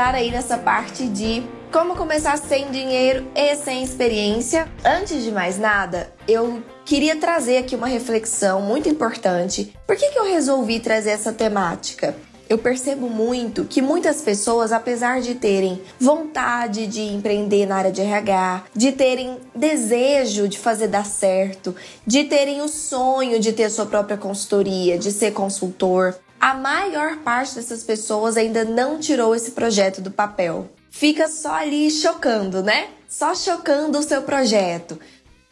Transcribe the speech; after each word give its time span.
Entrar 0.00 0.14
aí 0.14 0.30
nessa 0.30 0.56
parte 0.56 1.06
de 1.06 1.42
como 1.70 1.94
começar 1.94 2.38
sem 2.38 2.70
dinheiro 2.70 3.26
e 3.34 3.54
sem 3.56 3.84
experiência. 3.84 4.66
Antes 4.82 5.22
de 5.22 5.30
mais 5.30 5.58
nada, 5.58 6.10
eu 6.26 6.62
queria 6.86 7.16
trazer 7.16 7.58
aqui 7.58 7.76
uma 7.76 7.86
reflexão 7.86 8.62
muito 8.62 8.88
importante. 8.88 9.76
Por 9.86 9.96
que, 9.96 10.08
que 10.08 10.18
eu 10.18 10.24
resolvi 10.24 10.80
trazer 10.80 11.10
essa 11.10 11.34
temática? 11.34 12.16
Eu 12.48 12.56
percebo 12.56 13.10
muito 13.10 13.66
que 13.66 13.82
muitas 13.82 14.22
pessoas, 14.22 14.72
apesar 14.72 15.20
de 15.20 15.34
terem 15.34 15.82
vontade 16.00 16.86
de 16.86 17.02
empreender 17.02 17.66
na 17.66 17.76
área 17.76 17.92
de 17.92 18.00
RH, 18.00 18.64
de 18.74 18.92
terem 18.92 19.36
desejo 19.54 20.48
de 20.48 20.58
fazer 20.58 20.88
dar 20.88 21.04
certo, 21.04 21.76
de 22.06 22.24
terem 22.24 22.62
o 22.62 22.68
sonho 22.68 23.38
de 23.38 23.52
ter 23.52 23.68
sua 23.68 23.84
própria 23.84 24.16
consultoria, 24.16 24.98
de 24.98 25.12
ser 25.12 25.32
consultor, 25.32 26.16
a 26.40 26.54
maior 26.54 27.18
parte 27.18 27.56
dessas 27.56 27.84
pessoas 27.84 28.36
ainda 28.38 28.64
não 28.64 28.98
tirou 28.98 29.34
esse 29.34 29.50
projeto 29.50 30.00
do 30.00 30.10
papel. 30.10 30.70
Fica 30.90 31.28
só 31.28 31.52
ali 31.52 31.90
chocando, 31.90 32.62
né? 32.62 32.88
Só 33.06 33.34
chocando 33.34 33.98
o 33.98 34.02
seu 34.02 34.22
projeto. 34.22 34.98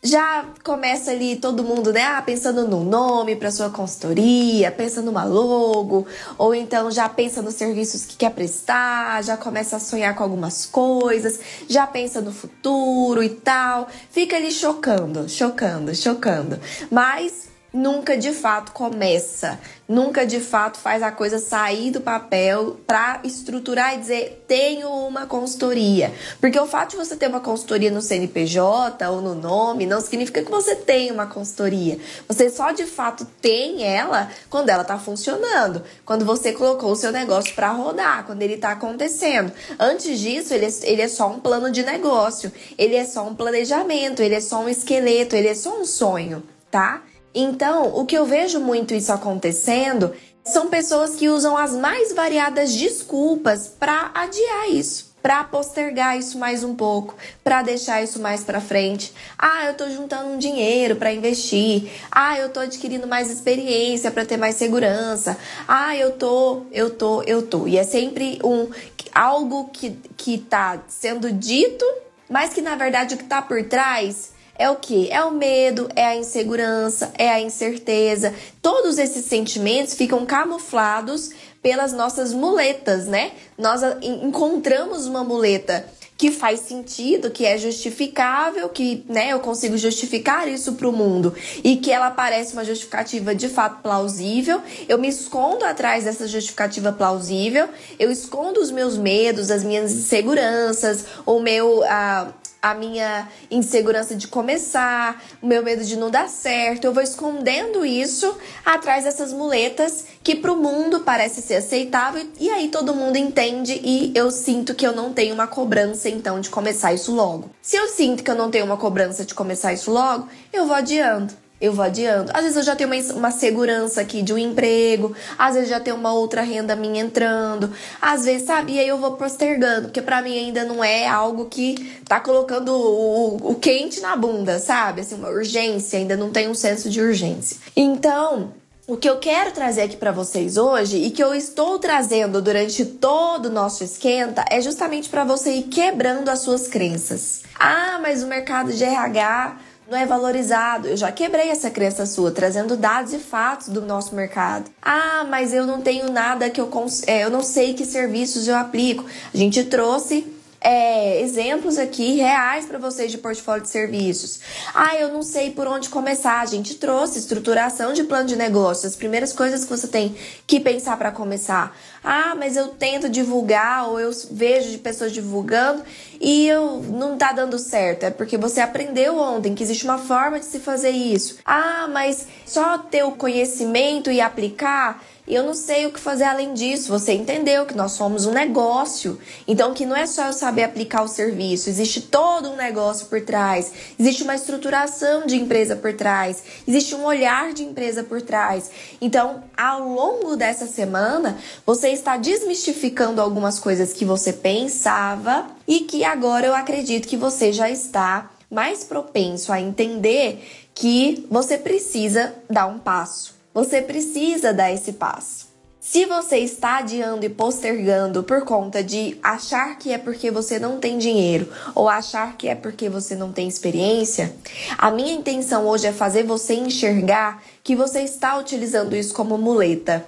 Já 0.03 0.47
começa 0.65 1.11
ali 1.11 1.37
todo 1.37 1.65
mundo, 1.65 1.93
né? 1.93 2.03
Ah, 2.03 2.23
pensando 2.23 2.67
no 2.67 2.85
nome 2.85 3.37
para 3.37 3.51
sua 3.51 3.69
consultoria, 3.69 4.71
pensa 4.71 5.03
numa 5.03 5.25
logo, 5.25 6.07
ou 6.39 6.55
então 6.55 6.89
já 6.89 7.09
pensa 7.09 7.43
nos 7.43 7.55
serviços 7.55 8.07
que 8.07 8.17
quer 8.17 8.31
prestar, 8.31 9.23
já 9.25 9.37
começa 9.37 9.77
a 9.77 9.81
sonhar 9.81 10.15
com 10.15 10.23
algumas 10.23 10.65
coisas, 10.65 11.41
já 11.69 11.85
pensa 11.87 12.21
no 12.21 12.33
futuro 12.33 13.23
e 13.23 13.29
tal. 13.29 13.89
Fica 14.11 14.37
ali 14.37 14.53
chocando, 14.53 15.29
chocando, 15.29 15.95
chocando. 15.95 16.61
Mas 16.91 17.48
nunca 17.73 18.17
de 18.17 18.33
fato 18.33 18.73
começa, 18.73 19.59
nunca 19.87 20.27
de 20.27 20.41
fato 20.41 20.79
faz 20.79 21.03
a 21.03 21.13
coisa 21.13 21.39
sair 21.39 21.91
do 21.91 22.01
papel 22.01 22.79
para 22.87 23.21
estruturar 23.25 23.95
e 23.95 23.99
dizer 23.99 24.45
tenho 24.49 24.89
uma 24.89 25.27
consultoria. 25.27 26.13
Porque 26.41 26.59
o 26.59 26.67
fato 26.67 26.91
de 26.91 26.97
você 26.97 27.17
ter 27.17 27.29
uma 27.29 27.41
consultoria 27.41 27.91
no 27.91 28.01
CNPJ 28.01 29.09
ou 29.09 29.21
no 29.21 29.35
nome 29.35 29.87
não 29.87 30.01
significa 30.01 30.43
que 30.43 30.51
você 30.51 30.75
tem 30.75 31.11
uma 31.11 31.27
consultoria. 31.27 31.99
Você 32.27 32.49
só 32.49 32.73
de 32.73 32.87
fato 32.87 33.27
tem 33.41 33.85
ela 33.85 34.31
quando 34.49 34.71
ela 34.71 34.83
está 34.83 34.99
funcionando, 34.99 35.83
quando 36.05 36.25
você 36.25 36.53
colocou 36.53 36.93
o 36.93 36.97
seu 36.97 37.13
negócio 37.13 37.55
para 37.55 37.71
rodar, 37.71 38.25
quando 38.25 38.43
ele 38.43 38.55
está 38.55 38.73
acontecendo. 38.73 39.53
Antes 39.79 40.19
disso, 40.19 40.55
ele 40.55 40.67
é, 40.67 40.71
ele 40.83 41.03
é 41.03 41.09
só 41.09 41.29
um 41.29 41.39
plano 41.39 41.71
de 41.71 41.83
negócio, 41.83 42.51
ele 42.79 42.97
é 42.97 43.05
só 43.05 43.27
um 43.27 43.35
planejamento, 43.35 44.23
ele 44.23 44.35
é 44.35 44.41
só 44.41 44.63
um 44.63 44.69
esqueleto, 44.69 45.37
ele 45.37 45.49
é 45.49 45.55
só 45.55 45.79
um 45.79 45.85
sonho, 45.85 46.43
tá? 46.71 47.03
Então, 47.35 47.95
o 47.95 48.07
que 48.07 48.17
eu 48.17 48.25
vejo 48.25 48.61
muito 48.61 48.95
isso 48.95 49.13
acontecendo 49.13 50.13
são 50.45 50.69
pessoas 50.69 51.15
que 51.15 51.29
usam 51.29 51.57
as 51.57 51.73
mais 51.73 52.13
variadas 52.13 52.75
desculpas 52.75 53.69
para 53.69 54.11
adiar 54.15 54.71
isso, 54.71 55.15
para 55.23 55.45
postergar 55.45 56.19
isso 56.19 56.39
mais 56.39 56.65
um 56.65 56.75
pouco, 56.75 57.15
para 57.45 57.61
deixar 57.63 58.03
isso 58.03 58.19
mais 58.19 58.43
para 58.43 58.61
frente. 58.61 59.13
Ah, 59.39 59.67
eu 59.67 59.75
tô 59.75 59.91
juntando 59.91 60.31
um 60.31 60.39
dinheiro 60.39 60.97
para 60.97 61.13
investir. 61.13 61.91
Ah, 62.11 62.39
eu 62.39 62.49
tô 62.49 62.61
adquirindo 62.61 63.07
mais 63.07 63.31
experiência 63.31 64.11
para 64.11 64.25
ter 64.25 64.39
mais 64.39 64.55
segurança. 64.55 65.37
Ah, 65.67 65.95
eu 65.95 66.13
tô, 66.13 66.63
eu 66.73 66.91
tô, 66.91 67.23
eu 67.25 67.43
tô. 67.43 67.69
E 67.69 67.77
é 67.77 67.85
sempre 67.85 68.41
um 68.43 68.71
algo 69.13 69.69
que 69.71 69.99
que 70.17 70.39
tá 70.39 70.81
sendo 70.89 71.31
dito, 71.31 71.85
mas 72.29 72.55
que 72.55 72.63
na 72.63 72.75
verdade 72.75 73.15
o 73.15 73.19
que 73.19 73.25
tá 73.25 73.43
por 73.43 73.63
trás 73.65 74.38
é 74.59 74.69
o 74.69 74.77
que? 74.77 75.09
É 75.11 75.25
o 75.25 75.31
medo, 75.31 75.89
é 75.95 76.05
a 76.05 76.17
insegurança, 76.17 77.13
é 77.17 77.31
a 77.31 77.41
incerteza. 77.41 78.35
Todos 78.61 78.99
esses 78.99 79.25
sentimentos 79.25 79.95
ficam 79.95 80.27
camuflados 80.27 81.31
pelas 81.63 81.93
nossas 81.93 82.33
muletas, 82.33 83.07
né? 83.07 83.33
Nós 83.57 83.83
encontramos 84.03 85.07
uma 85.07 85.23
muleta 85.23 85.87
que 86.19 86.33
faz 86.33 86.61
sentido, 86.61 87.31
que 87.31 87.47
é 87.47 87.57
justificável, 87.57 88.69
que 88.69 89.05
né, 89.09 89.33
eu 89.33 89.39
consigo 89.39 89.79
justificar 89.79 90.49
isso 90.49 90.73
para 90.73 90.89
o 90.89 90.93
mundo 90.93 91.33
e 91.63 91.77
que 91.77 91.93
ela 91.93 92.11
parece 92.11 92.55
uma 92.55 92.65
justificativa 92.65 93.33
de 93.37 93.49
fato 93.49 93.81
plausível, 93.83 94.61
eu 94.89 94.99
me 94.99 95.07
escondo 95.07 95.65
atrás 95.65 96.03
dessa 96.03 96.27
justificativa 96.27 96.91
plausível, 96.91 97.69
eu 98.01 98.11
escondo 98.11 98.61
os 98.61 98.73
meus 98.73 98.99
medos, 98.99 99.49
as 99.49 99.63
minhas 99.63 99.93
inseguranças, 99.93 101.05
o 101.25 101.39
meu. 101.39 101.83
Uh, 101.83 102.48
a 102.61 102.75
minha 102.75 103.29
insegurança 103.51 104.15
de 104.15 104.29
começar, 104.29 105.23
o 105.41 105.47
meu 105.47 105.63
medo 105.63 105.85
de 105.85 105.97
não 105.97 106.11
dar 106.11 106.29
certo. 106.29 106.85
Eu 106.85 106.93
vou 106.93 107.03
escondendo 107.03 107.85
isso 107.85 108.37
atrás 108.65 109.05
dessas 109.05 109.33
muletas 109.33 110.07
que 110.23 110.35
para 110.35 110.53
o 110.53 110.57
mundo 110.57 111.01
parece 111.01 111.41
ser 111.41 111.57
aceitável 111.57 112.27
e 112.39 112.51
aí 112.51 112.69
todo 112.69 112.95
mundo 112.95 113.17
entende 113.17 113.81
e 113.83 114.13
eu 114.15 114.31
sinto 114.31 114.75
que 114.75 114.87
eu 114.87 114.95
não 114.95 115.13
tenho 115.13 115.35
uma 115.35 115.47
cobrança 115.47 116.09
então 116.09 116.41
de 116.41 116.51
começar 116.51 116.93
isso 116.93 117.15
logo. 117.15 117.51
Se 117.63 117.77
eu 117.77 117.89
sinto 117.89 118.23
que 118.23 118.31
eu 118.31 118.35
não 118.35 118.51
tenho 118.51 118.65
uma 118.65 118.77
cobrança 118.77 119.25
de 119.25 119.35
começar 119.35 119.73
isso 119.73 119.91
logo, 119.91 120.29
eu 120.53 120.67
vou 120.67 120.75
adiando 120.75 121.48
eu 121.61 121.73
vou 121.73 121.85
adiando. 121.85 122.31
Às 122.35 122.43
vezes 122.43 122.57
eu 122.57 122.63
já 122.63 122.77
tenho 122.77 122.91
uma, 122.91 123.13
uma 123.15 123.31
segurança 123.31 124.01
aqui 124.01 124.23
de 124.23 124.33
um 124.33 124.39
emprego, 124.39 125.15
às 125.37 125.55
vezes 125.55 125.69
já 125.69 125.81
tenho 125.81 125.97
uma 125.97 126.13
outra 126.13 126.43
renda 126.43 126.77
minha 126.77 127.03
entrando, 127.03 127.73
às 128.01 128.25
vezes, 128.25 128.47
sabe? 128.47 128.75
E 128.75 128.79
aí 128.79 128.89
eu 128.89 128.99
vou 128.99 129.13
postergando, 129.13 129.89
porque 129.89 130.03
para 130.03 130.23
mim 130.23 130.39
ainda 130.39 130.65
não 130.65 130.83
é 130.83 131.07
algo 131.07 131.47
que 131.47 132.01
tá 132.07 132.21
colocando 132.21 132.73
o, 132.73 133.37
o, 133.37 133.51
o 133.53 133.55
quente 133.57 134.01
na 134.01 134.17
bunda, 134.17 134.59
sabe? 134.59 135.01
Assim, 135.01 135.17
uma 135.17 135.29
urgência, 135.29 135.99
ainda 135.99 136.17
não 136.17 136.31
tem 136.31 136.49
um 136.49 136.55
senso 136.55 136.89
de 136.89 137.01
urgência. 137.01 137.57
Então, 137.77 138.53
o 138.87 138.97
que 138.97 139.09
eu 139.09 139.19
quero 139.19 139.53
trazer 139.53 139.83
aqui 139.83 139.99
para 139.99 140.11
vocês 140.11 140.57
hoje 140.57 140.97
e 140.97 141.11
que 141.11 141.23
eu 141.23 141.35
estou 141.35 141.79
trazendo 141.79 142.41
durante 142.41 142.87
todo 142.87 143.47
o 143.47 143.53
nosso 143.53 143.85
esquenta 143.85 144.45
é 144.51 144.63
justamente 144.63 145.11
para 145.11 145.25
você 145.25 145.51
ir 145.57 145.65
quebrando 145.65 146.31
as 146.31 146.39
suas 146.39 146.67
crenças. 146.69 147.43
Ah, 147.59 147.99
mas 148.01 148.23
o 148.23 148.27
mercado 148.27 148.73
de 148.73 148.83
RH 148.83 149.59
não 149.89 149.97
é 149.97 150.05
valorizado. 150.05 150.87
Eu 150.89 150.97
já 150.97 151.11
quebrei 151.11 151.49
essa 151.49 151.71
crença 151.71 152.05
sua, 152.05 152.31
trazendo 152.31 152.77
dados 152.77 153.13
e 153.13 153.19
fatos 153.19 153.69
do 153.69 153.81
nosso 153.81 154.15
mercado. 154.15 154.71
Ah, 154.83 155.27
mas 155.29 155.55
eu 155.55 155.67
não 155.67 155.81
tenho 155.81 156.13
nada 156.13 156.51
que 156.51 156.61
eu 156.61 156.67
cons... 156.67 157.03
É, 157.07 157.25
eu 157.25 157.31
não 157.31 157.43
sei 157.43 157.73
que 157.73 157.87
serviços 157.87 158.47
eu 158.47 158.57
aplico. 158.57 159.05
A 159.33 159.37
gente 159.37 159.65
trouxe 159.65 160.27
é, 160.61 161.21
exemplos 161.23 161.79
aqui 161.79 162.17
reais 162.17 162.67
para 162.67 162.79
vocês 162.79 163.11
de 163.11 163.19
portfólio 163.19 163.63
de 163.63 163.69
serviços. 163.69 164.41
Ah, 164.75 164.97
eu 164.97 165.13
não 165.13 165.23
sei 165.23 165.51
por 165.51 165.67
onde 165.67 165.89
começar. 165.89 166.41
A 166.41 166.47
gente 166.47 166.75
trouxe 166.75 167.19
estruturação 167.19 167.93
de 167.93 168.05
plano 168.05 168.27
de 168.27 168.37
negócio, 168.37 168.89
as 168.89 168.97
primeiras 168.97 169.33
coisas 169.33 169.65
que 169.65 169.71
você 169.71 169.87
tem 169.87 170.17
que 170.47 170.59
pensar 170.59 170.97
para 170.97 171.13
começar. 171.13 171.77
Ah, 172.03 172.35
mas 172.37 172.57
eu 172.57 172.69
tento 172.69 173.09
divulgar 173.09 173.89
ou 173.89 174.01
eu 174.01 174.11
vejo 174.31 174.71
de 174.71 174.79
pessoas 174.79 175.13
divulgando 175.13 175.83
e 176.21 176.47
eu 176.49 176.83
não 176.83 177.17
tá 177.17 177.33
dando 177.33 177.59
certo. 177.59 178.05
É 178.05 178.11
porque 178.11 178.37
você 178.37 178.61
aprendeu 178.61 179.17
ontem 179.17 179.55
que 179.55 179.63
existe 179.63 179.85
uma 179.85 179.99
forma 179.99 180.41
de 180.41 180.47
se 180.47 180.59
fazer 180.59 180.91
isso. 180.91 181.39
Ah, 181.45 181.89
mas 181.93 182.27
só 182.45 182.79
ter 182.79 183.05
o 183.05 183.13
conhecimento 183.13 184.11
e 184.11 184.21
aplicar 184.21 185.03
e 185.29 185.35
eu 185.35 185.45
não 185.45 185.53
sei 185.53 185.85
o 185.85 185.93
que 185.93 186.01
fazer 186.01 186.25
além 186.25 186.55
disso. 186.55 186.91
Você 186.91 187.13
entendeu 187.13 187.67
que 187.67 187.77
nós 187.77 187.93
somos 187.93 188.25
um 188.25 188.33
negócio. 188.33 189.19
Então, 189.47 189.75
que 189.75 189.85
não 189.85 189.95
é 189.95 190.07
só 190.07 190.27
eu 190.27 190.33
saber 190.33 190.65
aplicar 190.65 191.03
o 191.03 191.09
serviço, 191.09 191.69
existe 191.69 192.01
todo 192.01 192.51
um 192.51 192.57
negócio 192.57 193.07
por 193.07 193.21
trás, 193.21 193.71
existe 193.99 194.23
uma 194.23 194.35
estruturação 194.35 195.27
de 195.27 195.37
empresa 195.37 195.77
por 195.77 195.93
trás, 195.93 196.43
existe 196.67 196.95
um 196.95 197.05
olhar 197.05 197.53
de 197.53 197.63
empresa 197.63 198.03
por 198.03 198.23
trás. 198.23 198.71
Então, 199.01 199.45
ao 199.57 199.87
longo 199.87 200.35
dessa 200.35 200.67
semana, 200.67 201.37
você 201.67 201.91
está 201.91 202.17
desmistificando 202.17 203.21
algumas 203.21 203.59
coisas 203.59 203.93
que 203.93 204.05
você 204.05 204.33
pensava 204.33 205.47
e 205.67 205.81
que 205.81 206.05
agora 206.05 206.47
eu 206.47 206.55
acredito 206.55 207.07
que 207.07 207.17
você 207.17 207.53
já 207.53 207.71
está 207.71 208.31
mais 208.51 208.83
propenso 208.83 209.53
a 209.53 209.61
entender 209.61 210.43
que 210.75 211.27
você 211.31 211.59
precisa 211.59 212.35
dar 212.49 212.67
um 212.67 212.79
passo. 212.79 213.38
Você 213.55 213.83
precisa 213.83 214.53
dar 214.53 214.73
esse 214.73 214.93
passo. 214.93 215.49
Se 215.81 216.05
você 216.05 216.39
está 216.39 216.79
adiando 216.79 217.25
e 217.25 217.31
postergando 217.31 218.23
por 218.23 218.43
conta 218.45 218.85
de 218.85 219.17
achar 219.23 219.79
que 219.79 219.91
é 219.91 219.97
porque 219.97 220.31
você 220.31 220.59
não 220.59 220.79
tem 220.79 220.99
dinheiro 220.99 221.49
ou 221.75 221.89
achar 221.89 222.37
que 222.37 222.47
é 222.47 222.55
porque 222.55 222.91
você 222.91 223.15
não 223.15 223.33
tem 223.33 223.49
experiência, 223.49 224.35
a 224.77 224.91
minha 224.91 225.15
intenção 225.15 225.67
hoje 225.67 225.87
é 225.87 225.93
fazer 225.93 226.25
você 226.25 226.55
enxergar 226.55 227.43
que 227.65 227.75
você 227.75 228.03
está 228.03 228.37
utilizando 228.37 228.95
isso 228.95 229.15
como 229.15 229.39
muleta. 229.39 230.07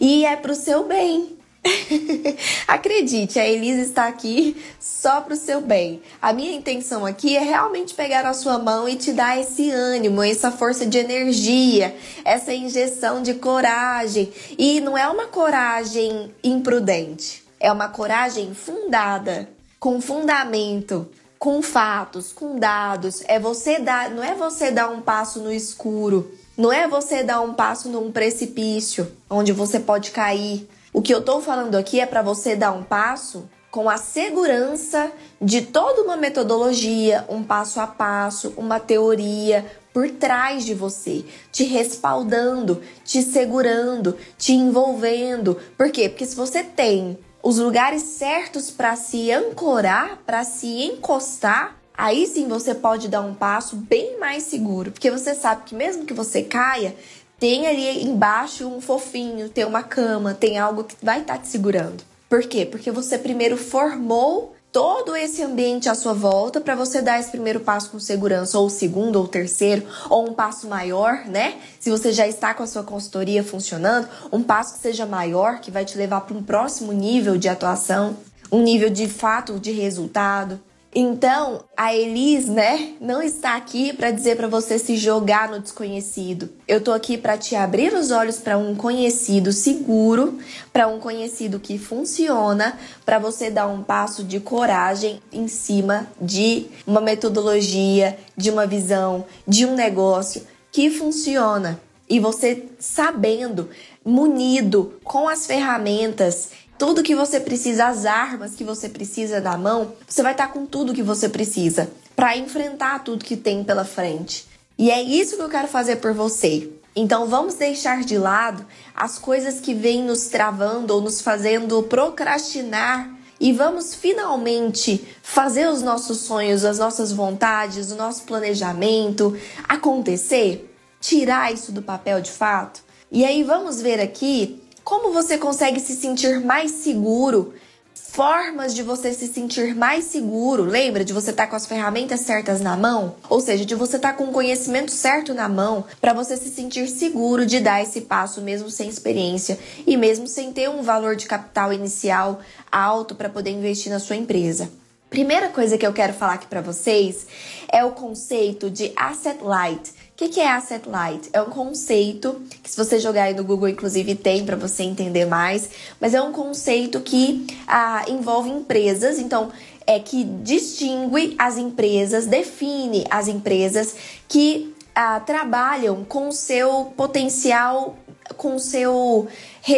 E 0.00 0.24
é 0.24 0.36
pro 0.36 0.54
seu 0.54 0.86
bem. 0.86 1.39
Acredite, 2.66 3.38
a 3.38 3.46
Elisa 3.46 3.82
está 3.82 4.06
aqui 4.06 4.56
só 4.78 5.20
para 5.20 5.34
o 5.34 5.36
seu 5.36 5.60
bem. 5.60 6.00
A 6.20 6.32
minha 6.32 6.52
intenção 6.52 7.04
aqui 7.04 7.36
é 7.36 7.40
realmente 7.40 7.94
pegar 7.94 8.24
a 8.24 8.32
sua 8.32 8.58
mão 8.58 8.88
e 8.88 8.96
te 8.96 9.12
dar 9.12 9.38
esse 9.38 9.70
ânimo, 9.70 10.22
essa 10.22 10.50
força 10.50 10.86
de 10.86 10.98
energia, 10.98 11.94
essa 12.24 12.52
injeção 12.52 13.22
de 13.22 13.34
coragem. 13.34 14.32
E 14.58 14.80
não 14.80 14.96
é 14.96 15.06
uma 15.08 15.26
coragem 15.26 16.34
imprudente, 16.42 17.44
é 17.58 17.70
uma 17.70 17.88
coragem 17.88 18.54
fundada, 18.54 19.48
com 19.78 20.00
fundamento, 20.00 21.08
com 21.38 21.62
fatos, 21.62 22.32
com 22.32 22.58
dados. 22.58 23.22
É 23.26 23.38
você 23.38 23.78
dar, 23.78 24.10
não 24.10 24.22
é 24.22 24.34
você 24.34 24.70
dar 24.70 24.88
um 24.90 25.00
passo 25.00 25.40
no 25.40 25.52
escuro, 25.52 26.30
não 26.56 26.72
é 26.72 26.88
você 26.88 27.22
dar 27.22 27.40
um 27.40 27.52
passo 27.52 27.88
num 27.88 28.10
precipício 28.10 29.10
onde 29.28 29.52
você 29.52 29.78
pode 29.78 30.10
cair. 30.10 30.68
O 30.92 31.00
que 31.00 31.14
eu 31.14 31.20
estou 31.20 31.40
falando 31.40 31.76
aqui 31.76 32.00
é 32.00 32.06
para 32.06 32.20
você 32.20 32.56
dar 32.56 32.72
um 32.72 32.82
passo 32.82 33.48
com 33.70 33.88
a 33.88 33.96
segurança 33.96 35.12
de 35.40 35.62
toda 35.62 36.02
uma 36.02 36.16
metodologia, 36.16 37.24
um 37.28 37.44
passo 37.44 37.78
a 37.78 37.86
passo, 37.86 38.52
uma 38.56 38.80
teoria 38.80 39.64
por 39.94 40.10
trás 40.10 40.64
de 40.64 40.74
você, 40.74 41.24
te 41.52 41.62
respaldando, 41.62 42.82
te 43.04 43.22
segurando, 43.22 44.16
te 44.36 44.52
envolvendo. 44.52 45.56
Por 45.78 45.92
quê? 45.92 46.08
Porque 46.08 46.26
se 46.26 46.34
você 46.34 46.64
tem 46.64 47.16
os 47.40 47.58
lugares 47.58 48.02
certos 48.02 48.70
para 48.70 48.96
se 48.96 49.30
ancorar, 49.30 50.18
para 50.26 50.42
se 50.42 50.82
encostar, 50.82 51.76
aí 51.96 52.26
sim 52.26 52.48
você 52.48 52.74
pode 52.74 53.08
dar 53.08 53.20
um 53.20 53.34
passo 53.34 53.76
bem 53.76 54.18
mais 54.18 54.44
seguro, 54.44 54.90
porque 54.90 55.10
você 55.10 55.34
sabe 55.34 55.62
que 55.66 55.74
mesmo 55.74 56.04
que 56.04 56.14
você 56.14 56.42
caia, 56.42 56.96
tem 57.40 57.66
ali 57.66 58.04
embaixo 58.04 58.68
um 58.68 58.80
fofinho, 58.82 59.48
tem 59.48 59.64
uma 59.64 59.82
cama, 59.82 60.34
tem 60.34 60.58
algo 60.58 60.84
que 60.84 60.94
vai 61.02 61.22
estar 61.22 61.36
tá 61.36 61.40
te 61.40 61.48
segurando. 61.48 62.04
Por 62.28 62.42
quê? 62.42 62.66
Porque 62.66 62.90
você 62.90 63.18
primeiro 63.18 63.56
formou 63.56 64.54
todo 64.70 65.16
esse 65.16 65.42
ambiente 65.42 65.88
à 65.88 65.94
sua 65.94 66.12
volta 66.12 66.60
para 66.60 66.76
você 66.76 67.02
dar 67.02 67.18
esse 67.18 67.30
primeiro 67.30 67.58
passo 67.60 67.90
com 67.90 67.98
segurança, 67.98 68.58
ou 68.58 68.66
o 68.66 68.70
segundo, 68.70 69.16
ou 69.16 69.24
o 69.24 69.28
terceiro, 69.28 69.84
ou 70.08 70.28
um 70.28 70.34
passo 70.34 70.68
maior, 70.68 71.24
né? 71.26 71.56
Se 71.80 71.90
você 71.90 72.12
já 72.12 72.28
está 72.28 72.54
com 72.54 72.62
a 72.62 72.66
sua 72.66 72.84
consultoria 72.84 73.42
funcionando, 73.42 74.08
um 74.30 74.42
passo 74.42 74.74
que 74.74 74.80
seja 74.80 75.06
maior, 75.06 75.60
que 75.60 75.70
vai 75.70 75.84
te 75.84 75.98
levar 75.98 76.20
para 76.20 76.36
um 76.36 76.42
próximo 76.42 76.92
nível 76.92 77.36
de 77.36 77.48
atuação, 77.48 78.16
um 78.52 78.62
nível 78.62 78.90
de 78.90 79.08
fato 79.08 79.58
de 79.58 79.72
resultado. 79.72 80.60
Então, 80.92 81.62
a 81.76 81.94
Elis, 81.94 82.48
né, 82.48 82.94
não 83.00 83.22
está 83.22 83.54
aqui 83.54 83.92
para 83.92 84.10
dizer 84.10 84.36
para 84.36 84.48
você 84.48 84.76
se 84.76 84.96
jogar 84.96 85.48
no 85.48 85.60
desconhecido. 85.60 86.50
Eu 86.66 86.80
tô 86.80 86.90
aqui 86.90 87.16
para 87.16 87.38
te 87.38 87.54
abrir 87.54 87.94
os 87.94 88.10
olhos 88.10 88.38
para 88.38 88.58
um 88.58 88.74
conhecido 88.74 89.52
seguro, 89.52 90.38
para 90.72 90.88
um 90.88 90.98
conhecido 90.98 91.60
que 91.60 91.78
funciona, 91.78 92.76
para 93.06 93.20
você 93.20 93.52
dar 93.52 93.68
um 93.68 93.84
passo 93.84 94.24
de 94.24 94.40
coragem 94.40 95.22
em 95.32 95.46
cima 95.46 96.08
de 96.20 96.66
uma 96.84 97.00
metodologia, 97.00 98.18
de 98.36 98.50
uma 98.50 98.66
visão, 98.66 99.24
de 99.46 99.64
um 99.64 99.76
negócio 99.76 100.42
que 100.72 100.90
funciona. 100.90 101.80
E 102.08 102.18
você 102.18 102.64
sabendo, 102.80 103.68
munido 104.04 104.94
com 105.04 105.28
as 105.28 105.46
ferramentas 105.46 106.50
tudo 106.80 107.02
que 107.02 107.14
você 107.14 107.38
precisa, 107.38 107.88
as 107.88 108.06
armas 108.06 108.54
que 108.54 108.64
você 108.64 108.88
precisa 108.88 109.38
da 109.38 109.54
mão, 109.58 109.92
você 110.08 110.22
vai 110.22 110.32
estar 110.32 110.48
com 110.48 110.64
tudo 110.64 110.94
que 110.94 111.02
você 111.02 111.28
precisa 111.28 111.90
para 112.16 112.38
enfrentar 112.38 113.04
tudo 113.04 113.22
que 113.22 113.36
tem 113.36 113.62
pela 113.62 113.84
frente. 113.84 114.46
E 114.78 114.90
é 114.90 115.02
isso 115.02 115.36
que 115.36 115.42
eu 115.42 115.50
quero 115.50 115.68
fazer 115.68 115.96
por 115.96 116.14
você. 116.14 116.70
Então 116.96 117.26
vamos 117.26 117.56
deixar 117.56 118.02
de 118.02 118.16
lado 118.16 118.64
as 118.94 119.18
coisas 119.18 119.60
que 119.60 119.74
vêm 119.74 120.02
nos 120.02 120.28
travando 120.28 120.94
ou 120.94 121.02
nos 121.02 121.20
fazendo 121.20 121.82
procrastinar 121.82 123.14
e 123.38 123.52
vamos 123.52 123.94
finalmente 123.94 125.06
fazer 125.22 125.68
os 125.68 125.82
nossos 125.82 126.20
sonhos, 126.20 126.64
as 126.64 126.78
nossas 126.78 127.12
vontades, 127.12 127.92
o 127.92 127.94
nosso 127.94 128.22
planejamento 128.22 129.38
acontecer, 129.68 130.74
tirar 130.98 131.52
isso 131.52 131.72
do 131.72 131.82
papel 131.82 132.22
de 132.22 132.30
fato. 132.30 132.82
E 133.12 133.22
aí 133.22 133.42
vamos 133.42 133.82
ver 133.82 134.00
aqui 134.00 134.59
como 134.84 135.12
você 135.12 135.38
consegue 135.38 135.80
se 135.80 135.94
sentir 135.94 136.40
mais 136.40 136.70
seguro? 136.70 137.54
Formas 137.94 138.74
de 138.74 138.82
você 138.82 139.12
se 139.12 139.28
sentir 139.28 139.74
mais 139.74 140.04
seguro. 140.04 140.64
Lembra 140.64 141.04
de 141.04 141.12
você 141.12 141.30
estar 141.30 141.44
tá 141.44 141.50
com 141.50 141.56
as 141.56 141.66
ferramentas 141.66 142.20
certas 142.20 142.60
na 142.60 142.76
mão? 142.76 143.14
Ou 143.28 143.40
seja, 143.40 143.64
de 143.64 143.74
você 143.74 143.96
estar 143.96 144.12
tá 144.12 144.18
com 144.18 144.24
o 144.24 144.32
conhecimento 144.32 144.90
certo 144.90 145.32
na 145.32 145.48
mão 145.48 145.84
para 146.00 146.12
você 146.12 146.36
se 146.36 146.48
sentir 146.48 146.88
seguro 146.88 147.46
de 147.46 147.60
dar 147.60 147.82
esse 147.82 148.00
passo 148.00 148.40
mesmo 148.40 148.68
sem 148.68 148.88
experiência 148.88 149.58
e 149.86 149.96
mesmo 149.96 150.26
sem 150.26 150.52
ter 150.52 150.68
um 150.68 150.82
valor 150.82 151.14
de 151.14 151.26
capital 151.26 151.72
inicial 151.72 152.40
alto 152.70 153.14
para 153.14 153.28
poder 153.28 153.50
investir 153.50 153.92
na 153.92 154.00
sua 154.00 154.16
empresa. 154.16 154.70
Primeira 155.08 155.48
coisa 155.48 155.76
que 155.76 155.86
eu 155.86 155.92
quero 155.92 156.12
falar 156.12 156.34
aqui 156.34 156.46
para 156.46 156.60
vocês 156.60 157.26
é 157.68 157.84
o 157.84 157.90
conceito 157.90 158.70
de 158.70 158.92
asset 158.96 159.42
light 159.42 159.92
o 160.26 160.28
que, 160.28 160.40
é 160.40 160.50
Asset 160.50 160.86
Light? 160.86 161.30
É 161.32 161.40
um 161.40 161.48
conceito 161.48 162.42
que, 162.62 162.70
se 162.70 162.76
você 162.76 162.98
jogar 162.98 163.24
aí 163.24 163.34
no 163.34 163.42
Google, 163.42 163.68
inclusive, 163.68 164.14
tem 164.14 164.44
para 164.44 164.54
você 164.54 164.82
entender 164.82 165.24
mais, 165.24 165.70
mas 165.98 166.12
é 166.12 166.20
um 166.20 166.30
conceito 166.30 167.00
que 167.00 167.46
ah, 167.66 168.04
envolve 168.06 168.50
empresas, 168.50 169.18
então 169.18 169.50
é 169.86 169.98
que 169.98 170.22
distingue 170.22 171.34
as 171.38 171.56
empresas, 171.56 172.26
define 172.26 173.06
as 173.10 173.28
empresas 173.28 173.94
que 174.28 174.74
ah, 174.94 175.20
trabalham 175.20 176.04
com 176.04 176.30
seu 176.30 176.92
potencial, 176.96 177.96
com 178.36 178.58
seu 178.58 179.26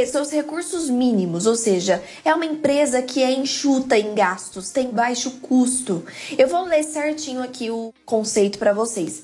seus 0.07 0.31
recursos 0.31 0.89
mínimos, 0.89 1.47
ou 1.47 1.57
seja, 1.57 2.03
é 2.25 2.35
uma 2.35 2.47
empresa 2.47 3.03
que 3.03 3.23
é 3.23 3.33
enxuta 3.33 3.99
em 3.99 4.15
gastos, 4.15 4.71
tem 4.71 4.91
baixo 4.91 5.31
custo. 5.43 6.05
Eu 6.37 6.49
vou 6.49 6.65
ler 6.65 6.83
certinho 6.83 7.43
aqui 7.43 7.71
o 7.71 7.93
conceito 8.05 8.59
para 8.59 8.73
vocês 8.73 9.23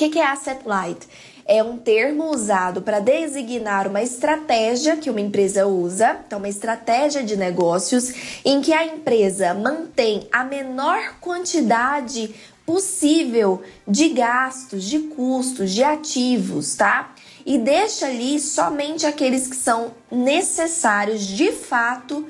que, 0.00 0.08
que 0.08 0.18
é 0.18 0.26
asset 0.26 0.66
light? 0.66 1.06
É 1.44 1.62
um 1.62 1.76
termo 1.76 2.30
usado 2.30 2.80
para 2.80 3.00
designar 3.00 3.86
uma 3.86 4.00
estratégia 4.00 4.96
que 4.96 5.10
uma 5.10 5.20
empresa 5.20 5.66
usa, 5.66 6.18
então 6.26 6.38
uma 6.38 6.48
estratégia 6.48 7.22
de 7.22 7.36
negócios 7.36 8.40
em 8.42 8.62
que 8.62 8.72
a 8.72 8.86
empresa 8.86 9.52
mantém 9.52 10.26
a 10.32 10.42
menor 10.42 11.16
quantidade 11.20 12.34
possível 12.64 13.62
de 13.86 14.08
gastos, 14.08 14.84
de 14.84 15.00
custos, 15.00 15.70
de 15.70 15.84
ativos, 15.84 16.74
tá? 16.76 17.14
E 17.44 17.58
deixa 17.58 18.06
ali 18.06 18.38
somente 18.38 19.04
aqueles 19.04 19.48
que 19.48 19.56
são 19.56 19.92
necessários 20.10 21.26
de 21.26 21.52
fato 21.52 22.26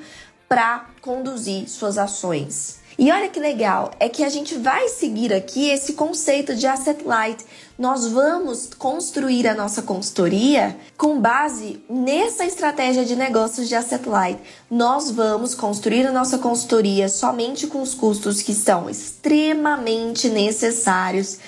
para 0.48 0.86
conduzir 1.00 1.68
suas 1.68 1.98
ações. 1.98 2.80
E 3.00 3.10
olha 3.10 3.30
que 3.30 3.40
legal, 3.40 3.92
é 3.98 4.10
que 4.10 4.22
a 4.22 4.28
gente 4.28 4.56
vai 4.56 4.88
seguir 4.88 5.32
aqui 5.32 5.70
esse 5.70 5.94
conceito 5.94 6.54
de 6.54 6.66
asset 6.66 7.02
light. 7.02 7.42
Nós 7.80 8.06
vamos 8.06 8.68
construir 8.78 9.48
a 9.48 9.54
nossa 9.54 9.80
consultoria 9.80 10.76
com 10.98 11.18
base 11.18 11.82
nessa 11.88 12.44
estratégia 12.44 13.06
de 13.06 13.16
negócios 13.16 13.70
de 13.70 13.74
asset 13.74 14.06
light. 14.06 14.38
Nós 14.70 15.10
vamos 15.10 15.54
construir 15.54 16.06
a 16.06 16.12
nossa 16.12 16.36
consultoria 16.36 17.08
somente 17.08 17.66
com 17.66 17.80
os 17.80 17.94
custos 17.94 18.42
que 18.42 18.52
são 18.52 18.90
extremamente 18.90 20.28
necessários 20.28 21.38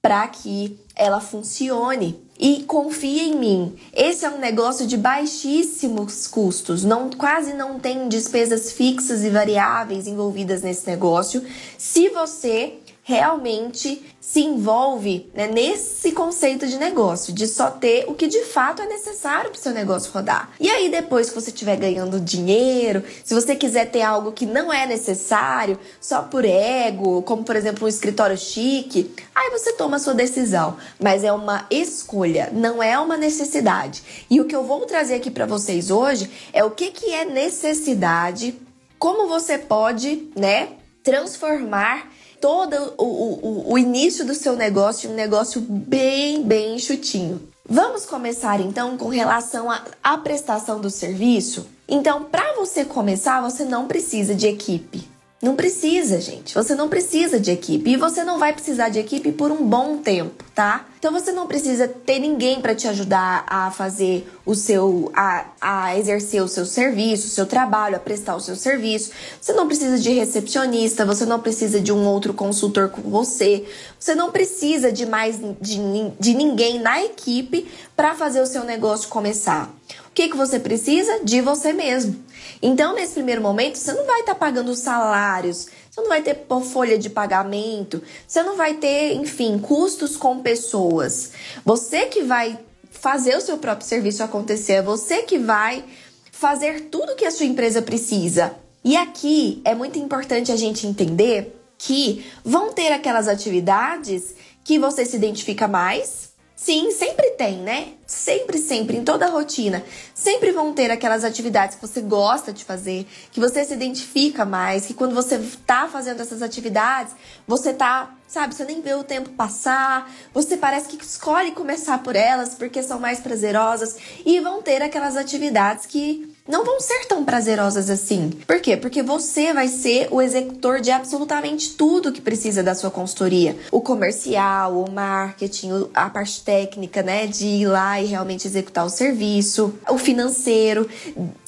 para 0.00 0.26
que 0.28 0.80
ela 0.96 1.20
funcione. 1.20 2.18
E 2.38 2.64
confia 2.64 3.22
em 3.22 3.36
mim. 3.36 3.76
Esse 3.92 4.24
é 4.24 4.30
um 4.30 4.38
negócio 4.38 4.84
de 4.86 4.96
baixíssimos 4.96 6.26
custos. 6.26 6.82
Não 6.82 7.10
quase 7.10 7.52
não 7.52 7.78
tem 7.78 8.08
despesas 8.08 8.72
fixas 8.72 9.22
e 9.22 9.30
variáveis 9.30 10.08
envolvidas 10.08 10.62
nesse 10.62 10.88
negócio. 10.88 11.44
Se 11.78 12.08
você 12.08 12.78
realmente 13.04 14.00
se 14.20 14.40
envolve 14.40 15.28
né, 15.34 15.48
nesse 15.48 16.12
conceito 16.12 16.66
de 16.68 16.78
negócio, 16.78 17.32
de 17.32 17.48
só 17.48 17.68
ter 17.68 18.04
o 18.06 18.14
que 18.14 18.28
de 18.28 18.44
fato 18.44 18.80
é 18.80 18.86
necessário 18.86 19.50
para 19.50 19.58
o 19.58 19.60
seu 19.60 19.72
negócio 19.72 20.12
rodar. 20.12 20.52
E 20.60 20.70
aí, 20.70 20.88
depois 20.88 21.28
que 21.28 21.34
você 21.34 21.50
estiver 21.50 21.76
ganhando 21.76 22.20
dinheiro, 22.20 23.02
se 23.24 23.34
você 23.34 23.56
quiser 23.56 23.90
ter 23.90 24.02
algo 24.02 24.30
que 24.30 24.46
não 24.46 24.72
é 24.72 24.86
necessário, 24.86 25.78
só 26.00 26.22
por 26.22 26.44
ego, 26.44 27.22
como 27.22 27.42
por 27.42 27.56
exemplo 27.56 27.84
um 27.84 27.88
escritório 27.88 28.38
chique, 28.38 29.12
aí 29.34 29.50
você 29.50 29.72
toma 29.72 29.96
a 29.96 30.00
sua 30.00 30.14
decisão. 30.14 30.76
Mas 31.00 31.24
é 31.24 31.32
uma 31.32 31.66
escolha, 31.70 32.50
não 32.52 32.80
é 32.80 32.96
uma 32.98 33.16
necessidade. 33.16 34.26
E 34.30 34.40
o 34.40 34.44
que 34.44 34.54
eu 34.54 34.62
vou 34.62 34.86
trazer 34.86 35.16
aqui 35.16 35.30
para 35.30 35.44
vocês 35.44 35.90
hoje 35.90 36.30
é 36.52 36.62
o 36.62 36.70
que, 36.70 36.92
que 36.92 37.12
é 37.12 37.24
necessidade, 37.24 38.54
como 38.96 39.26
você 39.26 39.58
pode, 39.58 40.28
né, 40.36 40.68
transformar 41.02 42.11
todo 42.42 42.94
o, 42.98 43.04
o, 43.04 43.72
o 43.72 43.78
início 43.78 44.26
do 44.26 44.34
seu 44.34 44.56
negócio 44.56 45.08
um 45.08 45.14
negócio 45.14 45.60
bem, 45.60 46.42
bem 46.42 46.76
chutinho. 46.76 47.40
Vamos 47.64 48.04
começar 48.04 48.60
então 48.60 48.98
com 48.98 49.08
relação 49.08 49.68
à 50.02 50.18
prestação 50.18 50.80
do 50.80 50.90
serviço? 50.90 51.64
Então, 51.88 52.24
para 52.24 52.54
você 52.54 52.84
começar, 52.84 53.40
você 53.40 53.64
não 53.64 53.86
precisa 53.86 54.34
de 54.34 54.48
equipe. 54.48 55.11
Não 55.42 55.56
precisa, 55.56 56.20
gente. 56.20 56.54
Você 56.54 56.72
não 56.76 56.88
precisa 56.88 57.40
de 57.40 57.50
equipe. 57.50 57.90
E 57.90 57.96
você 57.96 58.22
não 58.22 58.38
vai 58.38 58.52
precisar 58.52 58.90
de 58.90 59.00
equipe 59.00 59.32
por 59.32 59.50
um 59.50 59.66
bom 59.66 59.98
tempo, 59.98 60.44
tá? 60.54 60.86
Então 61.00 61.10
você 61.10 61.32
não 61.32 61.48
precisa 61.48 61.88
ter 61.88 62.20
ninguém 62.20 62.60
para 62.60 62.76
te 62.76 62.86
ajudar 62.86 63.44
a 63.48 63.68
fazer 63.72 64.24
o 64.46 64.54
seu 64.54 65.10
a, 65.12 65.46
a 65.60 65.98
exercer 65.98 66.40
o 66.40 66.46
seu 66.46 66.64
serviço, 66.64 67.26
o 67.26 67.30
seu 67.30 67.44
trabalho, 67.44 67.96
a 67.96 67.98
prestar 67.98 68.36
o 68.36 68.40
seu 68.40 68.54
serviço. 68.54 69.10
Você 69.40 69.52
não 69.52 69.66
precisa 69.66 69.98
de 69.98 70.10
recepcionista, 70.10 71.04
você 71.04 71.26
não 71.26 71.40
precisa 71.40 71.80
de 71.80 71.92
um 71.92 72.06
outro 72.06 72.32
consultor 72.32 72.90
com 72.90 73.02
você. 73.02 73.64
Você 73.98 74.14
não 74.14 74.30
precisa 74.30 74.92
de 74.92 75.04
mais 75.04 75.40
de, 75.60 75.80
de 76.20 76.34
ninguém 76.34 76.78
na 76.78 77.02
equipe 77.02 77.66
para 77.96 78.14
fazer 78.14 78.40
o 78.40 78.46
seu 78.46 78.62
negócio 78.62 79.08
começar. 79.08 79.74
O 80.12 80.14
que, 80.14 80.28
que 80.28 80.36
você 80.36 80.60
precisa? 80.60 81.24
De 81.24 81.40
você 81.40 81.72
mesmo. 81.72 82.22
Então, 82.60 82.94
nesse 82.94 83.14
primeiro 83.14 83.40
momento, 83.40 83.78
você 83.78 83.94
não 83.94 84.04
vai 84.04 84.20
estar 84.20 84.34
tá 84.34 84.38
pagando 84.38 84.74
salários, 84.74 85.68
você 85.90 86.02
não 86.02 86.08
vai 86.08 86.20
ter 86.20 86.38
folha 86.70 86.98
de 86.98 87.08
pagamento, 87.08 88.02
você 88.28 88.42
não 88.42 88.54
vai 88.54 88.74
ter, 88.74 89.14
enfim, 89.14 89.58
custos 89.58 90.14
com 90.14 90.40
pessoas. 90.40 91.32
Você 91.64 92.04
que 92.06 92.22
vai 92.22 92.58
fazer 92.90 93.38
o 93.38 93.40
seu 93.40 93.56
próprio 93.56 93.88
serviço 93.88 94.22
acontecer, 94.22 94.74
é 94.74 94.82
você 94.82 95.22
que 95.22 95.38
vai 95.38 95.82
fazer 96.30 96.90
tudo 96.90 97.16
que 97.16 97.24
a 97.24 97.30
sua 97.30 97.46
empresa 97.46 97.80
precisa. 97.80 98.54
E 98.84 98.98
aqui 98.98 99.62
é 99.64 99.74
muito 99.74 99.98
importante 99.98 100.52
a 100.52 100.56
gente 100.56 100.86
entender 100.86 101.58
que 101.78 102.26
vão 102.44 102.70
ter 102.70 102.92
aquelas 102.92 103.28
atividades 103.28 104.34
que 104.62 104.78
você 104.78 105.06
se 105.06 105.16
identifica 105.16 105.66
mais, 105.66 106.31
Sim, 106.62 106.92
sempre 106.92 107.30
tem, 107.30 107.56
né? 107.56 107.94
Sempre, 108.06 108.56
sempre, 108.56 108.96
em 108.96 109.02
toda 109.02 109.26
a 109.26 109.28
rotina. 109.28 109.82
Sempre 110.14 110.52
vão 110.52 110.72
ter 110.72 110.92
aquelas 110.92 111.24
atividades 111.24 111.74
que 111.74 111.82
você 111.82 112.00
gosta 112.00 112.52
de 112.52 112.64
fazer, 112.64 113.04
que 113.32 113.40
você 113.40 113.64
se 113.64 113.74
identifica 113.74 114.44
mais, 114.44 114.86
que 114.86 114.94
quando 114.94 115.12
você 115.12 115.40
tá 115.66 115.88
fazendo 115.88 116.20
essas 116.20 116.40
atividades, 116.40 117.16
você 117.48 117.74
tá, 117.74 118.14
sabe, 118.28 118.54
você 118.54 118.64
nem 118.64 118.80
vê 118.80 118.94
o 118.94 119.02
tempo 119.02 119.30
passar, 119.30 120.08
você 120.32 120.56
parece 120.56 120.86
que 120.86 121.04
escolhe 121.04 121.50
começar 121.50 122.00
por 122.00 122.14
elas 122.14 122.54
porque 122.54 122.80
são 122.80 123.00
mais 123.00 123.18
prazerosas. 123.18 123.96
E 124.24 124.38
vão 124.38 124.62
ter 124.62 124.82
aquelas 124.82 125.16
atividades 125.16 125.84
que 125.84 126.31
não 126.52 126.66
vão 126.66 126.78
ser 126.78 127.06
tão 127.06 127.24
prazerosas 127.24 127.88
assim. 127.88 128.28
Por 128.46 128.60
quê? 128.60 128.76
Porque 128.76 129.02
você 129.02 129.54
vai 129.54 129.68
ser 129.68 130.08
o 130.10 130.20
executor 130.20 130.82
de 130.82 130.90
absolutamente 130.90 131.70
tudo 131.70 132.12
que 132.12 132.20
precisa 132.20 132.62
da 132.62 132.74
sua 132.74 132.90
consultoria. 132.90 133.56
O 133.70 133.80
comercial, 133.80 134.84
o 134.84 134.90
marketing, 134.90 135.88
a 135.94 136.10
parte 136.10 136.42
técnica, 136.44 137.02
né? 137.02 137.26
De 137.26 137.46
ir 137.46 137.66
lá 137.66 137.98
e 138.02 138.04
realmente 138.04 138.46
executar 138.46 138.84
o 138.84 138.90
serviço, 138.90 139.72
o 139.88 139.96
financeiro, 139.96 140.86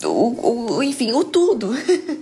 o, 0.03 0.77
o 0.79 0.83
enfim, 0.83 1.13
o 1.13 1.23
tudo. 1.23 1.75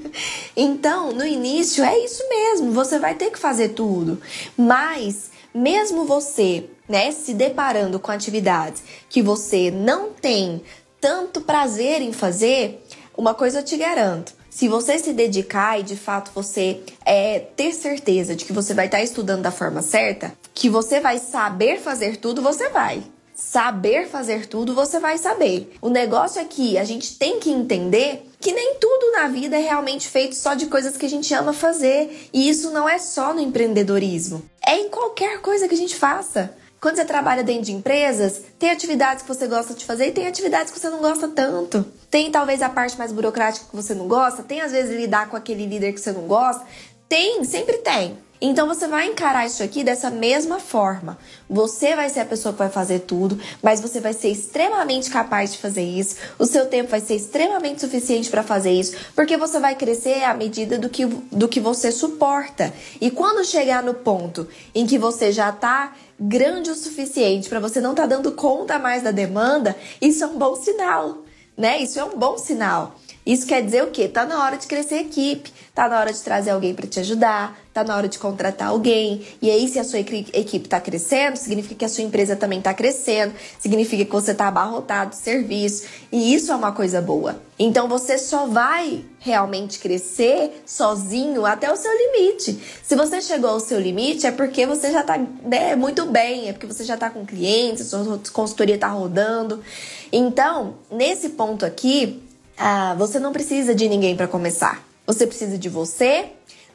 então, 0.57 1.13
no 1.13 1.25
início 1.25 1.85
é 1.85 1.97
isso 2.05 2.29
mesmo, 2.29 2.73
você 2.73 2.99
vai 2.99 3.15
ter 3.15 3.31
que 3.31 3.39
fazer 3.39 3.69
tudo. 3.69 4.21
Mas, 4.57 5.31
mesmo 5.55 6.05
você 6.05 6.65
né, 6.89 7.13
se 7.13 7.33
deparando 7.33 8.01
com 8.01 8.11
atividades 8.11 8.83
que 9.09 9.23
você 9.23 9.71
não 9.71 10.11
tem 10.11 10.61
tanto 11.03 11.41
prazer 11.41 12.01
em 12.01 12.13
fazer, 12.13 12.81
uma 13.19 13.35
coisa 13.35 13.59
eu 13.59 13.65
te 13.65 13.77
garanto. 13.77 14.33
Se 14.49 14.69
você 14.69 14.99
se 15.01 15.13
dedicar 15.13 15.81
e 15.81 15.83
de 15.83 15.97
fato 15.97 16.31
você 16.33 16.81
é, 17.05 17.41
ter 17.41 17.73
certeza 17.73 18.37
de 18.37 18.45
que 18.45 18.53
você 18.53 18.73
vai 18.73 18.87
estar 18.87 19.03
estudando 19.03 19.43
da 19.43 19.51
forma 19.51 19.83
certa, 19.83 20.33
que 20.55 20.69
você 20.69 21.01
vai 21.01 21.19
saber 21.19 21.81
fazer 21.81 22.19
tudo, 22.19 22.41
você 22.41 22.69
vai. 22.69 23.03
Saber 23.35 24.07
fazer 24.07 24.47
tudo, 24.47 24.75
você 24.75 25.01
vai 25.01 25.19
saber. 25.19 25.75
O 25.83 25.89
negócio 25.89 26.41
é 26.41 26.45
que 26.45 26.79
a 26.79 26.85
gente 26.85 27.19
tem 27.19 27.41
que 27.41 27.51
entender 27.51 28.31
que 28.39 28.53
nem 28.53 28.77
tudo 28.77 29.11
na 29.13 29.27
vida 29.27 29.57
é 29.57 29.61
realmente 29.61 30.07
feito 30.07 30.37
só 30.37 30.55
de 30.55 30.67
coisas 30.67 30.97
que 30.97 31.07
a 31.07 31.11
gente 31.11 31.35
ama 31.35 31.53
fazer. 31.53 32.29
E 32.33 32.49
isso 32.49 32.71
não 32.71 32.89
é 32.89 32.99
só 32.99 33.35
no 33.35 33.41
empreendedorismo. 33.41 34.43
É 34.65 34.77
em 34.77 34.89
qualquer 34.89 35.41
coisa 35.41 35.67
que 35.67 35.75
a 35.75 35.79
gente 35.79 35.97
faça. 35.97 36.55
Quando 36.83 36.97
você 36.97 37.05
trabalha 37.05 37.45
dentro 37.45 37.63
de 37.63 37.73
empresas, 37.73 38.43
tem 38.59 38.69
atividades 38.69 39.23
que 39.23 39.29
você 39.29 39.47
gosta 39.47 39.73
de 39.73 39.85
fazer 39.85 40.09
e 40.09 40.11
tem 40.11 40.27
atividades 40.27 40.73
que 40.73 40.81
você 40.81 40.91
não 40.91 40.99
gosta 40.99 41.29
tanto. 41.29 41.87
Tem 42.11 42.29
talvez 42.29 42.61
a 42.61 42.69
parte 42.69 42.99
mais 42.99 43.13
burocrática 43.13 43.67
que 43.71 43.77
você 43.77 43.95
não 43.95 44.09
gosta, 44.09 44.43
tem 44.43 44.61
às 44.61 44.73
vezes 44.73 44.91
lidar 44.97 45.31
com 45.31 45.37
aquele 45.37 45.65
líder 45.65 45.93
que 45.93 46.01
você 46.01 46.11
não 46.11 46.23
gosta. 46.23 46.67
Tem, 47.09 47.45
sempre 47.45 47.79
tem. 47.79 48.19
Então 48.45 48.67
você 48.67 48.89
vai 48.89 49.07
encarar 49.07 49.47
isso 49.47 49.63
aqui 49.63 49.85
dessa 49.85 50.11
mesma 50.11 50.59
forma. 50.59 51.17
Você 51.49 51.95
vai 51.95 52.11
ser 52.11 52.19
a 52.19 52.25
pessoa 52.25 52.53
que 52.53 52.59
vai 52.59 52.69
fazer 52.69 52.99
tudo, 52.99 53.39
mas 53.63 53.81
você 53.81 54.01
vai 54.01 54.13
ser 54.13 54.31
extremamente 54.31 55.09
capaz 55.09 55.53
de 55.53 55.59
fazer 55.59 55.85
isso. 55.85 56.17
O 56.41 56.45
seu 56.45 56.67
tempo 56.67 56.91
vai 56.91 56.99
ser 56.99 57.15
extremamente 57.15 57.81
suficiente 57.81 58.29
para 58.29 58.43
fazer 58.43 58.73
isso, 58.73 58.97
porque 59.15 59.37
você 59.37 59.61
vai 59.61 59.77
crescer 59.77 60.25
à 60.25 60.35
medida 60.35 60.77
do 60.77 60.89
que, 60.89 61.07
do 61.07 61.47
que 61.47 61.61
você 61.61 61.93
suporta. 61.93 62.75
E 63.01 63.13
quando 63.13 63.45
chegar 63.45 63.81
no 63.81 63.95
ponto 63.95 64.49
em 64.75 64.89
que 64.89 64.99
você 64.99 65.31
já 65.31 65.51
está 65.51 65.93
grande 66.19 66.69
o 66.69 66.75
suficiente 66.75 67.49
para 67.49 67.61
você 67.61 67.81
não 67.81 67.93
estar 67.93 68.09
tá 68.09 68.17
dando 68.17 68.33
conta 68.33 68.77
mais 68.77 69.05
da 69.05 69.13
demanda, 69.13 69.77
isso 70.01 70.25
é 70.25 70.27
um 70.27 70.37
bom 70.37 70.57
sinal, 70.57 71.19
né? 71.57 71.81
Isso 71.81 72.01
é 72.01 72.03
um 72.05 72.19
bom 72.19 72.37
sinal. 72.37 72.97
Isso 73.25 73.47
quer 73.47 73.63
dizer 73.63 73.85
o 73.85 73.91
quê? 73.91 74.09
Tá 74.09 74.27
na 74.27 74.43
hora 74.45 74.57
de 74.57 74.67
crescer 74.67 74.97
equipe, 74.97 75.53
tá 75.73 75.89
na 75.89 76.01
hora 76.01 76.13
de 76.13 76.21
trazer 76.21 76.51
alguém 76.51 76.75
para 76.75 76.89
te 76.89 76.99
ajudar, 76.99 77.57
tá 77.73 77.85
na 77.85 77.97
hora 77.97 78.09
de 78.09 78.19
contratar 78.19 78.69
alguém. 78.69 79.25
E 79.41 79.49
aí, 79.49 79.69
se 79.69 79.79
a 79.79 79.85
sua 79.85 80.01
equipe 80.01 80.69
tá 80.69 80.81
crescendo, 80.81 81.37
significa 81.37 81.77
que 81.77 81.85
a 81.85 81.89
sua 81.89 82.03
empresa 82.03 82.35
também 82.35 82.61
tá 82.61 82.75
crescendo, 82.75 83.33
significa 83.61 84.05
que 84.05 84.11
você 84.11 84.35
tá 84.35 84.49
abarrotado 84.49 85.11
de 85.11 85.17
serviço, 85.17 85.85
e 86.11 86.35
isso 86.35 86.51
é 86.51 86.55
uma 86.55 86.73
coisa 86.73 87.01
boa. 87.01 87.41
Então 87.59 87.89
você 87.89 88.19
só 88.19 88.47
vai 88.47 89.05
realmente 89.21 89.79
crescer 89.79 90.63
sozinho 90.67 91.47
até 91.47 91.73
o 91.73 91.77
seu 91.77 91.93
limite. 91.93 92.59
Se 92.83 92.97
você 92.97 93.21
chegou 93.21 93.51
ao 93.51 93.61
seu 93.61 93.79
limite, 93.81 94.27
é 94.27 94.33
porque 94.33 94.67
você 94.67 94.91
já 94.91 95.05
tá 95.05 95.17
né, 95.17 95.77
muito 95.77 96.07
bem, 96.07 96.49
é 96.49 96.53
porque 96.53 96.67
você 96.67 96.83
já 96.83 96.97
tá 96.97 97.09
com 97.09 97.25
clientes, 97.25 97.87
sua 97.87 98.21
consultoria 98.33 98.77
tá 98.77 98.89
rodando. 98.89 99.63
Então, 100.11 100.75
nesse 100.91 101.31
ponto 101.31 101.65
aqui, 101.65 102.21
ah, 102.65 102.95
você 102.95 103.19
não 103.19 103.33
precisa 103.33 103.75
de 103.75 103.89
ninguém 103.89 104.17
para 104.17 104.29
começar. 104.29 104.87
Você 105.05 105.27
precisa 105.27 105.59
de 105.59 105.69
você, 105.69 106.27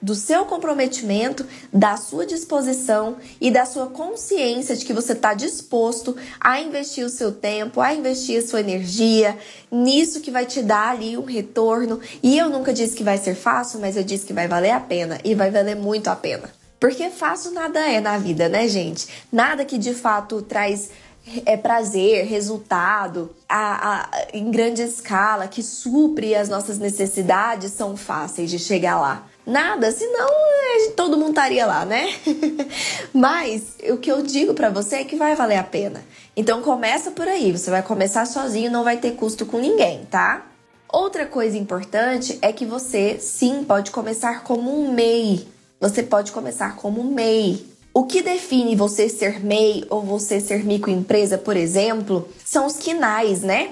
do 0.02 0.14
seu 0.14 0.44
comprometimento, 0.44 1.46
da 1.72 1.96
sua 1.96 2.26
disposição 2.26 3.16
e 3.40 3.50
da 3.50 3.66
sua 3.66 3.88
consciência 3.88 4.76
de 4.76 4.84
que 4.84 4.92
você 4.92 5.14
está 5.14 5.34
disposto 5.34 6.14
a 6.42 6.60
investir 6.60 7.06
o 7.06 7.10
seu 7.10 7.32
tempo, 7.32 7.80
a 7.80 7.94
investir 7.94 8.38
a 8.38 8.46
sua 8.46 8.60
energia 8.60 9.38
nisso 9.72 10.20
que 10.20 10.30
vai 10.30 10.46
te 10.46 10.62
dar 10.62 10.90
ali 10.90 11.18
um 11.18 11.24
retorno. 11.24 12.02
E 12.22 12.38
eu 12.38 12.50
nunca 12.50 12.74
disse 12.74 12.94
que 12.94 13.04
vai 13.04 13.18
ser 13.18 13.36
fácil, 13.36 13.80
mas 13.80 13.96
eu 13.96 14.04
disse 14.04 14.26
que 14.26 14.34
vai 14.34 14.46
valer 14.46 14.72
a 14.72 14.82
pena 14.82 15.22
e 15.24 15.34
vai 15.34 15.50
valer 15.50 15.78
muito 15.78 16.10
a 16.10 16.18
pena. 16.18 16.50
Porque 16.82 17.10
fácil 17.10 17.52
nada 17.52 17.80
é 17.80 18.02
na 18.02 18.18
vida, 18.18 18.50
né, 18.50 18.68
gente? 18.68 19.08
Nada 19.32 19.64
que 19.64 19.78
de 19.78 19.94
fato 19.94 20.42
traz 20.42 20.90
é, 21.46 21.58
prazer, 21.58 22.26
resultado 22.26 23.30
a, 23.48 24.02
a, 24.02 24.28
em 24.34 24.50
grande 24.52 24.82
escala, 24.82 25.48
que 25.48 25.62
supre 25.62 26.36
as 26.36 26.50
nossas 26.50 26.78
necessidades, 26.80 27.72
são 27.72 27.98
fáceis 27.98 28.50
de 28.50 28.60
chegar 28.60 29.00
lá. 29.00 29.28
Nada, 29.46 29.92
senão 29.92 30.28
é, 30.28 30.92
todo 30.92 31.18
mundo 31.18 31.30
estaria 31.30 31.66
lá, 31.66 31.86
né? 31.86 32.08
Mas 33.14 33.78
o 33.90 33.98
que 33.98 34.12
eu 34.12 34.22
digo 34.22 34.54
para 34.54 34.70
você 34.70 34.98
é 34.98 35.04
que 35.06 35.16
vai 35.16 35.36
valer 35.36 35.58
a 35.58 35.64
pena. 35.64 36.04
Então 36.36 36.62
começa 36.62 37.12
por 37.12 37.28
aí, 37.28 37.52
você 37.52 37.72
vai 37.72 37.82
começar 37.82 38.26
sozinho, 38.26 38.70
não 38.70 38.84
vai 38.84 38.98
ter 38.98 39.12
custo 39.12 39.46
com 39.46 39.58
ninguém, 39.58 40.06
tá? 40.12 40.46
Outra 40.92 41.26
coisa 41.26 41.58
importante 41.58 42.38
é 42.42 42.52
que 42.54 42.66
você 42.66 43.20
sim 43.20 43.64
pode 43.64 43.92
começar 43.92 44.44
como 44.44 44.74
um 44.74 44.92
MEI. 44.92 45.48
Você 45.80 46.02
pode 46.02 46.32
começar 46.32 46.76
como 46.76 47.02
um 47.02 47.14
MEI. 47.14 47.77
O 47.98 48.04
que 48.04 48.22
define 48.22 48.76
você 48.76 49.10
ser 49.10 49.44
MEI 49.44 49.84
ou 49.90 50.04
você 50.04 50.40
ser 50.40 50.64
microempresa, 50.64 51.36
por 51.36 51.58
exemplo, 51.58 52.30
são 52.46 52.68
os 52.68 52.78
quinais, 52.78 53.42
né? 53.42 53.72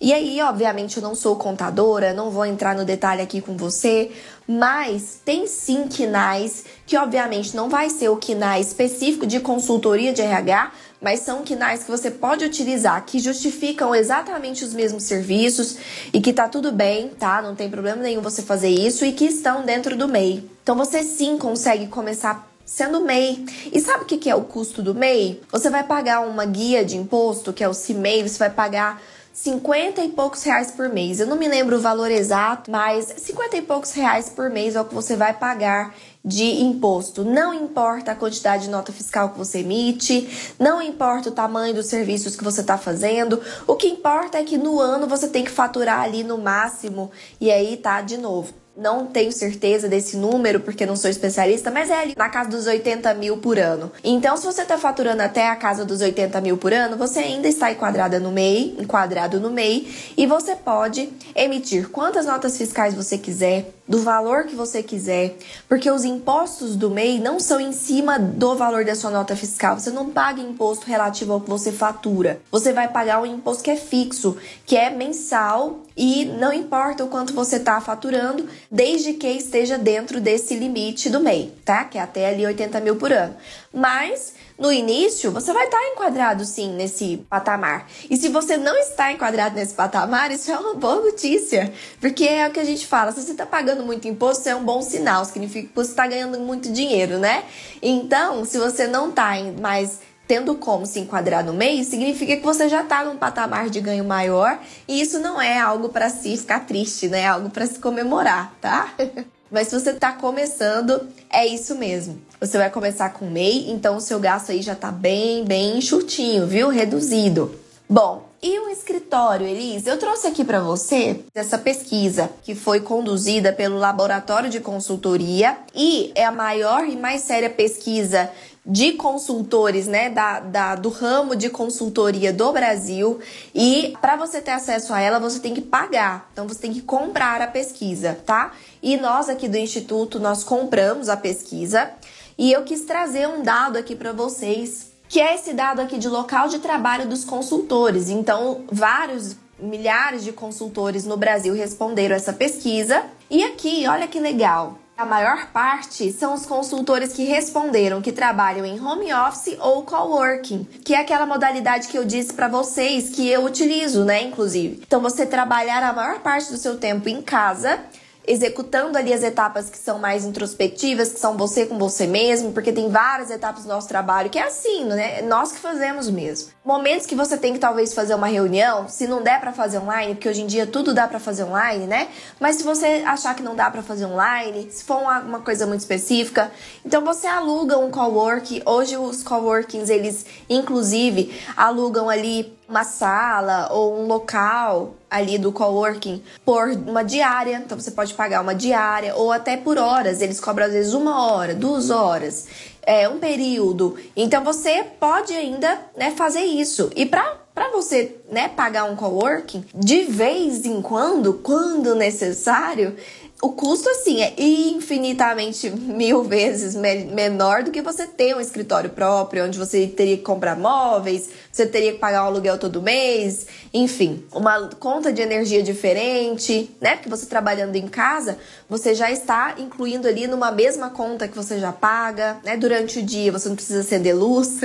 E 0.00 0.12
aí, 0.12 0.40
obviamente, 0.42 0.96
eu 0.96 1.02
não 1.04 1.14
sou 1.14 1.36
contadora, 1.36 2.12
não 2.12 2.32
vou 2.32 2.44
entrar 2.44 2.74
no 2.74 2.84
detalhe 2.84 3.22
aqui 3.22 3.40
com 3.40 3.56
você, 3.56 4.10
mas 4.44 5.20
tem 5.24 5.46
sim 5.46 5.86
quinais 5.86 6.64
que, 6.84 6.96
obviamente, 6.96 7.54
não 7.54 7.68
vai 7.68 7.90
ser 7.90 8.08
o 8.08 8.16
quinai 8.16 8.60
específico 8.60 9.24
de 9.24 9.38
consultoria 9.38 10.12
de 10.12 10.20
RH, 10.20 10.72
mas 11.00 11.20
são 11.20 11.44
quinais 11.44 11.84
que 11.84 11.92
você 11.92 12.10
pode 12.10 12.44
utilizar 12.44 13.06
que 13.06 13.20
justificam 13.20 13.94
exatamente 13.94 14.64
os 14.64 14.74
mesmos 14.74 15.04
serviços 15.04 15.76
e 16.12 16.20
que 16.20 16.32
tá 16.32 16.48
tudo 16.48 16.72
bem, 16.72 17.10
tá? 17.10 17.40
Não 17.40 17.54
tem 17.54 17.70
problema 17.70 18.02
nenhum 18.02 18.20
você 18.20 18.42
fazer 18.42 18.70
isso 18.70 19.04
e 19.04 19.12
que 19.12 19.26
estão 19.26 19.64
dentro 19.64 19.96
do 19.96 20.08
MEI. 20.08 20.44
Então 20.60 20.74
você 20.74 21.04
sim 21.04 21.38
consegue 21.38 21.86
começar 21.86 22.49
sendo 22.70 23.00
MEI. 23.00 23.44
E 23.72 23.80
sabe 23.80 24.04
o 24.04 24.06
que 24.06 24.30
é 24.30 24.34
o 24.34 24.42
custo 24.44 24.80
do 24.80 24.94
MEI? 24.94 25.42
Você 25.50 25.68
vai 25.68 25.82
pagar 25.82 26.20
uma 26.20 26.44
guia 26.44 26.84
de 26.84 26.96
imposto, 26.96 27.52
que 27.52 27.64
é 27.64 27.68
o 27.68 27.74
CIMEI, 27.74 28.28
você 28.28 28.38
vai 28.38 28.50
pagar 28.50 29.02
50 29.32 30.00
e 30.04 30.08
poucos 30.10 30.44
reais 30.44 30.70
por 30.70 30.88
mês. 30.88 31.18
Eu 31.18 31.26
não 31.26 31.36
me 31.36 31.48
lembro 31.48 31.76
o 31.76 31.80
valor 31.80 32.10
exato, 32.12 32.70
mas 32.70 33.12
50 33.18 33.56
e 33.56 33.62
poucos 33.62 33.90
reais 33.90 34.28
por 34.28 34.48
mês 34.50 34.76
é 34.76 34.80
o 34.80 34.84
que 34.84 34.94
você 34.94 35.16
vai 35.16 35.34
pagar 35.34 35.94
de 36.24 36.62
imposto. 36.62 37.24
Não 37.24 37.52
importa 37.52 38.12
a 38.12 38.14
quantidade 38.14 38.64
de 38.64 38.70
nota 38.70 38.92
fiscal 38.92 39.30
que 39.30 39.38
você 39.38 39.60
emite, 39.60 40.54
não 40.56 40.80
importa 40.80 41.28
o 41.28 41.32
tamanho 41.32 41.74
dos 41.74 41.86
serviços 41.86 42.36
que 42.36 42.44
você 42.44 42.60
está 42.60 42.78
fazendo. 42.78 43.40
O 43.66 43.74
que 43.74 43.88
importa 43.88 44.38
é 44.38 44.44
que 44.44 44.56
no 44.56 44.78
ano 44.78 45.08
você 45.08 45.26
tem 45.26 45.42
que 45.42 45.50
faturar 45.50 46.02
ali 46.02 46.22
no 46.22 46.38
máximo, 46.38 47.10
e 47.40 47.50
aí 47.50 47.76
tá 47.76 48.00
de 48.00 48.16
novo 48.16 48.60
não 48.80 49.06
tenho 49.06 49.30
certeza 49.30 49.88
desse 49.88 50.16
número 50.16 50.60
porque 50.60 50.86
não 50.86 50.96
sou 50.96 51.10
especialista, 51.10 51.70
mas 51.70 51.90
é 51.90 52.00
ali 52.00 52.14
na 52.16 52.30
casa 52.30 52.48
dos 52.48 52.66
80 52.66 53.12
mil 53.14 53.36
por 53.36 53.58
ano. 53.58 53.92
Então, 54.02 54.36
se 54.36 54.46
você 54.46 54.62
está 54.62 54.78
faturando 54.78 55.22
até 55.22 55.48
a 55.48 55.56
casa 55.56 55.84
dos 55.84 56.00
80 56.00 56.40
mil 56.40 56.56
por 56.56 56.72
ano, 56.72 56.96
você 56.96 57.18
ainda 57.18 57.46
está 57.46 57.70
enquadrada 57.70 58.18
no 58.18 58.32
MEI, 58.32 58.76
enquadrado 58.78 59.38
no 59.38 59.50
MEI, 59.50 59.86
e 60.16 60.26
você 60.26 60.56
pode 60.56 61.10
emitir 61.34 61.90
quantas 61.90 62.24
notas 62.24 62.56
fiscais 62.56 62.94
você 62.94 63.18
quiser, 63.18 63.70
do 63.90 63.98
valor 63.98 64.44
que 64.44 64.54
você 64.54 64.84
quiser, 64.84 65.36
porque 65.68 65.90
os 65.90 66.04
impostos 66.04 66.76
do 66.76 66.88
MEI 66.88 67.18
não 67.18 67.40
são 67.40 67.60
em 67.60 67.72
cima 67.72 68.20
do 68.20 68.54
valor 68.54 68.84
da 68.84 68.94
sua 68.94 69.10
nota 69.10 69.34
fiscal. 69.34 69.80
Você 69.80 69.90
não 69.90 70.10
paga 70.10 70.40
imposto 70.40 70.86
relativo 70.86 71.32
ao 71.32 71.40
que 71.40 71.50
você 71.50 71.72
fatura. 71.72 72.40
Você 72.52 72.72
vai 72.72 72.86
pagar 72.86 73.20
um 73.20 73.26
imposto 73.26 73.64
que 73.64 73.70
é 73.70 73.74
fixo, 73.74 74.36
que 74.64 74.76
é 74.76 74.90
mensal 74.90 75.80
e 75.96 76.24
não 76.24 76.52
importa 76.52 77.04
o 77.04 77.08
quanto 77.08 77.34
você 77.34 77.56
está 77.56 77.80
faturando, 77.80 78.46
desde 78.70 79.14
que 79.14 79.26
esteja 79.26 79.76
dentro 79.76 80.20
desse 80.20 80.54
limite 80.54 81.10
do 81.10 81.18
MEI, 81.18 81.52
tá? 81.64 81.82
Que 81.82 81.98
é 81.98 82.00
até 82.00 82.28
ali 82.28 82.46
80 82.46 82.78
mil 82.78 82.94
por 82.94 83.12
ano. 83.12 83.34
Mas 83.74 84.34
no 84.60 84.70
início, 84.70 85.32
você 85.32 85.54
vai 85.54 85.64
estar 85.64 85.82
enquadrado 85.88 86.44
sim 86.44 86.74
nesse 86.74 87.16
patamar. 87.30 87.88
E 88.10 88.16
se 88.18 88.28
você 88.28 88.58
não 88.58 88.76
está 88.76 89.10
enquadrado 89.10 89.54
nesse 89.54 89.72
patamar, 89.72 90.30
isso 90.30 90.50
é 90.50 90.58
uma 90.58 90.74
boa 90.74 91.00
notícia. 91.00 91.72
Porque 91.98 92.24
é 92.24 92.46
o 92.46 92.50
que 92.50 92.60
a 92.60 92.64
gente 92.64 92.86
fala: 92.86 93.10
se 93.10 93.22
você 93.22 93.32
está 93.32 93.46
pagando 93.46 93.82
muito 93.82 94.06
imposto, 94.06 94.46
é 94.50 94.54
um 94.54 94.62
bom 94.62 94.82
sinal, 94.82 95.24
significa 95.24 95.66
que 95.66 95.74
você 95.74 95.92
está 95.92 96.06
ganhando 96.06 96.38
muito 96.38 96.70
dinheiro, 96.70 97.18
né? 97.18 97.44
Então, 97.80 98.44
se 98.44 98.58
você 98.58 98.86
não 98.86 99.08
está 99.08 99.32
mais 99.58 100.00
tendo 100.28 100.54
como 100.54 100.84
se 100.84 101.00
enquadrar 101.00 101.42
no 101.42 101.54
meio, 101.54 101.82
significa 101.82 102.36
que 102.36 102.42
você 102.42 102.68
já 102.68 102.82
está 102.82 103.02
num 103.02 103.16
patamar 103.16 103.70
de 103.70 103.80
ganho 103.80 104.04
maior 104.04 104.60
e 104.86 105.00
isso 105.00 105.18
não 105.18 105.40
é 105.40 105.58
algo 105.58 105.88
para 105.88 106.10
se 106.10 106.36
ficar 106.36 106.66
triste, 106.66 107.08
né? 107.08 107.22
É 107.22 107.28
algo 107.28 107.48
para 107.48 107.66
se 107.66 107.78
comemorar, 107.78 108.54
tá? 108.60 108.92
Mas 109.50 109.68
se 109.68 109.78
você 109.78 109.90
está 109.90 110.12
começando, 110.12 111.08
é 111.28 111.46
isso 111.46 111.74
mesmo. 111.74 112.20
Você 112.40 112.56
vai 112.56 112.70
começar 112.70 113.10
com 113.10 113.26
MEI, 113.26 113.70
então 113.70 113.96
o 113.96 114.00
seu 114.00 114.18
gasto 114.20 114.52
aí 114.52 114.62
já 114.62 114.74
está 114.74 114.92
bem, 114.92 115.44
bem 115.44 115.78
enxutinho, 115.78 116.46
viu? 116.46 116.68
Reduzido. 116.68 117.54
Bom, 117.88 118.30
e 118.42 118.58
o 118.58 118.68
escritório, 118.70 119.46
Elise? 119.46 119.88
Eu 119.88 119.98
trouxe 119.98 120.26
aqui 120.26 120.44
para 120.44 120.60
você 120.60 121.24
essa 121.34 121.58
pesquisa 121.58 122.30
que 122.42 122.54
foi 122.54 122.80
conduzida 122.80 123.52
pelo 123.52 123.76
Laboratório 123.76 124.48
de 124.48 124.60
Consultoria 124.60 125.58
e 125.74 126.10
é 126.14 126.24
a 126.24 126.32
maior 126.32 126.86
e 126.88 126.96
mais 126.96 127.22
séria 127.22 127.50
pesquisa 127.50 128.30
de 128.64 128.92
consultores, 128.92 129.86
né, 129.86 130.10
da, 130.10 130.40
da, 130.40 130.74
do 130.74 130.90
ramo 130.90 131.34
de 131.34 131.48
consultoria 131.48 132.32
do 132.32 132.52
Brasil. 132.52 133.18
E 133.54 133.96
para 134.00 134.16
você 134.16 134.40
ter 134.40 134.50
acesso 134.50 134.92
a 134.92 135.00
ela, 135.00 135.18
você 135.18 135.40
tem 135.40 135.54
que 135.54 135.62
pagar. 135.62 136.28
Então 136.32 136.46
você 136.46 136.60
tem 136.60 136.72
que 136.72 136.82
comprar 136.82 137.40
a 137.40 137.46
pesquisa, 137.46 138.18
tá? 138.26 138.52
E 138.82 138.96
nós 138.96 139.28
aqui 139.28 139.48
do 139.48 139.56
Instituto, 139.56 140.20
nós 140.20 140.44
compramos 140.44 141.08
a 141.08 141.16
pesquisa. 141.16 141.90
E 142.36 142.52
eu 142.52 142.62
quis 142.62 142.82
trazer 142.82 143.28
um 143.28 143.42
dado 143.42 143.76
aqui 143.76 143.94
para 143.94 144.12
vocês, 144.12 144.92
que 145.08 145.20
é 145.20 145.34
esse 145.34 145.52
dado 145.52 145.80
aqui 145.80 145.98
de 145.98 146.08
local 146.08 146.48
de 146.48 146.58
trabalho 146.58 147.08
dos 147.08 147.24
consultores. 147.24 148.08
Então, 148.08 148.64
vários 148.70 149.36
milhares 149.58 150.24
de 150.24 150.32
consultores 150.32 151.04
no 151.04 151.16
Brasil 151.16 151.54
responderam 151.54 152.16
essa 152.16 152.32
pesquisa. 152.32 153.04
E 153.28 153.42
aqui, 153.44 153.86
olha 153.86 154.08
que 154.08 154.18
legal. 154.18 154.78
A 155.00 155.06
maior 155.06 155.46
parte 155.46 156.12
são 156.12 156.34
os 156.34 156.44
consultores 156.44 157.14
que 157.14 157.24
responderam 157.24 158.02
que 158.02 158.12
trabalham 158.12 158.66
em 158.66 158.78
home 158.78 159.10
office 159.14 159.56
ou 159.58 159.82
coworking, 159.82 160.64
que 160.84 160.92
é 160.92 161.00
aquela 161.00 161.24
modalidade 161.24 161.88
que 161.88 161.96
eu 161.96 162.04
disse 162.04 162.34
para 162.34 162.48
vocês 162.48 163.08
que 163.08 163.26
eu 163.26 163.42
utilizo, 163.42 164.04
né, 164.04 164.22
inclusive. 164.22 164.82
Então 164.86 165.00
você 165.00 165.24
trabalhar 165.24 165.82
a 165.82 165.94
maior 165.94 166.18
parte 166.18 166.52
do 166.52 166.58
seu 166.58 166.76
tempo 166.76 167.08
em 167.08 167.22
casa 167.22 167.80
executando 168.26 168.96
ali 168.98 169.12
as 169.12 169.22
etapas 169.22 169.70
que 169.70 169.78
são 169.78 169.98
mais 169.98 170.24
introspectivas, 170.24 171.12
que 171.12 171.18
são 171.18 171.36
você 171.36 171.66
com 171.66 171.78
você 171.78 172.06
mesmo, 172.06 172.52
porque 172.52 172.72
tem 172.72 172.88
várias 172.88 173.30
etapas 173.30 173.64
do 173.64 173.68
nosso 173.68 173.88
trabalho 173.88 174.30
que 174.30 174.38
é 174.38 174.44
assim, 174.44 174.84
né? 174.84 175.20
É 175.20 175.22
nós 175.22 175.52
que 175.52 175.58
fazemos 175.58 176.08
mesmo. 176.08 176.50
Momentos 176.64 177.06
que 177.06 177.14
você 177.14 177.36
tem 177.36 177.52
que 177.52 177.58
talvez 177.58 177.94
fazer 177.94 178.14
uma 178.14 178.26
reunião, 178.26 178.88
se 178.88 179.06
não 179.06 179.22
der 179.22 179.40
para 179.40 179.52
fazer 179.52 179.78
online, 179.78 180.14
porque 180.14 180.28
hoje 180.28 180.42
em 180.42 180.46
dia 180.46 180.66
tudo 180.66 180.92
dá 180.92 181.08
para 181.08 181.18
fazer 181.18 181.44
online, 181.44 181.86
né? 181.86 182.08
Mas 182.38 182.56
se 182.56 182.62
você 182.62 183.02
achar 183.06 183.34
que 183.34 183.42
não 183.42 183.56
dá 183.56 183.70
para 183.70 183.82
fazer 183.82 184.04
online, 184.04 184.70
se 184.70 184.84
for 184.84 184.98
uma 184.98 185.40
coisa 185.40 185.66
muito 185.66 185.80
específica, 185.80 186.52
então 186.84 187.04
você 187.04 187.26
aluga 187.26 187.78
um 187.78 187.90
cowork. 187.90 188.62
Hoje 188.66 188.96
os 188.96 189.22
coworkings, 189.22 189.90
eles 189.90 190.26
inclusive 190.48 191.34
alugam 191.56 192.08
ali 192.08 192.59
uma 192.70 192.84
sala 192.84 193.68
ou 193.72 194.00
um 194.00 194.06
local 194.06 194.94
ali 195.10 195.36
do 195.36 195.50
coworking 195.50 196.22
por 196.44 196.68
uma 196.70 197.02
diária. 197.02 197.60
Então 197.64 197.78
você 197.78 197.90
pode 197.90 198.14
pagar 198.14 198.40
uma 198.40 198.54
diária 198.54 199.14
ou 199.16 199.32
até 199.32 199.56
por 199.56 199.76
horas. 199.76 200.22
Eles 200.22 200.38
cobram 200.38 200.66
às 200.66 200.72
vezes 200.72 200.94
uma 200.94 201.26
hora, 201.26 201.52
duas 201.52 201.90
horas, 201.90 202.46
é, 202.82 203.08
um 203.08 203.18
período. 203.18 203.96
Então 204.16 204.44
você 204.44 204.84
pode 204.98 205.32
ainda 205.32 205.78
né, 205.96 206.12
fazer 206.12 206.44
isso. 206.44 206.90
E 206.94 207.04
para 207.04 207.40
para 207.52 207.68
você, 207.72 208.16
né, 208.30 208.48
pagar 208.48 208.84
um 208.84 208.96
coworking, 208.96 209.64
de 209.74 210.04
vez 210.04 210.64
em 210.64 210.80
quando, 210.80 211.34
quando 211.34 211.94
necessário, 211.94 212.96
o 213.42 213.52
custo, 213.52 213.88
assim, 213.88 214.20
é 214.20 214.34
infinitamente 214.38 215.70
mil 215.70 216.22
vezes 216.22 216.74
me 216.74 217.04
menor 217.06 217.62
do 217.62 217.70
que 217.70 217.80
você 217.80 218.06
ter 218.06 218.36
um 218.36 218.40
escritório 218.40 218.90
próprio, 218.90 219.46
onde 219.46 219.58
você 219.58 219.86
teria 219.86 220.18
que 220.18 220.22
comprar 220.22 220.58
móveis, 220.58 221.30
você 221.50 221.64
teria 221.66 221.92
que 221.92 221.98
pagar 221.98 222.24
um 222.24 222.26
aluguel 222.26 222.58
todo 222.58 222.82
mês, 222.82 223.46
enfim, 223.72 224.22
uma 224.32 224.68
conta 224.78 225.10
de 225.10 225.22
energia 225.22 225.62
diferente, 225.62 226.70
né? 226.80 226.96
Porque 226.96 227.08
você 227.08 227.24
trabalhando 227.24 227.76
em 227.76 227.88
casa, 227.88 228.36
você 228.68 228.94
já 228.94 229.10
está 229.10 229.54
incluindo 229.58 230.06
ali 230.06 230.26
numa 230.26 230.50
mesma 230.50 230.90
conta 230.90 231.26
que 231.26 231.36
você 231.36 231.58
já 231.58 231.72
paga, 231.72 232.38
né? 232.44 232.58
Durante 232.58 232.98
o 232.98 233.02
dia 233.02 233.32
você 233.32 233.48
não 233.48 233.56
precisa 233.56 233.80
acender 233.80 234.14
luz. 234.14 234.60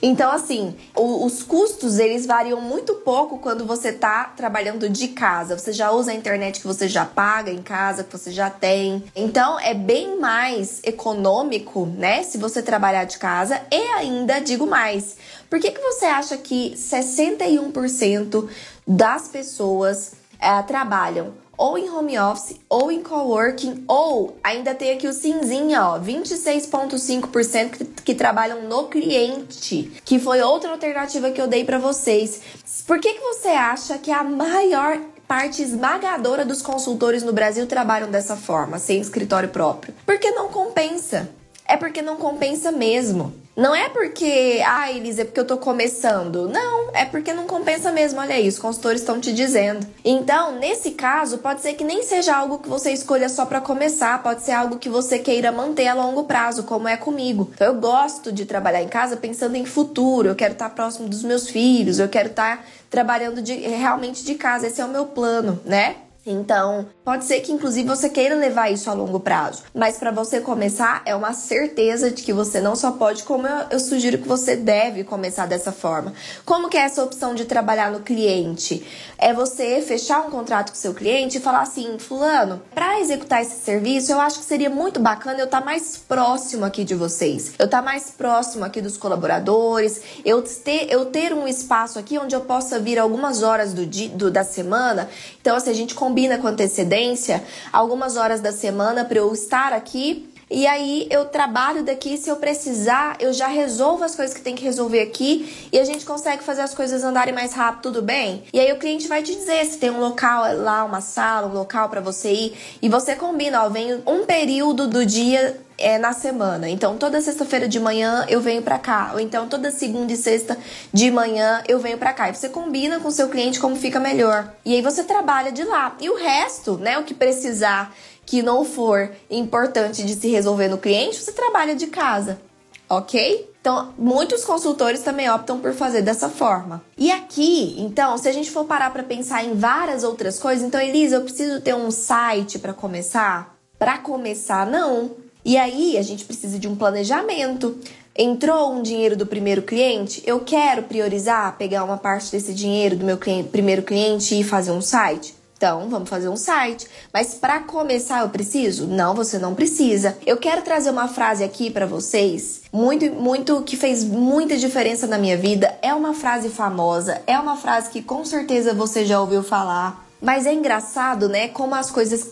Então, 0.00 0.30
assim, 0.30 0.74
o, 0.94 1.24
os 1.24 1.42
custos 1.42 1.98
eles 1.98 2.26
variam 2.26 2.60
muito 2.60 2.94
pouco 2.96 3.38
quando 3.38 3.64
você 3.64 3.88
está 3.88 4.24
trabalhando 4.24 4.88
de 4.88 5.08
casa. 5.08 5.58
Você 5.58 5.72
já 5.72 5.90
usa 5.90 6.10
a 6.10 6.14
internet 6.14 6.60
que 6.60 6.66
você 6.66 6.88
já 6.88 7.04
paga 7.04 7.50
em 7.50 7.62
casa, 7.62 8.04
você 8.16 8.30
já 8.30 8.50
tem. 8.50 9.04
Então 9.14 9.58
é 9.60 9.74
bem 9.74 10.18
mais 10.18 10.80
econômico, 10.84 11.86
né? 11.86 12.22
Se 12.22 12.38
você 12.38 12.62
trabalhar 12.62 13.04
de 13.04 13.18
casa. 13.18 13.60
E 13.70 13.76
ainda 13.76 14.38
digo 14.38 14.66
mais. 14.66 15.16
Por 15.50 15.58
que, 15.60 15.70
que 15.70 15.80
você 15.80 16.06
acha 16.06 16.36
que 16.36 16.74
61% 16.76 18.48
das 18.86 19.28
pessoas 19.28 20.12
é, 20.40 20.62
trabalham 20.62 21.44
ou 21.56 21.78
em 21.78 21.88
home 21.88 22.18
office, 22.18 22.56
ou 22.68 22.90
em 22.90 23.02
coworking, 23.02 23.84
ou 23.86 24.36
ainda 24.42 24.74
tem 24.74 24.92
aqui 24.92 25.06
o 25.06 25.12
cinzinha, 25.12 25.86
ó, 25.86 26.00
26,5% 26.00 27.70
que, 27.70 27.84
que 27.84 28.14
trabalham 28.14 28.62
no 28.62 28.88
cliente, 28.88 29.92
que 30.04 30.18
foi 30.18 30.42
outra 30.42 30.70
alternativa 30.70 31.30
que 31.30 31.40
eu 31.40 31.46
dei 31.46 31.64
para 31.64 31.78
vocês. 31.78 32.40
Por 32.86 32.98
que, 32.98 33.14
que 33.14 33.20
você 33.20 33.48
acha 33.48 33.98
que 33.98 34.10
a 34.10 34.24
maior 34.24 35.00
parte 35.34 35.62
esmagadora 35.62 36.44
dos 36.44 36.62
consultores 36.62 37.24
no 37.24 37.32
Brasil 37.32 37.66
trabalham 37.66 38.08
dessa 38.08 38.36
forma, 38.36 38.78
sem 38.78 39.00
escritório 39.00 39.48
próprio. 39.48 39.92
Porque 40.06 40.30
não 40.30 40.46
compensa. 40.46 41.28
É 41.66 41.76
porque 41.76 42.00
não 42.00 42.16
compensa 42.16 42.70
mesmo. 42.70 43.34
Não 43.56 43.74
é 43.74 43.88
porque, 43.88 44.62
ah, 44.64 44.92
Elisa, 44.92 45.22
é 45.22 45.24
porque 45.24 45.40
eu 45.40 45.46
tô 45.46 45.56
começando. 45.56 46.48
Não, 46.48 46.90
é 46.92 47.04
porque 47.04 47.32
não 47.32 47.46
compensa 47.46 47.90
mesmo. 47.90 48.20
Olha 48.20 48.36
aí, 48.36 48.46
os 48.46 48.60
consultores 48.60 49.00
estão 49.00 49.18
te 49.18 49.32
dizendo. 49.32 49.84
Então, 50.04 50.58
nesse 50.58 50.92
caso, 50.92 51.38
pode 51.38 51.62
ser 51.62 51.74
que 51.74 51.82
nem 51.82 52.04
seja 52.04 52.36
algo 52.36 52.58
que 52.58 52.68
você 52.68 52.92
escolha 52.92 53.28
só 53.28 53.44
para 53.44 53.60
começar, 53.60 54.22
pode 54.22 54.42
ser 54.42 54.52
algo 54.52 54.78
que 54.78 54.88
você 54.88 55.18
queira 55.18 55.50
manter 55.50 55.88
a 55.88 55.94
longo 55.94 56.24
prazo, 56.24 56.62
como 56.62 56.86
é 56.86 56.96
comigo. 56.96 57.50
Então, 57.54 57.68
eu 57.68 57.74
gosto 57.74 58.30
de 58.30 58.44
trabalhar 58.44 58.82
em 58.82 58.88
casa 58.88 59.16
pensando 59.16 59.56
em 59.56 59.64
futuro. 59.64 60.28
Eu 60.28 60.36
quero 60.36 60.52
estar 60.52 60.70
próximo 60.70 61.08
dos 61.08 61.24
meus 61.24 61.48
filhos, 61.48 61.98
eu 61.98 62.08
quero 62.08 62.28
estar 62.30 62.64
trabalhando 62.94 63.42
de, 63.42 63.54
realmente 63.54 64.24
de 64.24 64.36
casa. 64.36 64.68
Esse 64.68 64.80
é 64.80 64.84
o 64.84 64.88
meu 64.88 65.06
plano, 65.06 65.60
né? 65.64 65.96
Então, 66.26 66.86
pode 67.04 67.26
ser 67.26 67.40
que 67.40 67.52
inclusive 67.52 67.86
você 67.86 68.08
queira 68.08 68.34
levar 68.34 68.70
isso 68.70 68.88
a 68.88 68.94
longo 68.94 69.20
prazo, 69.20 69.62
mas 69.74 69.98
para 69.98 70.10
você 70.10 70.40
começar 70.40 71.02
é 71.04 71.14
uma 71.14 71.34
certeza 71.34 72.10
de 72.10 72.22
que 72.22 72.32
você 72.32 72.60
não 72.60 72.74
só 72.74 72.92
pode, 72.92 73.24
como 73.24 73.46
eu, 73.46 73.66
eu, 73.72 73.80
sugiro 73.80 74.16
que 74.16 74.26
você 74.26 74.56
deve 74.56 75.04
começar 75.04 75.46
dessa 75.46 75.70
forma. 75.70 76.14
Como 76.44 76.70
que 76.70 76.78
é 76.78 76.80
essa 76.80 77.04
opção 77.04 77.34
de 77.34 77.44
trabalhar 77.44 77.90
no 77.90 78.00
cliente? 78.00 78.86
É 79.18 79.34
você 79.34 79.82
fechar 79.82 80.26
um 80.26 80.30
contrato 80.30 80.70
com 80.70 80.76
seu 80.76 80.94
cliente 80.94 81.36
e 81.36 81.40
falar 81.40 81.60
assim, 81.60 81.98
fulano, 81.98 82.62
para 82.74 83.00
executar 83.00 83.42
esse 83.42 83.62
serviço, 83.62 84.10
eu 84.10 84.20
acho 84.20 84.38
que 84.38 84.44
seria 84.46 84.70
muito 84.70 85.00
bacana 85.00 85.38
eu 85.38 85.44
estar 85.44 85.60
tá 85.60 85.64
mais 85.64 85.98
próximo 85.98 86.64
aqui 86.64 86.84
de 86.84 86.94
vocês. 86.94 87.52
Eu 87.58 87.66
estar 87.66 87.78
tá 87.78 87.82
mais 87.82 88.10
próximo 88.10 88.64
aqui 88.64 88.80
dos 88.80 88.96
colaboradores, 88.96 90.00
eu 90.24 90.40
ter, 90.40 90.90
eu 90.90 91.04
ter 91.04 91.34
um 91.34 91.46
espaço 91.46 91.98
aqui 91.98 92.16
onde 92.18 92.34
eu 92.34 92.40
possa 92.40 92.78
vir 92.78 92.98
algumas 92.98 93.42
horas 93.42 93.74
do 93.74 93.84
dia, 93.84 94.08
do, 94.08 94.30
da 94.30 94.42
semana. 94.42 95.08
Então, 95.40 95.54
assim, 95.56 95.70
a 95.70 95.74
gente 95.74 95.94
combina 95.94 96.13
com 96.38 96.46
antecedência 96.46 97.42
algumas 97.72 98.16
horas 98.16 98.40
da 98.40 98.52
semana 98.52 99.04
para 99.04 99.18
eu 99.18 99.32
estar 99.32 99.72
aqui 99.72 100.33
e 100.50 100.66
aí 100.66 101.06
eu 101.10 101.24
trabalho 101.24 101.82
daqui, 101.82 102.16
se 102.16 102.28
eu 102.28 102.36
precisar, 102.36 103.16
eu 103.20 103.32
já 103.32 103.46
resolvo 103.46 104.04
as 104.04 104.14
coisas 104.14 104.34
que 104.34 104.42
tem 104.42 104.54
que 104.54 104.64
resolver 104.64 105.00
aqui 105.00 105.68
e 105.72 105.78
a 105.78 105.84
gente 105.84 106.04
consegue 106.04 106.42
fazer 106.42 106.62
as 106.62 106.74
coisas 106.74 107.02
andarem 107.02 107.34
mais 107.34 107.52
rápido, 107.52 107.82
tudo 107.82 108.02
bem? 108.02 108.44
E 108.52 108.60
aí 108.60 108.72
o 108.72 108.78
cliente 108.78 109.08
vai 109.08 109.22
te 109.22 109.34
dizer 109.34 109.64
se 109.64 109.78
tem 109.78 109.90
um 109.90 110.00
local 110.00 110.44
lá, 110.56 110.84
uma 110.84 111.00
sala, 111.00 111.48
um 111.48 111.54
local 111.54 111.88
para 111.88 112.00
você 112.00 112.32
ir 112.32 112.78
e 112.82 112.88
você 112.88 113.14
combina, 113.14 113.64
ó, 113.64 113.68
vem 113.68 114.02
um 114.06 114.24
período 114.24 114.86
do 114.86 115.04
dia 115.04 115.60
é, 115.78 115.98
na 115.98 116.12
semana. 116.12 116.68
Então, 116.68 116.96
toda 116.96 117.20
sexta-feira 117.20 117.68
de 117.68 117.80
manhã 117.80 118.24
eu 118.28 118.40
venho 118.40 118.62
para 118.62 118.78
cá, 118.78 119.10
ou 119.12 119.20
então 119.20 119.48
toda 119.48 119.70
segunda 119.70 120.12
e 120.12 120.16
sexta 120.16 120.56
de 120.92 121.10
manhã 121.10 121.62
eu 121.66 121.78
venho 121.78 121.98
para 121.98 122.12
cá. 122.12 122.28
E 122.28 122.34
você 122.34 122.48
combina 122.48 123.00
com 123.00 123.08
o 123.08 123.12
seu 123.12 123.28
cliente 123.28 123.58
como 123.58 123.76
fica 123.76 123.98
melhor. 123.98 124.52
E 124.64 124.74
aí 124.74 124.82
você 124.82 125.04
trabalha 125.04 125.50
de 125.50 125.64
lá. 125.64 125.96
E 126.00 126.08
o 126.08 126.16
resto, 126.16 126.76
né, 126.78 126.98
o 126.98 127.04
que 127.04 127.14
precisar 127.14 127.94
que 128.26 128.42
não 128.42 128.64
for 128.64 129.10
importante 129.30 130.04
de 130.04 130.14
se 130.14 130.28
resolver 130.28 130.68
no 130.68 130.78
cliente, 130.78 131.20
você 131.20 131.32
trabalha 131.32 131.74
de 131.74 131.86
casa, 131.88 132.40
ok? 132.88 133.50
Então, 133.64 133.94
muitos 133.96 134.44
consultores 134.44 135.00
também 135.00 135.30
optam 135.30 135.58
por 135.58 135.72
fazer 135.72 136.02
dessa 136.02 136.28
forma. 136.28 136.82
E 136.98 137.10
aqui, 137.10 137.74
então, 137.78 138.18
se 138.18 138.28
a 138.28 138.32
gente 138.32 138.50
for 138.50 138.66
parar 138.66 138.92
para 138.92 139.02
pensar 139.02 139.42
em 139.42 139.54
várias 139.54 140.04
outras 140.04 140.38
coisas, 140.38 140.62
então, 140.62 140.78
Elisa, 140.78 141.16
eu 141.16 141.22
preciso 141.22 141.62
ter 141.62 141.74
um 141.74 141.90
site 141.90 142.58
para 142.58 142.74
começar? 142.74 143.56
Para 143.78 143.96
começar, 143.96 144.66
não. 144.66 145.12
E 145.42 145.56
aí, 145.56 145.96
a 145.96 146.02
gente 146.02 146.26
precisa 146.26 146.58
de 146.58 146.68
um 146.68 146.76
planejamento. 146.76 147.78
Entrou 148.14 148.70
um 148.70 148.82
dinheiro 148.82 149.16
do 149.16 149.26
primeiro 149.26 149.62
cliente, 149.62 150.22
eu 150.26 150.40
quero 150.40 150.82
priorizar, 150.82 151.56
pegar 151.56 151.84
uma 151.84 151.96
parte 151.96 152.30
desse 152.30 152.52
dinheiro 152.52 152.96
do 152.96 153.04
meu 153.04 153.16
cliente, 153.16 153.48
primeiro 153.48 153.82
cliente 153.82 154.38
e 154.38 154.44
fazer 154.44 154.72
um 154.72 154.82
site. 154.82 155.34
Então, 155.56 155.88
vamos 155.88 156.08
fazer 156.08 156.28
um 156.28 156.36
site. 156.36 156.86
Mas 157.12 157.34
para 157.34 157.60
começar, 157.60 158.20
eu 158.22 158.28
preciso? 158.28 158.86
Não, 158.86 159.14
você 159.14 159.38
não 159.38 159.54
precisa. 159.54 160.16
Eu 160.26 160.36
quero 160.36 160.62
trazer 160.62 160.90
uma 160.90 161.08
frase 161.08 161.44
aqui 161.44 161.70
para 161.70 161.86
vocês, 161.86 162.62
muito, 162.72 163.06
muito 163.12 163.62
que 163.62 163.76
fez 163.76 164.04
muita 164.04 164.56
diferença 164.56 165.06
na 165.06 165.16
minha 165.16 165.36
vida. 165.36 165.76
É 165.80 165.94
uma 165.94 166.12
frase 166.12 166.48
famosa, 166.48 167.22
é 167.26 167.38
uma 167.38 167.56
frase 167.56 167.90
que 167.90 168.02
com 168.02 168.24
certeza 168.24 168.74
você 168.74 169.06
já 169.06 169.20
ouviu 169.20 169.42
falar. 169.42 170.04
Mas 170.20 170.46
é 170.46 170.52
engraçado, 170.52 171.28
né? 171.28 171.48
Como 171.48 171.74
as 171.74 171.90
coisas 171.90 172.28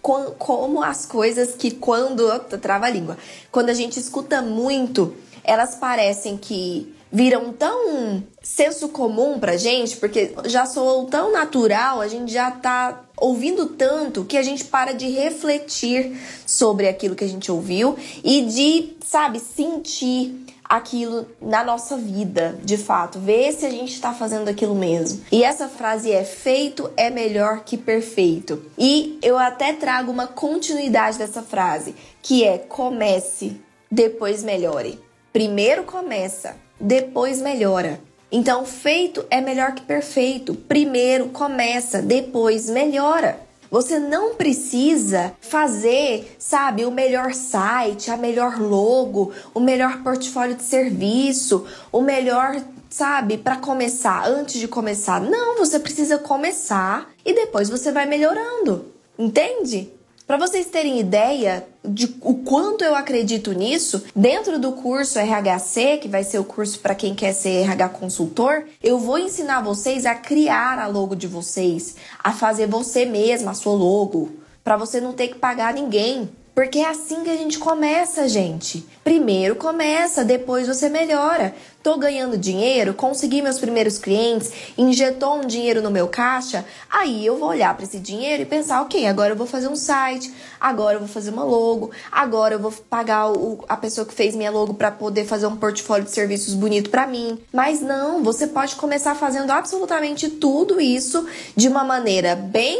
como 0.00 0.82
as 0.82 1.06
coisas 1.06 1.54
que 1.54 1.70
quando 1.70 2.36
trava 2.60 2.86
a 2.86 2.90
língua, 2.90 3.16
quando 3.52 3.68
a 3.68 3.74
gente 3.74 4.00
escuta 4.00 4.42
muito, 4.42 5.14
elas 5.44 5.76
parecem 5.76 6.36
que 6.36 6.92
viram 7.12 7.52
tão 7.52 8.24
senso 8.42 8.88
comum 8.88 9.38
pra 9.38 9.56
gente, 9.56 9.98
porque 9.98 10.32
já 10.46 10.64
soou 10.64 11.04
tão 11.06 11.30
natural, 11.30 12.00
a 12.00 12.08
gente 12.08 12.32
já 12.32 12.50
tá 12.50 13.04
ouvindo 13.20 13.66
tanto 13.66 14.24
que 14.24 14.38
a 14.38 14.42
gente 14.42 14.64
para 14.64 14.92
de 14.92 15.08
refletir 15.08 16.18
sobre 16.46 16.88
aquilo 16.88 17.14
que 17.14 17.22
a 17.22 17.28
gente 17.28 17.52
ouviu 17.52 17.96
e 18.24 18.42
de, 18.46 18.96
sabe, 19.06 19.38
sentir 19.38 20.46
aquilo 20.64 21.26
na 21.38 21.62
nossa 21.62 21.98
vida, 21.98 22.58
de 22.64 22.78
fato, 22.78 23.18
ver 23.18 23.52
se 23.52 23.66
a 23.66 23.70
gente 23.70 23.92
está 23.92 24.14
fazendo 24.14 24.48
aquilo 24.48 24.74
mesmo. 24.74 25.22
E 25.30 25.44
essa 25.44 25.68
frase 25.68 26.10
é 26.10 26.24
feito 26.24 26.90
é 26.96 27.10
melhor 27.10 27.62
que 27.62 27.76
perfeito. 27.76 28.64
E 28.78 29.18
eu 29.22 29.36
até 29.36 29.74
trago 29.74 30.10
uma 30.10 30.26
continuidade 30.26 31.18
dessa 31.18 31.42
frase, 31.42 31.94
que 32.22 32.42
é 32.42 32.56
comece, 32.56 33.60
depois 33.90 34.42
melhore. 34.42 34.98
Primeiro 35.30 35.84
começa, 35.84 36.56
depois 36.82 37.40
melhora. 37.40 38.00
Então, 38.30 38.66
feito 38.66 39.24
é 39.30 39.40
melhor 39.40 39.72
que 39.72 39.82
perfeito. 39.82 40.54
Primeiro 40.54 41.28
começa, 41.28 42.02
depois 42.02 42.68
melhora. 42.68 43.38
Você 43.70 43.98
não 43.98 44.34
precisa 44.34 45.32
fazer, 45.40 46.36
sabe, 46.38 46.84
o 46.84 46.90
melhor 46.90 47.32
site, 47.32 48.10
a 48.10 48.16
melhor 48.16 48.60
logo, 48.60 49.32
o 49.54 49.60
melhor 49.60 50.02
portfólio 50.02 50.56
de 50.56 50.62
serviço, 50.62 51.66
o 51.90 52.02
melhor, 52.02 52.60
sabe, 52.90 53.38
para 53.38 53.56
começar, 53.56 54.26
antes 54.28 54.60
de 54.60 54.68
começar. 54.68 55.20
Não, 55.20 55.56
você 55.56 55.78
precisa 55.78 56.18
começar 56.18 57.10
e 57.24 57.32
depois 57.32 57.70
você 57.70 57.92
vai 57.92 58.04
melhorando. 58.04 58.92
Entende? 59.18 59.90
Para 60.32 60.46
vocês 60.46 60.64
terem 60.64 60.98
ideia 60.98 61.68
de 61.84 62.16
o 62.22 62.36
quanto 62.36 62.82
eu 62.82 62.94
acredito 62.94 63.52
nisso, 63.52 64.02
dentro 64.16 64.58
do 64.58 64.72
curso 64.72 65.18
RHC, 65.18 65.98
que 65.98 66.08
vai 66.08 66.24
ser 66.24 66.38
o 66.38 66.44
curso 66.44 66.80
para 66.80 66.94
quem 66.94 67.14
quer 67.14 67.34
ser 67.34 67.64
RH 67.64 67.90
consultor, 67.90 68.64
eu 68.82 68.98
vou 68.98 69.18
ensinar 69.18 69.60
vocês 69.60 70.06
a 70.06 70.14
criar 70.14 70.78
a 70.78 70.86
logo 70.86 71.14
de 71.14 71.26
vocês, 71.26 71.96
a 72.24 72.32
fazer 72.32 72.66
você 72.66 73.04
mesma 73.04 73.50
a 73.50 73.54
sua 73.54 73.74
logo, 73.74 74.32
para 74.64 74.78
você 74.78 75.02
não 75.02 75.12
ter 75.12 75.28
que 75.28 75.38
pagar 75.38 75.74
ninguém. 75.74 76.30
Porque 76.54 76.80
é 76.80 76.88
assim 76.88 77.24
que 77.24 77.30
a 77.30 77.36
gente 77.36 77.58
começa, 77.58 78.28
gente. 78.28 78.86
Primeiro 79.02 79.56
começa, 79.56 80.22
depois 80.22 80.68
você 80.68 80.88
melhora. 80.90 81.54
Tô 81.82 81.96
ganhando 81.96 82.36
dinheiro, 82.36 82.94
consegui 82.94 83.40
meus 83.40 83.58
primeiros 83.58 83.98
clientes, 83.98 84.52
injetou 84.76 85.38
um 85.38 85.46
dinheiro 85.46 85.82
no 85.82 85.90
meu 85.90 86.06
caixa, 86.06 86.64
aí 86.88 87.26
eu 87.26 87.36
vou 87.36 87.48
olhar 87.48 87.74
para 87.74 87.84
esse 87.84 87.98
dinheiro 87.98 88.42
e 88.42 88.46
pensar, 88.46 88.82
ok, 88.82 89.04
agora 89.06 89.32
eu 89.32 89.36
vou 89.36 89.48
fazer 89.48 89.66
um 89.66 89.74
site, 89.74 90.32
agora 90.60 90.96
eu 90.96 91.00
vou 91.00 91.08
fazer 91.08 91.30
uma 91.30 91.42
logo, 91.42 91.90
agora 92.12 92.54
eu 92.54 92.60
vou 92.60 92.70
pagar 92.88 93.32
o, 93.32 93.64
a 93.68 93.76
pessoa 93.76 94.06
que 94.06 94.14
fez 94.14 94.36
minha 94.36 94.50
logo 94.50 94.74
para 94.74 94.92
poder 94.92 95.24
fazer 95.24 95.46
um 95.46 95.56
portfólio 95.56 96.04
de 96.04 96.12
serviços 96.12 96.54
bonito 96.54 96.90
para 96.90 97.06
mim. 97.06 97.38
Mas 97.52 97.80
não, 97.80 98.22
você 98.22 98.46
pode 98.46 98.76
começar 98.76 99.16
fazendo 99.16 99.50
absolutamente 99.50 100.28
tudo 100.28 100.80
isso 100.80 101.26
de 101.56 101.66
uma 101.66 101.82
maneira 101.82 102.36
bem 102.36 102.78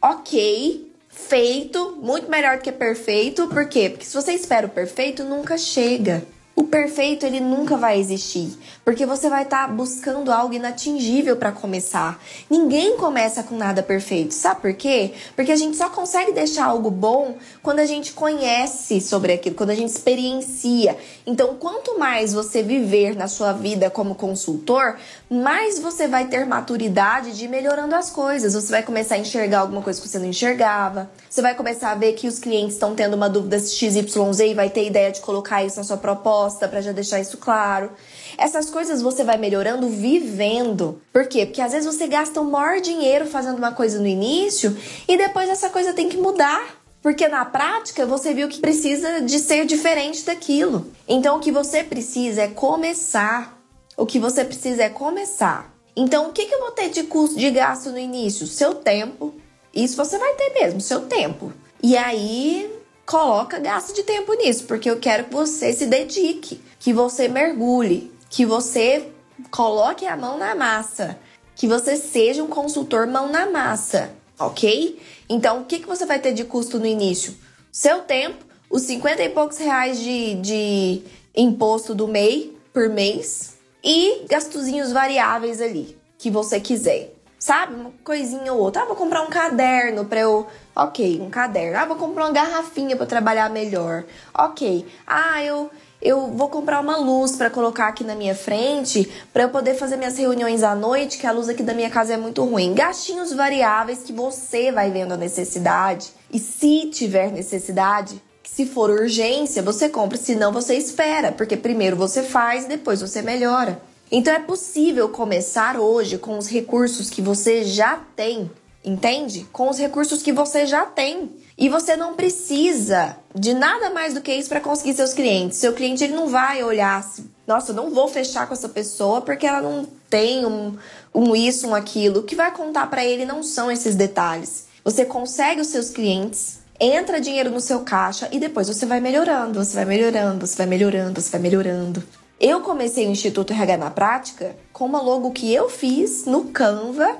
ok, 0.00 0.85
feito, 1.16 1.98
muito 2.00 2.30
melhor 2.30 2.58
do 2.58 2.62
que 2.62 2.70
perfeito. 2.70 3.48
Por 3.48 3.66
quê? 3.68 3.88
Porque 3.88 4.04
se 4.04 4.14
você 4.14 4.32
espera 4.32 4.66
o 4.66 4.70
perfeito, 4.70 5.24
nunca 5.24 5.56
chega. 5.56 6.22
O 6.54 6.64
perfeito 6.64 7.26
ele 7.26 7.40
nunca 7.40 7.76
vai 7.76 7.98
existir, 7.98 8.56
porque 8.86 9.04
você 9.04 9.28
vai 9.28 9.42
estar 9.42 9.66
tá 9.66 9.72
buscando 9.72 10.30
algo 10.30 10.54
inatingível 10.54 11.34
para 11.34 11.50
começar. 11.50 12.22
Ninguém 12.48 12.96
começa 12.96 13.42
com 13.42 13.56
nada 13.56 13.82
perfeito, 13.82 14.32
sabe 14.32 14.60
por 14.60 14.74
quê? 14.74 15.12
Porque 15.34 15.50
a 15.50 15.56
gente 15.56 15.76
só 15.76 15.88
consegue 15.88 16.30
deixar 16.30 16.66
algo 16.66 16.88
bom 16.88 17.34
quando 17.64 17.80
a 17.80 17.84
gente 17.84 18.12
conhece 18.12 19.00
sobre 19.00 19.32
aquilo, 19.32 19.56
quando 19.56 19.70
a 19.70 19.74
gente 19.74 19.90
experiencia. 19.90 20.96
Então, 21.26 21.56
quanto 21.56 21.98
mais 21.98 22.32
você 22.32 22.62
viver 22.62 23.16
na 23.16 23.26
sua 23.26 23.52
vida 23.52 23.90
como 23.90 24.14
consultor, 24.14 24.96
mais 25.28 25.80
você 25.80 26.06
vai 26.06 26.28
ter 26.28 26.46
maturidade 26.46 27.32
de 27.32 27.46
ir 27.46 27.48
melhorando 27.48 27.96
as 27.96 28.08
coisas. 28.08 28.54
Você 28.54 28.70
vai 28.70 28.84
começar 28.84 29.16
a 29.16 29.18
enxergar 29.18 29.62
alguma 29.62 29.82
coisa 29.82 30.00
que 30.00 30.08
você 30.08 30.20
não 30.20 30.26
enxergava. 30.26 31.10
Você 31.28 31.42
vai 31.42 31.56
começar 31.56 31.90
a 31.90 31.96
ver 31.96 32.12
que 32.12 32.28
os 32.28 32.38
clientes 32.38 32.74
estão 32.74 32.94
tendo 32.94 33.14
uma 33.14 33.28
dúvida 33.28 33.58
XYZ 33.58 34.38
e 34.46 34.54
vai 34.54 34.70
ter 34.70 34.86
ideia 34.86 35.10
de 35.10 35.20
colocar 35.22 35.64
isso 35.64 35.76
na 35.76 35.82
sua 35.82 35.96
proposta 35.96 36.68
para 36.68 36.80
já 36.80 36.92
deixar 36.92 37.18
isso 37.18 37.36
claro. 37.36 37.90
Essas 38.38 38.68
coisas 38.68 39.00
você 39.00 39.24
vai 39.24 39.36
melhorando 39.36 39.88
vivendo. 39.88 41.00
Por 41.12 41.26
quê? 41.26 41.46
Porque 41.46 41.60
às 41.60 41.72
vezes 41.72 41.86
você 41.86 42.06
gasta 42.06 42.40
o 42.40 42.44
maior 42.44 42.80
dinheiro 42.80 43.26
fazendo 43.26 43.58
uma 43.58 43.72
coisa 43.72 43.98
no 43.98 44.06
início 44.06 44.76
e 45.08 45.16
depois 45.16 45.48
essa 45.48 45.70
coisa 45.70 45.92
tem 45.92 46.08
que 46.08 46.16
mudar. 46.16 46.76
Porque 47.02 47.28
na 47.28 47.44
prática 47.44 48.04
você 48.04 48.34
viu 48.34 48.48
que 48.48 48.60
precisa 48.60 49.20
de 49.20 49.38
ser 49.38 49.64
diferente 49.64 50.24
daquilo. 50.24 50.90
Então 51.06 51.36
o 51.36 51.40
que 51.40 51.52
você 51.52 51.84
precisa 51.84 52.42
é 52.42 52.48
começar. 52.48 53.56
O 53.96 54.04
que 54.04 54.18
você 54.18 54.44
precisa 54.44 54.82
é 54.82 54.88
começar. 54.88 55.72
Então 55.94 56.28
o 56.28 56.32
que, 56.32 56.46
que 56.46 56.54
eu 56.54 56.60
vou 56.60 56.72
ter 56.72 56.90
de 56.90 57.04
custo 57.04 57.38
de 57.38 57.50
gasto 57.50 57.90
no 57.90 57.98
início? 57.98 58.46
Seu 58.46 58.74
tempo. 58.74 59.34
Isso 59.72 59.96
você 59.96 60.18
vai 60.18 60.34
ter 60.34 60.50
mesmo, 60.54 60.80
seu 60.80 61.02
tempo. 61.02 61.52
E 61.82 61.96
aí 61.96 62.70
coloca 63.06 63.60
gasto 63.60 63.94
de 63.94 64.02
tempo 64.02 64.34
nisso, 64.34 64.64
porque 64.64 64.90
eu 64.90 64.98
quero 64.98 65.24
que 65.24 65.32
você 65.32 65.72
se 65.72 65.86
dedique, 65.86 66.60
que 66.80 66.92
você 66.92 67.28
mergulhe, 67.28 68.12
que 68.36 68.44
você 68.44 69.08
coloque 69.50 70.04
a 70.04 70.14
mão 70.14 70.36
na 70.36 70.54
massa, 70.54 71.18
que 71.54 71.66
você 71.66 71.96
seja 71.96 72.44
um 72.44 72.48
consultor 72.48 73.06
mão 73.06 73.32
na 73.32 73.50
massa, 73.50 74.10
ok? 74.38 75.00
Então, 75.26 75.62
o 75.62 75.64
que, 75.64 75.78
que 75.78 75.86
você 75.86 76.04
vai 76.04 76.18
ter 76.18 76.34
de 76.34 76.44
custo 76.44 76.78
no 76.78 76.84
início? 76.84 77.34
Seu 77.72 78.00
tempo, 78.00 78.44
os 78.68 78.82
50 78.82 79.22
e 79.22 79.30
poucos 79.30 79.56
reais 79.56 79.98
de, 79.98 80.34
de 80.34 81.02
imposto 81.34 81.94
do 81.94 82.06
MEI 82.06 82.54
por 82.74 82.90
mês 82.90 83.54
e 83.82 84.26
gastozinhos 84.28 84.92
variáveis 84.92 85.62
ali, 85.62 85.96
que 86.18 86.30
você 86.30 86.60
quiser. 86.60 87.14
Sabe? 87.38 87.74
Uma 87.74 87.92
coisinha 88.04 88.52
ou 88.52 88.60
outra. 88.60 88.82
Ah, 88.82 88.86
vou 88.86 88.96
comprar 88.96 89.22
um 89.22 89.30
caderno 89.30 90.04
para 90.04 90.20
eu. 90.20 90.46
Ok, 90.74 91.20
um 91.20 91.30
caderno. 91.30 91.78
Ah, 91.78 91.84
vou 91.84 91.96
comprar 91.96 92.24
uma 92.24 92.32
garrafinha 92.32 92.96
para 92.96 93.06
trabalhar 93.06 93.48
melhor. 93.50 94.04
Ok. 94.34 94.84
Ah, 95.06 95.42
eu 95.44 95.70
eu 96.06 96.28
vou 96.28 96.48
comprar 96.48 96.80
uma 96.80 96.96
luz 96.96 97.34
para 97.34 97.50
colocar 97.50 97.88
aqui 97.88 98.04
na 98.04 98.14
minha 98.14 98.34
frente 98.34 99.10
para 99.32 99.42
eu 99.42 99.48
poder 99.48 99.74
fazer 99.74 99.96
minhas 99.96 100.16
reuniões 100.16 100.62
à 100.62 100.72
noite, 100.72 101.18
que 101.18 101.26
a 101.26 101.32
luz 101.32 101.48
aqui 101.48 101.64
da 101.64 101.74
minha 101.74 101.90
casa 101.90 102.14
é 102.14 102.16
muito 102.16 102.44
ruim. 102.44 102.74
Gastinhos 102.74 103.32
variáveis 103.32 104.04
que 104.04 104.12
você 104.12 104.70
vai 104.70 104.90
vendo 104.90 105.12
a 105.12 105.16
necessidade. 105.16 106.12
E 106.32 106.38
se 106.38 106.86
tiver 106.90 107.32
necessidade, 107.32 108.22
se 108.44 108.66
for 108.66 108.88
urgência, 108.88 109.62
você 109.62 109.88
compra, 109.88 110.16
se 110.16 110.36
não 110.36 110.52
você 110.52 110.76
espera, 110.76 111.32
porque 111.32 111.56
primeiro 111.56 111.96
você 111.96 112.22
faz, 112.22 112.66
depois 112.66 113.00
você 113.00 113.20
melhora. 113.20 113.80
Então 114.10 114.32
é 114.32 114.38
possível 114.38 115.08
começar 115.08 115.76
hoje 115.76 116.18
com 116.18 116.38
os 116.38 116.46
recursos 116.46 117.10
que 117.10 117.20
você 117.20 117.64
já 117.64 118.00
tem, 118.14 118.48
entende? 118.84 119.44
Com 119.52 119.68
os 119.68 119.78
recursos 119.78 120.22
que 120.22 120.32
você 120.32 120.66
já 120.66 120.86
tem. 120.86 121.32
E 121.58 121.70
você 121.70 121.96
não 121.96 122.14
precisa 122.14 123.16
de 123.34 123.54
nada 123.54 123.88
mais 123.88 124.12
do 124.12 124.20
que 124.20 124.32
isso 124.32 124.48
para 124.48 124.60
conseguir 124.60 124.92
seus 124.92 125.14
clientes. 125.14 125.56
Seu 125.56 125.72
cliente 125.72 126.04
ele 126.04 126.12
não 126.12 126.28
vai 126.28 126.62
olhar 126.62 126.98
assim, 126.98 127.30
nossa, 127.46 127.70
eu 127.70 127.76
não 127.76 127.90
vou 127.90 128.08
fechar 128.08 128.46
com 128.46 128.52
essa 128.52 128.68
pessoa 128.68 129.22
porque 129.22 129.46
ela 129.46 129.62
não 129.62 129.86
tem 130.10 130.44
um, 130.44 130.76
um 131.14 131.34
isso, 131.34 131.66
um 131.68 131.74
aquilo. 131.74 132.20
O 132.20 132.22
que 132.24 132.34
vai 132.34 132.50
contar 132.50 132.88
para 132.90 133.04
ele 133.04 133.24
não 133.24 133.42
são 133.42 133.70
esses 133.70 133.94
detalhes. 133.94 134.66
Você 134.84 135.06
consegue 135.06 135.62
os 135.62 135.68
seus 135.68 135.88
clientes, 135.88 136.58
entra 136.78 137.20
dinheiro 137.20 137.50
no 137.50 137.60
seu 137.60 137.80
caixa 137.80 138.28
e 138.30 138.38
depois 138.38 138.68
você 138.68 138.84
vai 138.84 139.00
melhorando, 139.00 139.64
você 139.64 139.74
vai 139.74 139.86
melhorando, 139.86 140.46
você 140.46 140.56
vai 140.56 140.66
melhorando, 140.66 141.20
você 141.20 141.30
vai 141.30 141.40
melhorando. 141.40 142.04
Eu 142.38 142.60
comecei 142.60 143.06
o 143.06 143.10
Instituto 143.10 143.54
RH 143.54 143.78
na 143.78 143.90
prática 143.90 144.54
com 144.74 144.84
uma 144.84 145.00
logo 145.00 145.30
que 145.30 145.52
eu 145.52 145.70
fiz 145.70 146.26
no 146.26 146.44
Canva, 146.44 147.16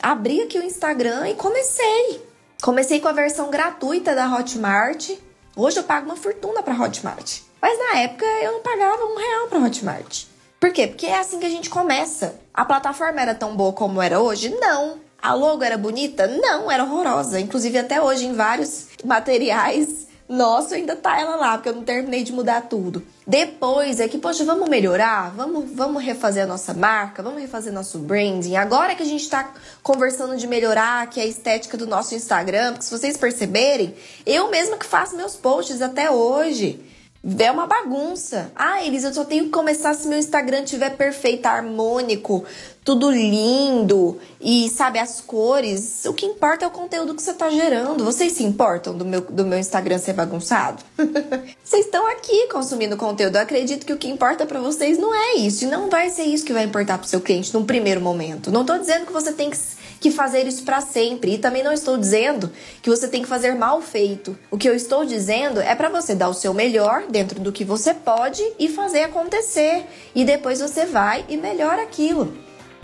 abri 0.00 0.42
aqui 0.42 0.60
o 0.60 0.62
Instagram 0.62 1.28
e 1.28 1.34
comecei. 1.34 2.29
Comecei 2.60 3.00
com 3.00 3.08
a 3.08 3.12
versão 3.12 3.50
gratuita 3.50 4.14
da 4.14 4.26
Hotmart. 4.26 5.12
Hoje 5.56 5.78
eu 5.78 5.82
pago 5.82 6.04
uma 6.04 6.16
fortuna 6.16 6.62
para 6.62 6.78
Hotmart. 6.78 7.40
Mas 7.60 7.78
na 7.78 8.00
época 8.00 8.26
eu 8.42 8.52
não 8.52 8.60
pagava 8.60 9.02
um 9.02 9.16
real 9.16 9.48
para 9.48 9.60
Hotmart. 9.60 10.24
Por 10.58 10.70
quê? 10.70 10.86
Porque 10.86 11.06
é 11.06 11.18
assim 11.18 11.40
que 11.40 11.46
a 11.46 11.50
gente 11.50 11.70
começa. 11.70 12.38
A 12.52 12.62
plataforma 12.66 13.18
era 13.18 13.34
tão 13.34 13.56
boa 13.56 13.72
como 13.72 14.02
era 14.02 14.20
hoje? 14.20 14.50
Não. 14.60 15.00
A 15.22 15.32
logo 15.32 15.64
era 15.64 15.78
bonita? 15.78 16.26
Não, 16.26 16.70
era 16.70 16.84
horrorosa. 16.84 17.40
Inclusive 17.40 17.78
até 17.78 18.00
hoje 18.00 18.26
em 18.26 18.34
vários 18.34 18.88
materiais 19.04 20.06
nossa, 20.30 20.76
ainda 20.76 20.94
tá 20.94 21.20
ela 21.20 21.34
lá, 21.34 21.58
porque 21.58 21.68
eu 21.68 21.74
não 21.74 21.82
terminei 21.82 22.22
de 22.22 22.32
mudar 22.32 22.62
tudo. 22.62 23.04
Depois 23.26 23.98
é 23.98 24.06
que, 24.06 24.16
poxa, 24.16 24.44
vamos 24.44 24.68
melhorar, 24.68 25.30
vamos, 25.34 25.68
vamos 25.72 26.00
refazer 26.04 26.44
a 26.44 26.46
nossa 26.46 26.72
marca, 26.72 27.20
vamos 27.20 27.40
refazer 27.40 27.72
nosso 27.72 27.98
branding. 27.98 28.54
Agora 28.54 28.94
que 28.94 29.02
a 29.02 29.06
gente 29.06 29.28
tá 29.28 29.52
conversando 29.82 30.36
de 30.36 30.46
melhorar 30.46 31.02
aqui 31.02 31.20
a 31.20 31.26
estética 31.26 31.76
do 31.76 31.84
nosso 31.84 32.14
Instagram, 32.14 32.74
porque 32.74 32.84
se 32.84 32.96
vocês 32.96 33.16
perceberem, 33.16 33.92
eu 34.24 34.48
mesma 34.50 34.76
que 34.76 34.86
faço 34.86 35.16
meus 35.16 35.34
posts 35.34 35.82
até 35.82 36.08
hoje. 36.08 36.80
É 37.22 37.50
uma 37.50 37.66
bagunça. 37.66 38.50
Ah, 38.56 38.82
Elisa, 38.82 39.08
eu 39.08 39.14
só 39.14 39.24
tenho 39.26 39.44
que 39.44 39.50
começar 39.50 39.92
se 39.92 40.08
meu 40.08 40.18
Instagram 40.18 40.64
tiver 40.64 40.96
perfeito, 40.96 41.44
harmônico, 41.44 42.44
tudo 42.82 43.10
lindo 43.10 44.18
e 44.40 44.70
sabe 44.70 44.98
as 44.98 45.20
cores. 45.20 46.06
O 46.06 46.14
que 46.14 46.24
importa 46.24 46.64
é 46.64 46.68
o 46.68 46.70
conteúdo 46.70 47.14
que 47.14 47.22
você 47.22 47.32
está 47.32 47.50
gerando. 47.50 48.02
Vocês 48.06 48.32
se 48.32 48.42
importam 48.42 48.96
do 48.96 49.04
meu, 49.04 49.20
do 49.20 49.44
meu 49.44 49.58
Instagram 49.58 49.98
ser 49.98 50.14
bagunçado? 50.14 50.82
vocês 51.62 51.84
estão 51.84 52.10
aqui 52.10 52.48
consumindo 52.48 52.96
conteúdo. 52.96 53.36
Eu 53.36 53.42
acredito 53.42 53.84
que 53.84 53.92
o 53.92 53.98
que 53.98 54.08
importa 54.08 54.46
para 54.46 54.58
vocês 54.58 54.96
não 54.96 55.14
é 55.14 55.34
isso. 55.34 55.64
E 55.64 55.68
não 55.68 55.90
vai 55.90 56.08
ser 56.08 56.24
isso 56.24 56.44
que 56.44 56.54
vai 56.54 56.64
importar 56.64 56.96
para 56.96 57.04
o 57.04 57.08
seu 57.08 57.20
cliente 57.20 57.52
num 57.52 57.66
primeiro 57.66 58.00
momento. 58.00 58.50
Não 58.50 58.62
estou 58.62 58.78
dizendo 58.78 59.04
que 59.04 59.12
você 59.12 59.30
tem 59.30 59.50
que 59.50 59.58
que 60.00 60.10
fazer 60.10 60.46
isso 60.46 60.64
para 60.64 60.80
sempre. 60.80 61.34
E 61.34 61.38
também 61.38 61.62
não 61.62 61.72
estou 61.72 61.98
dizendo 61.98 62.50
que 62.82 62.88
você 62.88 63.06
tem 63.06 63.22
que 63.22 63.28
fazer 63.28 63.54
mal 63.54 63.80
feito. 63.82 64.36
O 64.50 64.56
que 64.56 64.68
eu 64.68 64.74
estou 64.74 65.04
dizendo 65.04 65.60
é 65.60 65.74
para 65.74 65.90
você 65.90 66.14
dar 66.14 66.30
o 66.30 66.34
seu 66.34 66.54
melhor 66.54 67.04
dentro 67.08 67.38
do 67.38 67.52
que 67.52 67.64
você 67.64 67.92
pode 67.92 68.42
e 68.58 68.68
fazer 68.68 69.02
acontecer. 69.02 69.84
E 70.14 70.24
depois 70.24 70.60
você 70.60 70.86
vai 70.86 71.24
e 71.28 71.36
melhora 71.36 71.82
aquilo. 71.82 72.32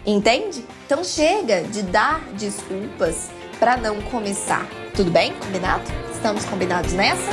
Entende? 0.04 0.64
Então 0.84 1.02
chega 1.02 1.62
de 1.62 1.82
dar 1.82 2.20
desculpas 2.34 3.28
para 3.58 3.76
não 3.76 4.00
começar. 4.02 4.68
Tudo 4.94 5.10
bem? 5.10 5.32
Combinado? 5.34 5.84
Estamos 6.12 6.44
combinados 6.44 6.92
nessa? 6.92 7.30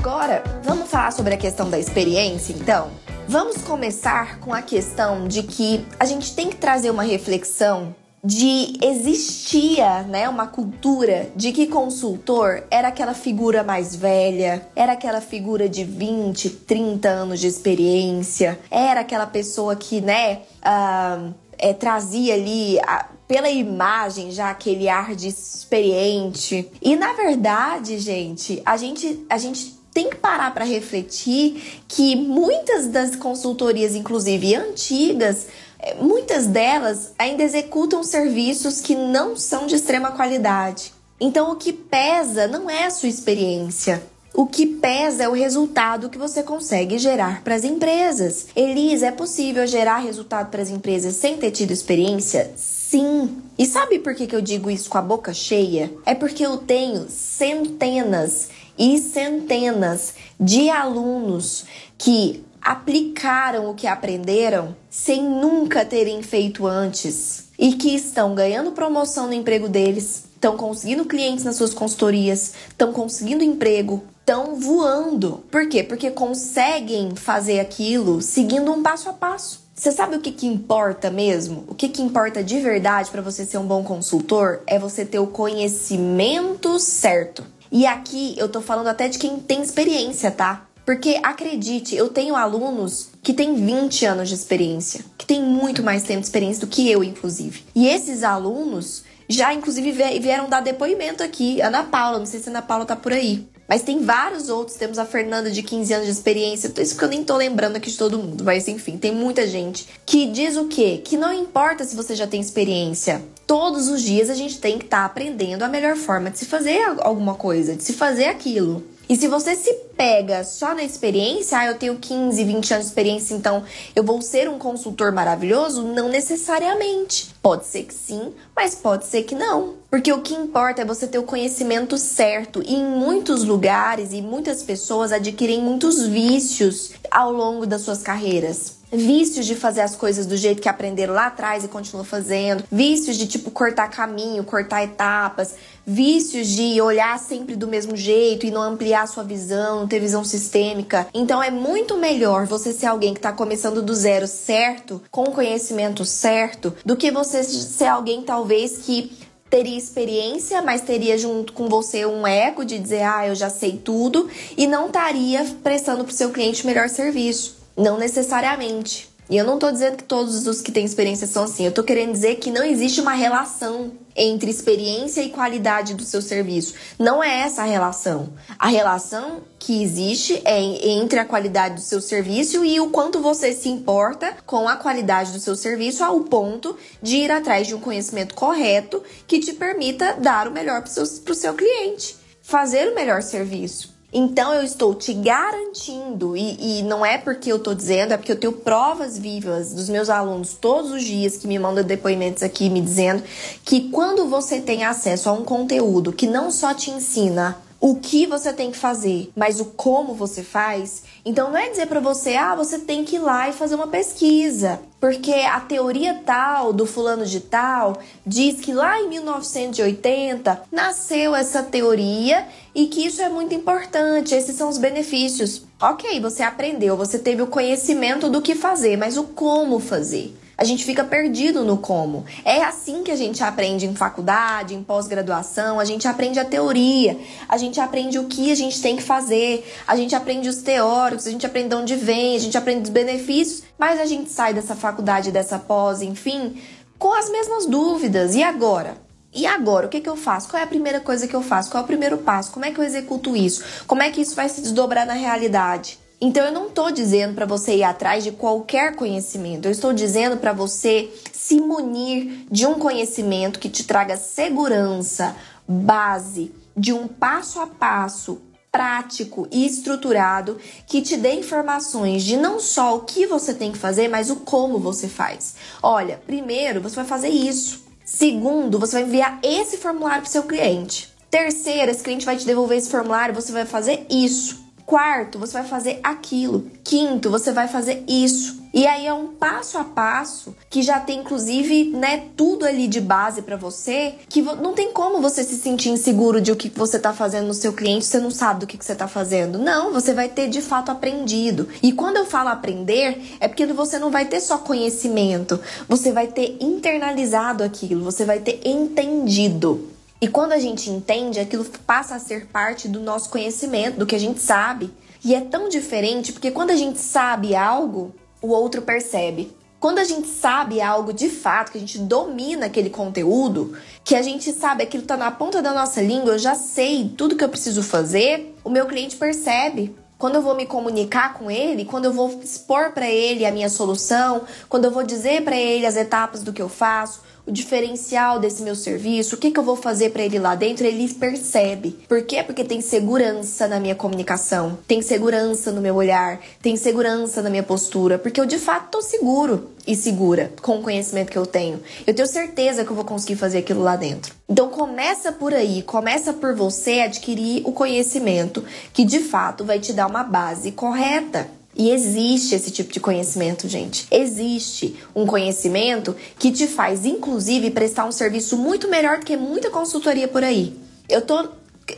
Agora, 0.00 0.42
vamos 0.62 0.88
falar 0.88 1.10
sobre 1.10 1.34
a 1.34 1.36
questão 1.36 1.68
da 1.68 1.78
experiência, 1.78 2.54
então? 2.54 2.88
Vamos 3.28 3.58
começar 3.58 4.40
com 4.40 4.50
a 4.50 4.62
questão 4.62 5.28
de 5.28 5.42
que 5.42 5.84
a 5.98 6.06
gente 6.06 6.34
tem 6.34 6.48
que 6.48 6.56
trazer 6.56 6.88
uma 6.88 7.02
reflexão 7.02 7.94
de 8.24 8.78
existia, 8.82 10.02
né, 10.04 10.26
uma 10.26 10.46
cultura 10.46 11.28
de 11.36 11.52
que 11.52 11.66
consultor 11.66 12.64
era 12.70 12.88
aquela 12.88 13.12
figura 13.12 13.62
mais 13.62 13.94
velha, 13.94 14.66
era 14.74 14.92
aquela 14.92 15.20
figura 15.20 15.68
de 15.68 15.84
20, 15.84 16.48
30 16.48 17.06
anos 17.06 17.38
de 17.38 17.46
experiência, 17.46 18.58
era 18.70 19.02
aquela 19.02 19.26
pessoa 19.26 19.76
que, 19.76 20.00
né, 20.00 20.40
uh, 20.64 21.34
é, 21.58 21.74
trazia 21.74 22.32
ali 22.32 22.80
a, 22.80 23.04
pela 23.28 23.50
imagem 23.50 24.30
já 24.30 24.48
aquele 24.48 24.88
ar 24.88 25.14
de 25.14 25.28
experiente. 25.28 26.70
E 26.80 26.96
na 26.96 27.12
verdade, 27.12 27.98
gente, 27.98 28.62
a 28.64 28.78
gente 28.78 29.24
a 29.28 29.36
gente 29.36 29.79
tem 29.92 30.08
que 30.08 30.16
parar 30.16 30.52
para 30.54 30.64
refletir 30.64 31.82
que 31.88 32.14
muitas 32.16 32.86
das 32.86 33.16
consultorias, 33.16 33.94
inclusive 33.94 34.54
antigas, 34.54 35.46
eh, 35.80 35.96
muitas 36.00 36.46
delas 36.46 37.12
ainda 37.18 37.42
executam 37.42 38.04
serviços 38.04 38.80
que 38.80 38.94
não 38.94 39.36
são 39.36 39.66
de 39.66 39.74
extrema 39.74 40.12
qualidade. 40.12 40.92
Então, 41.20 41.52
o 41.52 41.56
que 41.56 41.72
pesa 41.72 42.46
não 42.46 42.70
é 42.70 42.84
a 42.84 42.90
sua 42.90 43.08
experiência. 43.08 44.02
O 44.32 44.46
que 44.46 44.64
pesa 44.64 45.24
é 45.24 45.28
o 45.28 45.32
resultado 45.32 46.08
que 46.08 46.16
você 46.16 46.42
consegue 46.42 46.98
gerar 46.98 47.42
para 47.42 47.56
as 47.56 47.64
empresas. 47.64 48.46
Elisa, 48.54 49.08
é 49.08 49.10
possível 49.10 49.66
gerar 49.66 49.98
resultado 49.98 50.50
para 50.50 50.62
as 50.62 50.70
empresas 50.70 51.16
sem 51.16 51.36
ter 51.36 51.50
tido 51.50 51.72
experiência? 51.72 52.50
Sim. 52.56 53.38
E 53.58 53.66
sabe 53.66 53.98
por 53.98 54.14
que, 54.14 54.28
que 54.28 54.34
eu 54.34 54.40
digo 54.40 54.70
isso 54.70 54.88
com 54.88 54.98
a 54.98 55.02
boca 55.02 55.34
cheia? 55.34 55.92
É 56.06 56.14
porque 56.14 56.46
eu 56.46 56.58
tenho 56.58 57.06
centenas 57.10 58.48
e 58.78 58.98
centenas 58.98 60.14
de 60.38 60.70
alunos 60.70 61.64
que 61.98 62.44
aplicaram 62.62 63.70
o 63.70 63.74
que 63.74 63.86
aprenderam 63.86 64.76
sem 64.88 65.22
nunca 65.22 65.84
terem 65.84 66.22
feito 66.22 66.66
antes 66.66 67.48
e 67.58 67.74
que 67.74 67.94
estão 67.94 68.34
ganhando 68.34 68.72
promoção 68.72 69.26
no 69.26 69.32
emprego 69.32 69.68
deles, 69.68 70.24
estão 70.34 70.56
conseguindo 70.56 71.04
clientes 71.04 71.44
nas 71.44 71.56
suas 71.56 71.74
consultorias, 71.74 72.54
estão 72.68 72.92
conseguindo 72.92 73.44
emprego, 73.44 74.02
estão 74.20 74.56
voando. 74.56 75.44
Por 75.50 75.68
quê? 75.68 75.82
Porque 75.82 76.10
conseguem 76.10 77.14
fazer 77.14 77.60
aquilo 77.60 78.22
seguindo 78.22 78.72
um 78.72 78.82
passo 78.82 79.08
a 79.08 79.12
passo. 79.12 79.60
Você 79.74 79.92
sabe 79.92 80.16
o 80.16 80.20
que, 80.20 80.30
que 80.30 80.46
importa 80.46 81.10
mesmo? 81.10 81.64
O 81.66 81.74
que, 81.74 81.88
que 81.88 82.02
importa 82.02 82.44
de 82.44 82.60
verdade 82.60 83.10
para 83.10 83.22
você 83.22 83.46
ser 83.46 83.56
um 83.56 83.66
bom 83.66 83.82
consultor? 83.82 84.60
É 84.66 84.78
você 84.78 85.06
ter 85.06 85.18
o 85.18 85.26
conhecimento 85.26 86.78
certo. 86.78 87.42
E 87.72 87.86
aqui 87.86 88.34
eu 88.36 88.48
tô 88.48 88.60
falando 88.60 88.88
até 88.88 89.08
de 89.08 89.18
quem 89.18 89.38
tem 89.38 89.62
experiência, 89.62 90.30
tá? 90.30 90.66
Porque 90.84 91.20
acredite, 91.22 91.94
eu 91.94 92.08
tenho 92.08 92.34
alunos 92.34 93.10
que 93.22 93.32
têm 93.32 93.54
20 93.54 94.06
anos 94.06 94.28
de 94.28 94.34
experiência, 94.34 95.04
que 95.16 95.26
têm 95.26 95.42
muito 95.42 95.82
mais 95.82 96.02
tempo 96.02 96.20
de 96.20 96.26
experiência 96.26 96.66
do 96.66 96.66
que 96.66 96.90
eu, 96.90 97.04
inclusive. 97.04 97.62
E 97.74 97.86
esses 97.86 98.24
alunos 98.24 99.04
já, 99.28 99.54
inclusive, 99.54 99.92
vieram 99.92 100.48
dar 100.48 100.60
depoimento 100.60 101.22
aqui. 101.22 101.60
Ana 101.60 101.84
Paula, 101.84 102.18
não 102.18 102.26
sei 102.26 102.40
se 102.40 102.48
a 102.48 102.52
Ana 102.52 102.62
Paula 102.62 102.84
tá 102.84 102.96
por 102.96 103.12
aí. 103.12 103.46
Mas 103.68 103.82
tem 103.82 104.04
vários 104.04 104.48
outros. 104.48 104.76
Temos 104.76 104.98
a 104.98 105.04
Fernanda 105.04 105.48
de 105.48 105.62
15 105.62 105.94
anos 105.94 106.06
de 106.06 106.12
experiência. 106.12 106.72
Isso 106.76 106.96
que 106.96 107.04
eu 107.04 107.08
nem 107.08 107.22
tô 107.22 107.36
lembrando 107.36 107.76
aqui 107.76 107.88
de 107.88 107.96
todo 107.96 108.18
mundo. 108.18 108.42
Mas 108.42 108.66
enfim, 108.66 108.98
tem 108.98 109.14
muita 109.14 109.46
gente 109.46 109.86
que 110.04 110.26
diz 110.26 110.56
o 110.56 110.64
quê? 110.64 111.00
Que 111.04 111.16
não 111.16 111.32
importa 111.32 111.84
se 111.84 111.94
você 111.94 112.16
já 112.16 112.26
tem 112.26 112.40
experiência. 112.40 113.22
Todos 113.50 113.88
os 113.88 114.00
dias 114.00 114.30
a 114.30 114.34
gente 114.34 114.60
tem 114.60 114.78
que 114.78 114.84
estar 114.84 115.00
tá 115.00 115.04
aprendendo 115.04 115.64
a 115.64 115.68
melhor 115.68 115.96
forma 115.96 116.30
de 116.30 116.38
se 116.38 116.46
fazer 116.46 116.80
alguma 117.00 117.34
coisa, 117.34 117.74
de 117.74 117.82
se 117.82 117.94
fazer 117.94 118.26
aquilo. 118.26 118.80
E 119.08 119.16
se 119.16 119.26
você 119.26 119.56
se 119.56 119.74
pega 119.96 120.44
só 120.44 120.72
na 120.72 120.84
experiência, 120.84 121.58
ah, 121.58 121.66
eu 121.66 121.74
tenho 121.74 121.96
15, 121.96 122.44
20 122.44 122.74
anos 122.74 122.86
de 122.86 122.90
experiência, 122.92 123.34
então 123.34 123.64
eu 123.96 124.04
vou 124.04 124.22
ser 124.22 124.48
um 124.48 124.56
consultor 124.56 125.10
maravilhoso? 125.10 125.82
Não 125.82 126.08
necessariamente. 126.08 127.34
Pode 127.42 127.66
ser 127.66 127.82
que 127.82 127.92
sim, 127.92 128.32
mas 128.54 128.76
pode 128.76 129.06
ser 129.06 129.24
que 129.24 129.34
não. 129.34 129.74
Porque 129.90 130.12
o 130.12 130.22
que 130.22 130.32
importa 130.32 130.82
é 130.82 130.84
você 130.84 131.08
ter 131.08 131.18
o 131.18 131.24
conhecimento 131.24 131.98
certo. 131.98 132.62
E 132.64 132.76
em 132.76 132.84
muitos 132.84 133.42
lugares 133.42 134.12
e 134.12 134.22
muitas 134.22 134.62
pessoas 134.62 135.10
adquirem 135.10 135.60
muitos 135.60 136.06
vícios 136.06 136.92
ao 137.10 137.32
longo 137.32 137.66
das 137.66 137.80
suas 137.80 138.00
carreiras 138.00 138.78
vícios 138.92 139.46
de 139.46 139.54
fazer 139.54 139.80
as 139.80 139.94
coisas 139.96 140.26
do 140.26 140.36
jeito 140.36 140.60
que 140.60 140.68
aprenderam 140.68 141.14
lá 141.14 141.26
atrás 141.26 141.64
e 141.64 141.68
continuam 141.68 142.04
fazendo, 142.04 142.64
vícios 142.70 143.16
de 143.16 143.26
tipo 143.26 143.50
cortar 143.50 143.88
caminho, 143.88 144.44
cortar 144.44 144.82
etapas, 144.82 145.54
vícios 145.86 146.48
de 146.48 146.80
olhar 146.80 147.18
sempre 147.18 147.56
do 147.56 147.66
mesmo 147.66 147.96
jeito 147.96 148.46
e 148.46 148.50
não 148.50 148.62
ampliar 148.62 149.06
sua 149.06 149.24
visão, 149.24 149.80
não 149.80 149.88
ter 149.88 150.00
visão 150.00 150.24
sistêmica. 150.24 151.06
Então 151.12 151.42
é 151.42 151.50
muito 151.50 151.96
melhor 151.96 152.46
você 152.46 152.72
ser 152.72 152.86
alguém 152.86 153.12
que 153.12 153.18
está 153.18 153.32
começando 153.32 153.82
do 153.82 153.94
zero 153.94 154.26
certo, 154.26 155.02
com 155.10 155.24
o 155.24 155.32
conhecimento 155.32 156.04
certo, 156.04 156.74
do 156.84 156.96
que 156.96 157.10
você 157.10 157.42
ser 157.42 157.86
alguém 157.86 158.22
talvez 158.22 158.78
que 158.78 159.18
teria 159.50 159.76
experiência, 159.76 160.62
mas 160.62 160.82
teria 160.82 161.18
junto 161.18 161.52
com 161.52 161.68
você 161.68 162.06
um 162.06 162.24
ego 162.24 162.64
de 162.64 162.78
dizer, 162.78 163.02
ah, 163.02 163.26
eu 163.26 163.34
já 163.34 163.50
sei 163.50 163.76
tudo, 163.76 164.28
e 164.56 164.64
não 164.66 164.86
estaria 164.86 165.44
prestando 165.60 166.04
para 166.04 166.12
o 166.12 166.16
seu 166.16 166.30
cliente 166.30 166.64
melhor 166.64 166.88
serviço. 166.88 167.59
Não 167.80 167.96
necessariamente. 167.96 169.08
E 169.30 169.38
eu 169.38 169.44
não 169.44 169.58
tô 169.58 169.72
dizendo 169.72 169.96
que 169.96 170.04
todos 170.04 170.46
os 170.46 170.60
que 170.60 170.70
têm 170.70 170.84
experiência 170.84 171.26
são 171.26 171.44
assim. 171.44 171.64
Eu 171.64 171.72
tô 171.72 171.82
querendo 171.82 172.12
dizer 172.12 172.34
que 172.34 172.50
não 172.50 172.62
existe 172.62 173.00
uma 173.00 173.14
relação 173.14 173.92
entre 174.14 174.50
experiência 174.50 175.22
e 175.22 175.30
qualidade 175.30 175.94
do 175.94 176.04
seu 176.04 176.20
serviço. 176.20 176.74
Não 176.98 177.24
é 177.24 177.40
essa 177.40 177.62
a 177.62 177.64
relação. 177.64 178.34
A 178.58 178.68
relação 178.68 179.40
que 179.58 179.82
existe 179.82 180.42
é 180.44 180.60
entre 180.60 181.18
a 181.18 181.24
qualidade 181.24 181.76
do 181.76 181.80
seu 181.80 182.02
serviço 182.02 182.62
e 182.62 182.78
o 182.80 182.90
quanto 182.90 183.18
você 183.22 183.54
se 183.54 183.70
importa 183.70 184.36
com 184.44 184.68
a 184.68 184.76
qualidade 184.76 185.32
do 185.32 185.40
seu 185.40 185.56
serviço 185.56 186.04
ao 186.04 186.20
ponto 186.20 186.76
de 187.00 187.16
ir 187.16 187.30
atrás 187.30 187.66
de 187.66 187.74
um 187.74 187.80
conhecimento 187.80 188.34
correto 188.34 189.02
que 189.26 189.40
te 189.40 189.54
permita 189.54 190.12
dar 190.20 190.48
o 190.48 190.52
melhor 190.52 190.82
para 190.82 190.90
o 190.90 191.06
seu, 191.06 191.34
seu 191.34 191.54
cliente, 191.54 192.14
fazer 192.42 192.92
o 192.92 192.94
melhor 192.94 193.22
serviço. 193.22 193.89
Então 194.12 194.52
eu 194.52 194.64
estou 194.64 194.94
te 194.94 195.12
garantindo, 195.14 196.36
e, 196.36 196.80
e, 196.80 196.82
não 196.82 197.06
é 197.06 197.16
porque 197.16 197.50
eu 197.52 197.56
estou 197.56 197.74
dizendo, 197.74 198.12
é 198.12 198.16
porque 198.16 198.32
eu 198.32 198.38
tenho 198.38 198.52
provas 198.52 199.16
vivas 199.16 199.72
dos 199.72 199.88
meus 199.88 200.08
alunos 200.08 200.54
todos 200.54 200.90
os 200.90 201.04
dias 201.04 201.36
que 201.36 201.46
me 201.46 201.58
mandam 201.58 201.84
depoimentos 201.84 202.42
aqui 202.42 202.68
me 202.68 202.80
dizendo 202.80 203.22
que 203.64 203.88
quando 203.90 204.26
você 204.26 204.60
tem 204.60 204.84
acesso 204.84 205.28
a 205.28 205.32
um 205.32 205.44
conteúdo 205.44 206.12
que 206.12 206.26
não 206.26 206.50
só 206.50 206.74
te 206.74 206.90
ensina 206.90 207.56
o 207.80 207.96
que 207.96 208.26
você 208.26 208.52
tem 208.52 208.70
que 208.70 208.76
fazer, 208.76 209.30
mas 209.34 209.58
o 209.58 209.64
como 209.64 210.12
você 210.12 210.42
faz. 210.42 211.02
Então 211.24 211.50
não 211.50 211.56
é 211.56 211.70
dizer 211.70 211.86
para 211.86 211.98
você, 211.98 212.36
ah, 212.36 212.54
você 212.54 212.78
tem 212.78 213.04
que 213.04 213.16
ir 213.16 213.20
lá 213.20 213.48
e 213.48 213.54
fazer 213.54 213.74
uma 213.74 213.86
pesquisa, 213.86 214.80
porque 215.00 215.32
a 215.32 215.58
teoria 215.60 216.20
tal 216.26 216.74
do 216.74 216.84
fulano 216.84 217.24
de 217.24 217.40
tal 217.40 217.96
diz 218.26 218.60
que 218.60 218.74
lá 218.74 219.00
em 219.00 219.08
1980 219.08 220.62
nasceu 220.70 221.34
essa 221.34 221.62
teoria 221.62 222.46
e 222.74 222.86
que 222.86 223.06
isso 223.06 223.20
é 223.20 223.28
muito 223.28 223.54
importante, 223.54 224.34
esses 224.34 224.56
são 224.56 224.68
os 224.68 224.78
benefícios. 224.78 225.62
OK, 225.80 226.20
você 226.20 226.42
aprendeu, 226.42 226.96
você 226.96 227.18
teve 227.18 227.42
o 227.42 227.46
conhecimento 227.46 228.28
do 228.28 228.42
que 228.42 228.54
fazer, 228.54 228.96
mas 228.96 229.16
o 229.16 229.24
como 229.24 229.80
fazer? 229.80 230.36
a 230.60 230.64
gente 230.64 230.84
fica 230.84 231.02
perdido 231.02 231.64
no 231.64 231.78
como. 231.78 232.26
É 232.44 232.62
assim 232.62 233.02
que 233.02 233.10
a 233.10 233.16
gente 233.16 233.42
aprende 233.42 233.86
em 233.86 233.94
faculdade, 233.94 234.74
em 234.74 234.82
pós-graduação, 234.82 235.80
a 235.80 235.86
gente 235.86 236.06
aprende 236.06 236.38
a 236.38 236.44
teoria, 236.44 237.18
a 237.48 237.56
gente 237.56 237.80
aprende 237.80 238.18
o 238.18 238.26
que 238.26 238.52
a 238.52 238.54
gente 238.54 238.78
tem 238.82 238.94
que 238.94 239.02
fazer, 239.02 239.66
a 239.86 239.96
gente 239.96 240.14
aprende 240.14 240.50
os 240.50 240.56
teóricos, 240.56 241.26
a 241.26 241.30
gente 241.30 241.46
aprende 241.46 241.70
de 241.70 241.76
onde 241.76 241.96
vem, 241.96 242.36
a 242.36 242.38
gente 242.38 242.58
aprende 242.58 242.82
os 242.82 242.90
benefícios, 242.90 243.62
mas 243.78 243.98
a 243.98 244.04
gente 244.04 244.30
sai 244.30 244.52
dessa 244.52 244.76
faculdade, 244.76 245.32
dessa 245.32 245.58
pós, 245.58 246.02
enfim, 246.02 246.60
com 246.98 247.14
as 247.14 247.30
mesmas 247.30 247.64
dúvidas. 247.64 248.34
E 248.34 248.42
agora? 248.42 248.98
E 249.32 249.46
agora, 249.46 249.86
o 249.86 249.88
que, 249.88 250.00
que 250.00 250.08
eu 250.08 250.16
faço? 250.16 250.48
Qual 250.48 250.60
é 250.60 250.64
a 250.64 250.68
primeira 250.68 251.00
coisa 251.00 251.28
que 251.28 251.34
eu 251.34 251.42
faço? 251.42 251.70
Qual 251.70 251.80
é 251.80 251.84
o 251.84 251.86
primeiro 251.86 252.18
passo? 252.18 252.50
Como 252.50 252.64
é 252.64 252.72
que 252.72 252.80
eu 252.80 252.84
executo 252.84 253.36
isso? 253.36 253.62
Como 253.86 254.02
é 254.02 254.10
que 254.10 254.20
isso 254.20 254.34
vai 254.34 254.48
se 254.48 254.60
desdobrar 254.60 255.06
na 255.06 255.14
realidade? 255.14 255.98
Então 256.20 256.44
eu 256.44 256.52
não 256.52 256.66
estou 256.66 256.90
dizendo 256.90 257.34
para 257.34 257.46
você 257.46 257.76
ir 257.76 257.82
atrás 257.82 258.22
de 258.22 258.32
qualquer 258.32 258.94
conhecimento, 258.94 259.64
eu 259.64 259.72
estou 259.72 259.90
dizendo 259.90 260.36
para 260.36 260.52
você 260.52 261.08
se 261.32 261.58
munir 261.58 262.44
de 262.50 262.66
um 262.66 262.74
conhecimento 262.74 263.58
que 263.58 263.70
te 263.70 263.84
traga 263.84 264.18
segurança, 264.18 265.34
base, 265.66 266.52
de 266.76 266.92
um 266.92 267.08
passo 267.08 267.58
a 267.58 267.66
passo 267.66 268.42
prático 268.70 269.48
e 269.50 269.66
estruturado 269.66 270.58
que 270.86 271.00
te 271.00 271.16
dê 271.16 271.32
informações 271.32 272.22
de 272.22 272.36
não 272.36 272.60
só 272.60 272.96
o 272.96 273.00
que 273.00 273.26
você 273.26 273.54
tem 273.54 273.72
que 273.72 273.78
fazer, 273.78 274.06
mas 274.06 274.30
o 274.30 274.36
como 274.36 274.78
você 274.78 275.08
faz. 275.08 275.56
Olha, 275.82 276.20
primeiro 276.26 276.82
você 276.82 276.96
vai 276.96 277.06
fazer 277.06 277.30
isso. 277.30 277.89
Segundo, 278.12 278.76
você 278.76 278.96
vai 278.96 279.02
enviar 279.04 279.38
esse 279.40 279.76
formulário 279.76 280.22
para 280.22 280.30
seu 280.30 280.42
cliente. 280.42 281.08
Terceiro, 281.30 281.92
esse 281.92 282.02
cliente 282.02 282.26
vai 282.26 282.36
te 282.36 282.44
devolver 282.44 282.76
esse 282.76 282.90
formulário, 282.90 283.32
você 283.32 283.52
vai 283.52 283.64
fazer 283.64 284.04
isso. 284.10 284.64
Quarto, 284.84 285.38
você 285.38 285.52
vai 285.52 285.64
fazer 285.64 286.00
aquilo. 286.02 286.68
Quinto, 286.82 287.30
você 287.30 287.52
vai 287.52 287.68
fazer 287.68 288.02
isso. 288.08 288.59
E 288.72 288.86
aí 288.86 289.06
é 289.06 289.12
um 289.12 289.28
passo 289.28 289.78
a 289.78 289.84
passo 289.84 290.54
que 290.68 290.82
já 290.82 291.00
tem 291.00 291.20
inclusive, 291.20 291.90
né, 291.90 292.28
tudo 292.36 292.64
ali 292.64 292.86
de 292.86 293.00
base 293.00 293.42
para 293.42 293.56
você, 293.56 294.14
que 294.28 294.40
não 294.40 294.72
tem 294.72 294.92
como 294.92 295.20
você 295.20 295.42
se 295.42 295.56
sentir 295.56 295.90
inseguro 295.90 296.40
de 296.40 296.52
o 296.52 296.56
que 296.56 296.68
você 296.68 296.98
tá 296.98 297.12
fazendo 297.12 297.48
no 297.48 297.54
seu 297.54 297.72
cliente, 297.72 298.04
você 298.04 298.20
não 298.20 298.30
sabe 298.30 298.60
do 298.60 298.66
que 298.66 298.76
você 298.76 298.94
tá 298.94 299.08
fazendo. 299.08 299.58
Não, 299.58 299.92
você 299.92 300.14
vai 300.14 300.28
ter 300.28 300.48
de 300.48 300.62
fato 300.62 300.90
aprendido. 300.90 301.68
E 301.82 301.92
quando 301.92 302.16
eu 302.16 302.24
falo 302.24 302.48
aprender, 302.48 303.36
é 303.40 303.48
porque 303.48 303.66
você 303.66 303.98
não 303.98 304.10
vai 304.10 304.26
ter 304.26 304.40
só 304.40 304.58
conhecimento, 304.58 305.60
você 305.88 306.12
vai 306.12 306.28
ter 306.28 306.56
internalizado 306.60 307.64
aquilo, 307.64 308.04
você 308.04 308.24
vai 308.24 308.38
ter 308.38 308.60
entendido. 308.64 309.88
E 310.20 310.28
quando 310.28 310.52
a 310.52 310.58
gente 310.58 310.90
entende, 310.90 311.40
aquilo 311.40 311.64
passa 311.86 312.14
a 312.14 312.18
ser 312.18 312.46
parte 312.46 312.86
do 312.86 313.00
nosso 313.00 313.30
conhecimento, 313.30 313.98
do 313.98 314.06
que 314.06 314.14
a 314.14 314.20
gente 314.20 314.40
sabe. 314.40 314.92
E 315.24 315.34
é 315.34 315.40
tão 315.40 315.68
diferente 315.68 316.32
porque 316.32 316.50
quando 316.50 316.70
a 316.70 316.76
gente 316.76 316.98
sabe 316.98 317.54
algo, 317.54 318.14
o 318.40 318.48
outro 318.48 318.82
percebe. 318.82 319.52
Quando 319.80 319.98
a 319.98 320.04
gente 320.04 320.28
sabe 320.28 320.80
algo 320.80 321.10
de 321.10 321.30
fato, 321.30 321.72
que 321.72 321.78
a 321.78 321.80
gente 321.80 321.98
domina 321.98 322.66
aquele 322.66 322.90
conteúdo, 322.90 323.74
que 324.04 324.14
a 324.14 324.20
gente 324.20 324.52
sabe 324.52 324.82
aquilo 324.82 325.04
tá 325.04 325.16
na 325.16 325.30
ponta 325.30 325.62
da 325.62 325.72
nossa 325.72 326.02
língua, 326.02 326.32
eu 326.32 326.38
já 326.38 326.54
sei 326.54 327.08
tudo 327.16 327.34
que 327.34 327.42
eu 327.42 327.48
preciso 327.48 327.82
fazer, 327.82 328.54
o 328.62 328.68
meu 328.68 328.84
cliente 328.86 329.16
percebe. 329.16 329.96
Quando 330.18 330.34
eu 330.34 330.42
vou 330.42 330.54
me 330.54 330.66
comunicar 330.66 331.32
com 331.32 331.50
ele, 331.50 331.86
quando 331.86 332.04
eu 332.04 332.12
vou 332.12 332.40
expor 332.42 332.92
para 332.92 333.08
ele 333.08 333.46
a 333.46 333.50
minha 333.50 333.70
solução, 333.70 334.42
quando 334.68 334.84
eu 334.84 334.90
vou 334.90 335.02
dizer 335.02 335.42
para 335.44 335.56
ele 335.56 335.86
as 335.86 335.96
etapas 335.96 336.42
do 336.42 336.52
que 336.52 336.60
eu 336.60 336.68
faço, 336.68 337.22
o 337.50 337.52
diferencial 337.52 338.38
desse 338.38 338.62
meu 338.62 338.76
serviço, 338.76 339.34
o 339.34 339.38
que, 339.38 339.50
que 339.50 339.58
eu 339.58 339.64
vou 339.64 339.74
fazer 339.74 340.10
para 340.10 340.22
ele 340.22 340.38
lá 340.38 340.54
dentro, 340.54 340.86
ele 340.86 341.12
percebe. 341.12 341.98
Por 342.08 342.22
quê? 342.22 342.44
Porque 342.44 342.64
tem 342.64 342.80
segurança 342.80 343.66
na 343.66 343.80
minha 343.80 343.96
comunicação, 343.96 344.78
tem 344.86 345.02
segurança 345.02 345.72
no 345.72 345.80
meu 345.80 345.96
olhar, 345.96 346.40
tem 346.62 346.76
segurança 346.76 347.42
na 347.42 347.50
minha 347.50 347.64
postura, 347.64 348.18
porque 348.18 348.40
eu 348.40 348.46
de 348.46 348.56
fato 348.56 348.92
tô 348.92 349.02
seguro 349.02 349.70
e 349.84 349.96
segura 349.96 350.52
com 350.62 350.78
o 350.78 350.82
conhecimento 350.82 351.32
que 351.32 351.38
eu 351.38 351.46
tenho. 351.46 351.82
Eu 352.06 352.14
tenho 352.14 352.28
certeza 352.28 352.84
que 352.84 352.90
eu 352.90 352.96
vou 352.96 353.04
conseguir 353.04 353.34
fazer 353.34 353.58
aquilo 353.58 353.82
lá 353.82 353.96
dentro. 353.96 354.32
Então 354.48 354.68
começa 354.68 355.32
por 355.32 355.52
aí, 355.52 355.82
começa 355.82 356.32
por 356.32 356.54
você 356.54 357.00
adquirir 357.00 357.62
o 357.64 357.72
conhecimento 357.72 358.64
que 358.92 359.04
de 359.04 359.18
fato 359.18 359.64
vai 359.64 359.80
te 359.80 359.92
dar 359.92 360.06
uma 360.06 360.22
base 360.22 360.70
correta. 360.70 361.48
E 361.80 361.90
existe 361.92 362.54
esse 362.54 362.70
tipo 362.70 362.92
de 362.92 363.00
conhecimento, 363.00 363.66
gente. 363.66 364.06
Existe 364.10 364.96
um 365.16 365.24
conhecimento 365.26 366.14
que 366.38 366.52
te 366.52 366.66
faz, 366.66 367.06
inclusive, 367.06 367.70
prestar 367.70 368.04
um 368.04 368.12
serviço 368.12 368.58
muito 368.58 368.86
melhor 368.86 369.18
do 369.18 369.24
que 369.24 369.34
muita 369.34 369.70
consultoria 369.70 370.28
por 370.28 370.44
aí. 370.44 370.78
Eu 371.08 371.22
tô 371.22 371.48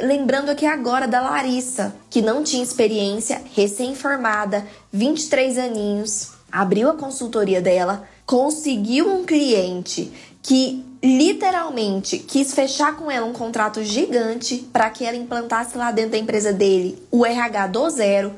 lembrando 0.01 0.51
aqui 0.51 0.64
agora 0.64 1.09
da 1.09 1.21
Larissa, 1.21 1.97
que 2.09 2.23
não 2.23 2.45
tinha 2.45 2.62
experiência, 2.62 3.42
recém-formada, 3.57 4.64
23 4.92 5.59
aninhos, 5.59 6.31
abriu 6.53 6.88
a 6.88 6.95
consultoria 6.95 7.61
dela, 7.61 8.09
conseguiu 8.25 9.12
um 9.12 9.25
cliente 9.25 10.12
que 10.40 10.85
literalmente 11.03 12.18
quis 12.18 12.55
fechar 12.55 12.95
com 12.95 13.11
ela 13.11 13.27
um 13.27 13.33
contrato 13.33 13.83
gigante 13.83 14.59
para 14.73 14.88
que 14.90 15.05
ela 15.05 15.16
implantasse 15.16 15.77
lá 15.77 15.90
dentro 15.90 16.12
da 16.12 16.18
empresa 16.18 16.53
dele 16.53 17.03
o 17.11 17.27
RH 17.27 17.66
do 17.66 17.90
zero 17.90 18.33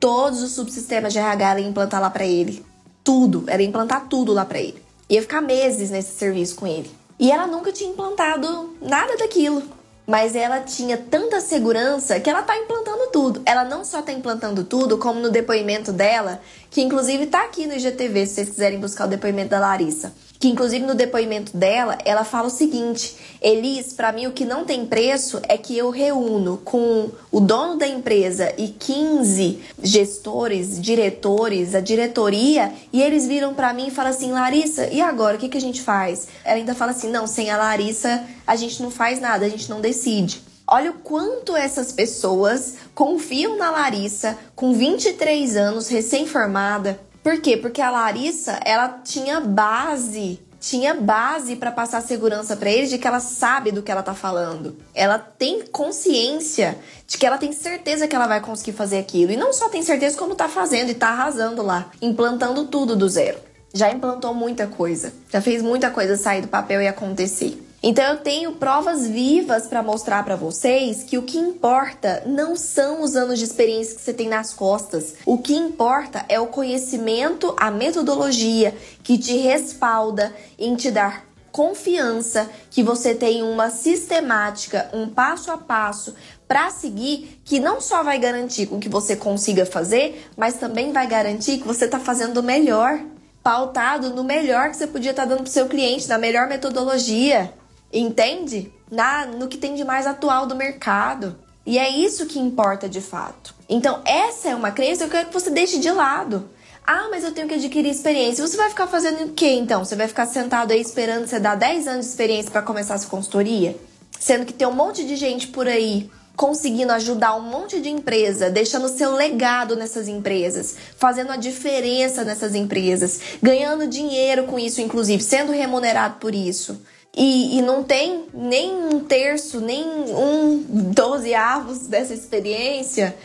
todos 0.00 0.42
os 0.42 0.52
subsistemas 0.52 1.12
de 1.12 1.18
RH 1.18 1.50
ela 1.50 1.60
ia 1.60 1.68
implantar 1.68 2.00
lá 2.00 2.08
para 2.08 2.24
ele. 2.24 2.64
Tudo, 3.04 3.44
era 3.46 3.62
implantar 3.62 4.08
tudo 4.08 4.32
lá 4.32 4.44
para 4.46 4.58
ele. 4.58 4.82
Ia 5.08 5.20
ficar 5.20 5.42
meses 5.42 5.90
nesse 5.90 6.14
serviço 6.14 6.56
com 6.56 6.66
ele. 6.66 6.90
E 7.18 7.30
ela 7.30 7.46
nunca 7.46 7.70
tinha 7.70 7.90
implantado 7.90 8.74
nada 8.80 9.16
daquilo. 9.18 9.62
Mas 10.06 10.34
ela 10.34 10.60
tinha 10.60 10.96
tanta 10.96 11.40
segurança 11.40 12.18
que 12.18 12.28
ela 12.28 12.42
tá 12.42 12.56
implantando 12.56 13.10
tudo. 13.12 13.42
Ela 13.44 13.64
não 13.64 13.84
só 13.84 14.00
tá 14.02 14.12
implantando 14.12 14.64
tudo, 14.64 14.98
como 14.98 15.20
no 15.20 15.30
depoimento 15.30 15.92
dela, 15.92 16.40
que 16.70 16.80
inclusive 16.80 17.26
tá 17.26 17.44
aqui 17.44 17.66
no 17.66 17.74
IGTV, 17.74 18.26
se 18.26 18.34
vocês 18.34 18.48
quiserem 18.48 18.80
buscar 18.80 19.04
o 19.04 19.10
depoimento 19.10 19.50
da 19.50 19.60
Larissa 19.60 20.12
que 20.40 20.48
inclusive 20.48 20.86
no 20.86 20.94
depoimento 20.94 21.54
dela, 21.54 21.98
ela 22.02 22.24
fala 22.24 22.46
o 22.46 22.50
seguinte: 22.50 23.14
Elis, 23.42 23.92
para 23.92 24.10
mim 24.10 24.26
o 24.26 24.32
que 24.32 24.46
não 24.46 24.64
tem 24.64 24.86
preço 24.86 25.38
é 25.46 25.58
que 25.58 25.76
eu 25.76 25.90
reúno 25.90 26.56
com 26.64 27.10
o 27.30 27.40
dono 27.40 27.76
da 27.76 27.86
empresa 27.86 28.50
e 28.56 28.68
15 28.68 29.60
gestores, 29.82 30.80
diretores, 30.80 31.74
a 31.74 31.80
diretoria, 31.80 32.72
e 32.90 33.02
eles 33.02 33.26
viram 33.26 33.52
para 33.52 33.74
mim 33.74 33.88
e 33.88 33.90
falam 33.90 34.10
assim: 34.10 34.32
Larissa, 34.32 34.86
e 34.86 35.02
agora? 35.02 35.36
O 35.36 35.38
que, 35.38 35.50
que 35.50 35.58
a 35.58 35.60
gente 35.60 35.82
faz? 35.82 36.28
Ela 36.42 36.56
ainda 36.56 36.74
fala 36.74 36.92
assim: 36.92 37.10
não, 37.10 37.26
sem 37.26 37.50
a 37.50 37.58
Larissa 37.58 38.24
a 38.46 38.56
gente 38.56 38.82
não 38.82 38.90
faz 38.90 39.20
nada, 39.20 39.44
a 39.44 39.48
gente 39.48 39.68
não 39.68 39.82
decide. 39.82 40.42
Olha 40.66 40.92
o 40.92 40.94
quanto 40.94 41.54
essas 41.54 41.92
pessoas 41.92 42.76
confiam 42.94 43.58
na 43.58 43.70
Larissa, 43.70 44.38
com 44.56 44.72
23 44.72 45.56
anos, 45.56 45.88
recém-formada, 45.88 46.98
por 47.22 47.40
quê? 47.40 47.56
Porque 47.56 47.82
a 47.82 47.90
Larissa, 47.90 48.60
ela 48.64 49.00
tinha 49.04 49.40
base, 49.40 50.40
tinha 50.60 50.94
base 50.94 51.56
para 51.56 51.70
passar 51.70 52.02
segurança 52.02 52.56
para 52.56 52.70
eles 52.70 52.90
de 52.90 52.98
que 52.98 53.06
ela 53.06 53.20
sabe 53.20 53.72
do 53.72 53.82
que 53.82 53.90
ela 53.90 54.02
tá 54.02 54.14
falando. 54.14 54.76
Ela 54.94 55.18
tem 55.18 55.66
consciência 55.66 56.78
de 57.06 57.18
que 57.18 57.26
ela 57.26 57.38
tem 57.38 57.52
certeza 57.52 58.06
que 58.06 58.14
ela 58.14 58.26
vai 58.26 58.40
conseguir 58.40 58.72
fazer 58.72 58.98
aquilo. 58.98 59.32
E 59.32 59.36
não 59.36 59.52
só 59.52 59.68
tem 59.68 59.82
certeza 59.82 60.16
como 60.16 60.34
tá 60.34 60.48
fazendo 60.48 60.90
e 60.90 60.94
tá 60.94 61.08
arrasando 61.08 61.62
lá, 61.62 61.90
implantando 62.00 62.66
tudo 62.66 62.96
do 62.96 63.08
zero. 63.08 63.38
Já 63.72 63.90
implantou 63.90 64.34
muita 64.34 64.66
coisa, 64.66 65.12
já 65.32 65.40
fez 65.40 65.62
muita 65.62 65.90
coisa 65.90 66.16
sair 66.16 66.42
do 66.42 66.48
papel 66.48 66.82
e 66.82 66.88
acontecer. 66.88 67.69
Então 67.82 68.04
eu 68.04 68.18
tenho 68.18 68.52
provas 68.52 69.06
vivas 69.06 69.66
para 69.66 69.82
mostrar 69.82 70.22
para 70.22 70.36
vocês 70.36 71.02
que 71.02 71.16
o 71.16 71.22
que 71.22 71.38
importa 71.38 72.22
não 72.26 72.54
são 72.54 73.02
os 73.02 73.16
anos 73.16 73.38
de 73.38 73.44
experiência 73.46 73.96
que 73.96 74.02
você 74.02 74.12
tem 74.12 74.28
nas 74.28 74.52
costas. 74.52 75.14
O 75.24 75.38
que 75.38 75.54
importa 75.54 76.24
é 76.28 76.38
o 76.38 76.48
conhecimento, 76.48 77.54
a 77.58 77.70
metodologia 77.70 78.76
que 79.02 79.16
te 79.16 79.34
respalda 79.38 80.34
em 80.58 80.76
te 80.76 80.90
dar 80.90 81.24
confiança 81.50 82.48
que 82.70 82.82
você 82.82 83.14
tem 83.14 83.42
uma 83.42 83.70
sistemática, 83.70 84.90
um 84.92 85.08
passo 85.08 85.50
a 85.50 85.56
passo 85.56 86.14
para 86.46 86.70
seguir 86.70 87.40
que 87.44 87.58
não 87.58 87.80
só 87.80 88.02
vai 88.02 88.18
garantir 88.18 88.66
com 88.66 88.78
que 88.78 88.88
você 88.88 89.16
consiga 89.16 89.64
fazer, 89.64 90.28
mas 90.36 90.54
também 90.54 90.92
vai 90.92 91.06
garantir 91.06 91.58
que 91.58 91.66
você 91.66 91.86
está 91.86 91.98
fazendo 91.98 92.38
o 92.38 92.42
melhor, 92.42 93.00
pautado 93.42 94.10
no 94.10 94.22
melhor 94.22 94.70
que 94.70 94.76
você 94.76 94.86
podia 94.86 95.12
estar 95.12 95.22
tá 95.22 95.28
dando 95.30 95.42
para 95.42 95.50
seu 95.50 95.66
cliente, 95.66 96.08
na 96.08 96.18
melhor 96.18 96.46
metodologia, 96.46 97.52
entende? 97.92 98.72
Na 98.90 99.26
no 99.26 99.48
que 99.48 99.58
tem 99.58 99.74
de 99.74 99.84
mais 99.84 100.06
atual 100.06 100.46
do 100.46 100.56
mercado. 100.56 101.36
E 101.64 101.78
é 101.78 101.88
isso 101.88 102.26
que 102.26 102.38
importa 102.38 102.88
de 102.88 103.00
fato. 103.00 103.54
Então, 103.68 104.00
essa 104.04 104.48
é 104.48 104.54
uma 104.54 104.70
crença 104.70 105.04
que 105.04 105.04
eu 105.04 105.10
quero 105.10 105.28
que 105.28 105.34
você 105.34 105.50
deixe 105.50 105.78
de 105.78 105.90
lado. 105.90 106.48
Ah, 106.86 107.08
mas 107.10 107.22
eu 107.22 107.32
tenho 107.32 107.46
que 107.46 107.54
adquirir 107.54 107.90
experiência. 107.90 108.46
Você 108.46 108.56
vai 108.56 108.68
ficar 108.68 108.86
fazendo 108.86 109.24
o 109.24 109.32
quê 109.32 109.52
então? 109.52 109.84
Você 109.84 109.94
vai 109.94 110.08
ficar 110.08 110.26
sentado 110.26 110.72
aí 110.72 110.80
esperando 110.80 111.26
você 111.26 111.38
dar 111.38 111.54
10 111.54 111.86
anos 111.86 112.06
de 112.06 112.10
experiência 112.10 112.50
para 112.50 112.62
começar 112.62 112.94
a 112.94 112.98
sua 112.98 113.10
consultoria? 113.10 113.76
Sendo 114.18 114.44
que 114.44 114.52
tem 114.52 114.66
um 114.66 114.72
monte 114.72 115.06
de 115.06 115.14
gente 115.14 115.46
por 115.48 115.68
aí 115.68 116.10
conseguindo 116.40 116.90
ajudar 116.92 117.36
um 117.36 117.42
monte 117.42 117.80
de 117.82 117.90
empresa, 117.90 118.48
deixando 118.48 118.88
seu 118.88 119.14
legado 119.14 119.76
nessas 119.76 120.08
empresas, 120.08 120.74
fazendo 120.96 121.32
a 121.32 121.36
diferença 121.36 122.24
nessas 122.24 122.54
empresas, 122.54 123.20
ganhando 123.42 123.86
dinheiro 123.86 124.44
com 124.44 124.58
isso, 124.58 124.80
inclusive, 124.80 125.22
sendo 125.22 125.52
remunerado 125.52 126.14
por 126.14 126.34
isso. 126.34 126.80
E, 127.16 127.58
e 127.58 127.62
não 127.62 127.82
tem 127.82 128.26
nem 128.32 128.72
um 128.72 129.00
terço, 129.00 129.60
nem 129.60 129.84
um 129.84 130.64
dozeavos 130.92 131.86
dessa 131.86 132.14
experiência 132.14 133.16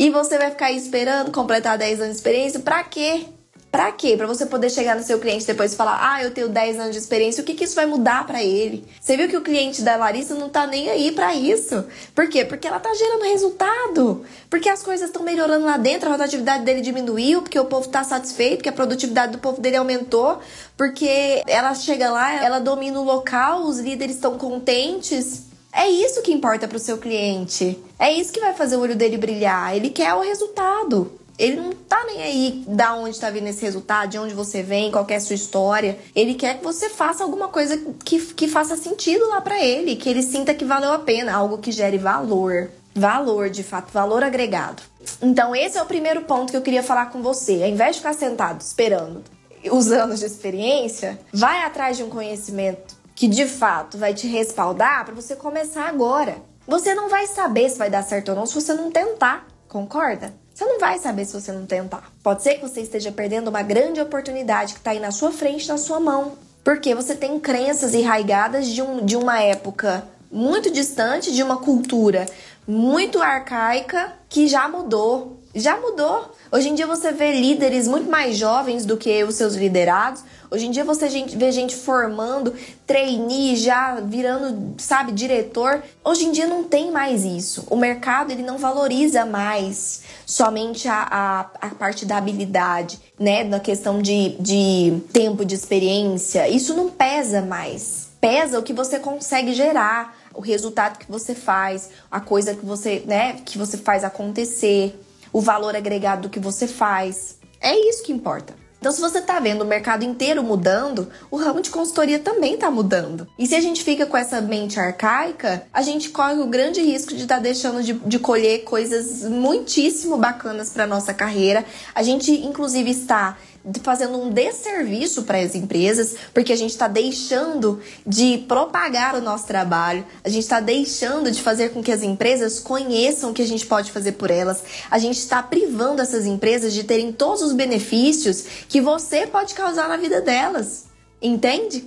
e 0.00 0.08
você 0.08 0.38
vai 0.38 0.50
ficar 0.50 0.72
esperando 0.72 1.30
completar 1.30 1.76
10 1.76 2.00
anos 2.00 2.12
de 2.12 2.16
experiência? 2.16 2.60
Pra 2.60 2.82
quê? 2.82 3.26
Pra 3.70 3.92
quê? 3.92 4.16
Pra 4.16 4.26
você 4.26 4.46
poder 4.46 4.68
chegar 4.68 4.96
no 4.96 5.02
seu 5.02 5.20
cliente 5.20 5.46
depois 5.46 5.72
e 5.72 5.76
falar: 5.76 5.98
Ah, 6.02 6.22
eu 6.22 6.32
tenho 6.32 6.48
10 6.48 6.80
anos 6.80 6.92
de 6.92 6.98
experiência, 6.98 7.40
o 7.40 7.44
que, 7.46 7.54
que 7.54 7.62
isso 7.62 7.76
vai 7.76 7.86
mudar 7.86 8.26
para 8.26 8.42
ele? 8.42 8.84
Você 9.00 9.16
viu 9.16 9.28
que 9.28 9.36
o 9.36 9.42
cliente 9.42 9.82
da 9.82 9.94
Larissa 9.94 10.34
não 10.34 10.48
tá 10.48 10.66
nem 10.66 10.90
aí 10.90 11.12
para 11.12 11.34
isso. 11.34 11.84
Por 12.12 12.28
quê? 12.28 12.44
Porque 12.44 12.66
ela 12.66 12.80
tá 12.80 12.92
gerando 12.94 13.22
resultado. 13.22 14.24
Porque 14.48 14.68
as 14.68 14.82
coisas 14.82 15.06
estão 15.06 15.22
melhorando 15.22 15.66
lá 15.66 15.76
dentro, 15.76 16.08
a 16.08 16.12
rotatividade 16.12 16.64
dele 16.64 16.80
diminuiu, 16.80 17.42
porque 17.42 17.58
o 17.58 17.66
povo 17.66 17.88
tá 17.88 18.02
satisfeito, 18.02 18.56
porque 18.56 18.68
a 18.68 18.72
produtividade 18.72 19.32
do 19.32 19.38
povo 19.38 19.60
dele 19.60 19.76
aumentou, 19.76 20.40
porque 20.76 21.44
ela 21.46 21.72
chega 21.74 22.10
lá, 22.10 22.42
ela 22.44 22.58
domina 22.58 22.98
o 22.98 23.04
local, 23.04 23.62
os 23.62 23.78
líderes 23.78 24.16
estão 24.16 24.36
contentes. 24.36 25.48
É 25.72 25.88
isso 25.88 26.22
que 26.22 26.32
importa 26.32 26.66
para 26.66 26.76
o 26.76 26.80
seu 26.80 26.98
cliente. 26.98 27.78
É 27.96 28.12
isso 28.12 28.32
que 28.32 28.40
vai 28.40 28.52
fazer 28.54 28.76
o 28.76 28.80
olho 28.80 28.96
dele 28.96 29.16
brilhar. 29.16 29.76
Ele 29.76 29.90
quer 29.90 30.12
o 30.14 30.20
resultado. 30.20 31.19
Ele 31.40 31.56
não 31.56 31.72
tá 31.72 32.04
nem 32.04 32.22
aí 32.22 32.64
da 32.68 32.94
onde 32.94 33.18
tá 33.18 33.30
vindo 33.30 33.46
esse 33.46 33.62
resultado, 33.62 34.10
de 34.10 34.18
onde 34.18 34.34
você 34.34 34.62
vem, 34.62 34.90
qual 34.90 35.06
é 35.08 35.16
a 35.16 35.20
sua 35.20 35.34
história. 35.34 35.98
Ele 36.14 36.34
quer 36.34 36.58
que 36.58 36.64
você 36.64 36.90
faça 36.90 37.24
alguma 37.24 37.48
coisa 37.48 37.78
que, 38.04 38.20
que 38.34 38.46
faça 38.46 38.76
sentido 38.76 39.26
lá 39.26 39.40
para 39.40 39.58
ele, 39.64 39.96
que 39.96 40.06
ele 40.06 40.22
sinta 40.22 40.52
que 40.52 40.66
valeu 40.66 40.92
a 40.92 40.98
pena, 40.98 41.32
algo 41.32 41.56
que 41.56 41.72
gere 41.72 41.96
valor. 41.96 42.70
Valor, 42.94 43.48
de 43.48 43.62
fato, 43.62 43.90
valor 43.90 44.22
agregado. 44.22 44.82
Então, 45.22 45.56
esse 45.56 45.78
é 45.78 45.82
o 45.82 45.86
primeiro 45.86 46.22
ponto 46.22 46.50
que 46.50 46.56
eu 46.58 46.62
queria 46.62 46.82
falar 46.82 47.06
com 47.06 47.22
você. 47.22 47.62
Ao 47.62 47.68
invés 47.70 47.96
de 47.96 48.02
ficar 48.02 48.12
sentado 48.12 48.60
esperando 48.60 49.24
os 49.70 49.90
anos 49.90 50.20
de 50.20 50.26
experiência, 50.26 51.18
vai 51.32 51.62
atrás 51.62 51.96
de 51.96 52.02
um 52.02 52.10
conhecimento 52.10 52.94
que 53.14 53.26
de 53.26 53.46
fato 53.46 53.96
vai 53.96 54.12
te 54.12 54.26
respaldar 54.26 55.06
para 55.06 55.14
você 55.14 55.34
começar 55.34 55.88
agora. 55.88 56.36
Você 56.66 56.94
não 56.94 57.08
vai 57.08 57.26
saber 57.26 57.70
se 57.70 57.78
vai 57.78 57.88
dar 57.88 58.02
certo 58.02 58.30
ou 58.30 58.34
não 58.34 58.44
se 58.44 58.54
você 58.54 58.74
não 58.74 58.90
tentar, 58.90 59.46
concorda? 59.68 60.34
Você 60.60 60.66
não 60.66 60.78
vai 60.78 60.98
saber 60.98 61.24
se 61.24 61.32
você 61.32 61.52
não 61.52 61.64
tentar. 61.64 62.12
Pode 62.22 62.42
ser 62.42 62.56
que 62.56 62.60
você 62.60 62.82
esteja 62.82 63.10
perdendo 63.10 63.48
uma 63.48 63.62
grande 63.62 63.98
oportunidade 63.98 64.74
que 64.74 64.78
está 64.78 64.90
aí 64.90 65.00
na 65.00 65.10
sua 65.10 65.32
frente, 65.32 65.66
na 65.66 65.78
sua 65.78 65.98
mão. 65.98 66.36
Porque 66.62 66.94
você 66.94 67.14
tem 67.14 67.40
crenças 67.40 67.94
enraigadas 67.94 68.66
de, 68.68 68.82
um, 68.82 69.02
de 69.02 69.16
uma 69.16 69.40
época 69.40 70.06
muito 70.30 70.70
distante, 70.70 71.32
de 71.32 71.42
uma 71.42 71.56
cultura 71.56 72.26
muito 72.68 73.22
arcaica 73.22 74.12
que 74.28 74.46
já 74.46 74.68
mudou. 74.68 75.39
Já 75.54 75.80
mudou. 75.80 76.30
Hoje 76.52 76.68
em 76.68 76.74
dia 76.76 76.86
você 76.86 77.10
vê 77.10 77.32
líderes 77.32 77.88
muito 77.88 78.08
mais 78.08 78.36
jovens 78.36 78.84
do 78.84 78.96
que 78.96 79.24
os 79.24 79.34
seus 79.34 79.54
liderados. 79.54 80.22
Hoje 80.48 80.66
em 80.66 80.70
dia 80.70 80.84
você 80.84 81.08
vê 81.08 81.50
gente 81.50 81.74
formando, 81.74 82.54
trainee, 82.86 83.56
já 83.56 83.96
virando, 84.00 84.74
sabe, 84.78 85.10
diretor. 85.10 85.82
Hoje 86.04 86.26
em 86.26 86.32
dia 86.32 86.46
não 86.46 86.62
tem 86.62 86.92
mais 86.92 87.24
isso. 87.24 87.66
O 87.68 87.74
mercado 87.74 88.30
ele 88.30 88.42
não 88.42 88.58
valoriza 88.58 89.26
mais 89.26 90.02
somente 90.24 90.86
a, 90.88 91.06
a, 91.10 91.40
a 91.68 91.70
parte 91.74 92.06
da 92.06 92.16
habilidade, 92.18 93.00
né? 93.18 93.42
Na 93.42 93.58
questão 93.58 94.00
de, 94.00 94.36
de 94.38 95.00
tempo 95.12 95.44
de 95.44 95.56
experiência. 95.56 96.48
Isso 96.48 96.74
não 96.74 96.90
pesa 96.90 97.42
mais. 97.42 98.08
Pesa 98.20 98.58
o 98.58 98.62
que 98.62 98.72
você 98.72 99.00
consegue 99.00 99.52
gerar, 99.52 100.16
o 100.32 100.40
resultado 100.40 100.98
que 100.98 101.10
você 101.10 101.34
faz, 101.34 101.90
a 102.10 102.20
coisa 102.20 102.54
que 102.54 102.64
você, 102.64 103.02
né, 103.06 103.38
que 103.44 103.56
você 103.56 103.78
faz 103.78 104.04
acontecer, 104.04 104.94
o 105.32 105.40
valor 105.40 105.76
agregado 105.76 106.22
do 106.22 106.28
que 106.28 106.40
você 106.40 106.66
faz. 106.66 107.38
É 107.60 107.74
isso 107.88 108.02
que 108.02 108.12
importa. 108.12 108.54
Então, 108.80 108.90
se 108.90 109.00
você 109.00 109.18
está 109.18 109.38
vendo 109.38 109.60
o 109.60 109.66
mercado 109.66 110.04
inteiro 110.04 110.42
mudando, 110.42 111.10
o 111.30 111.36
ramo 111.36 111.60
de 111.60 111.68
consultoria 111.68 112.18
também 112.18 112.54
está 112.54 112.70
mudando. 112.70 113.28
E 113.38 113.46
se 113.46 113.54
a 113.54 113.60
gente 113.60 113.84
fica 113.84 114.06
com 114.06 114.16
essa 114.16 114.40
mente 114.40 114.80
arcaica, 114.80 115.64
a 115.70 115.82
gente 115.82 116.08
corre 116.08 116.40
o 116.40 116.46
grande 116.46 116.80
risco 116.80 117.14
de 117.14 117.24
estar 117.24 117.36
tá 117.36 117.42
deixando 117.42 117.82
de, 117.82 117.92
de, 117.92 118.18
colher 118.18 118.64
coisas 118.64 119.24
muitíssimo 119.24 120.16
bacanas 120.16 120.70
para 120.70 120.86
nossa 120.86 121.12
carreira. 121.12 121.62
A 121.94 122.02
gente, 122.02 122.32
inclusive, 122.32 122.90
está 122.90 123.36
fazendo 123.82 124.16
um 124.16 124.30
desserviço 124.30 125.24
para 125.24 125.38
as 125.38 125.54
empresas, 125.54 126.16
porque 126.32 126.52
a 126.52 126.56
gente 126.56 126.70
está 126.70 126.88
deixando 126.88 127.80
de 128.06 128.38
propagar 128.48 129.14
o 129.14 129.20
nosso 129.20 129.46
trabalho, 129.46 130.04
a 130.24 130.28
gente 130.28 130.42
está 130.42 130.60
deixando 130.60 131.30
de 131.30 131.42
fazer 131.42 131.70
com 131.70 131.82
que 131.82 131.92
as 131.92 132.02
empresas 132.02 132.58
conheçam 132.58 133.30
o 133.30 133.34
que 133.34 133.42
a 133.42 133.46
gente 133.46 133.66
pode 133.66 133.92
fazer 133.92 134.12
por 134.12 134.30
elas, 134.30 134.62
a 134.90 134.98
gente 134.98 135.18
está 135.18 135.42
privando 135.42 136.00
essas 136.00 136.26
empresas 136.26 136.72
de 136.72 136.84
terem 136.84 137.12
todos 137.12 137.42
os 137.42 137.52
benefícios 137.52 138.44
que 138.68 138.80
você 138.80 139.26
pode 139.26 139.54
causar 139.54 139.88
na 139.88 139.96
vida 139.96 140.20
delas. 140.20 140.86
Entende? 141.20 141.86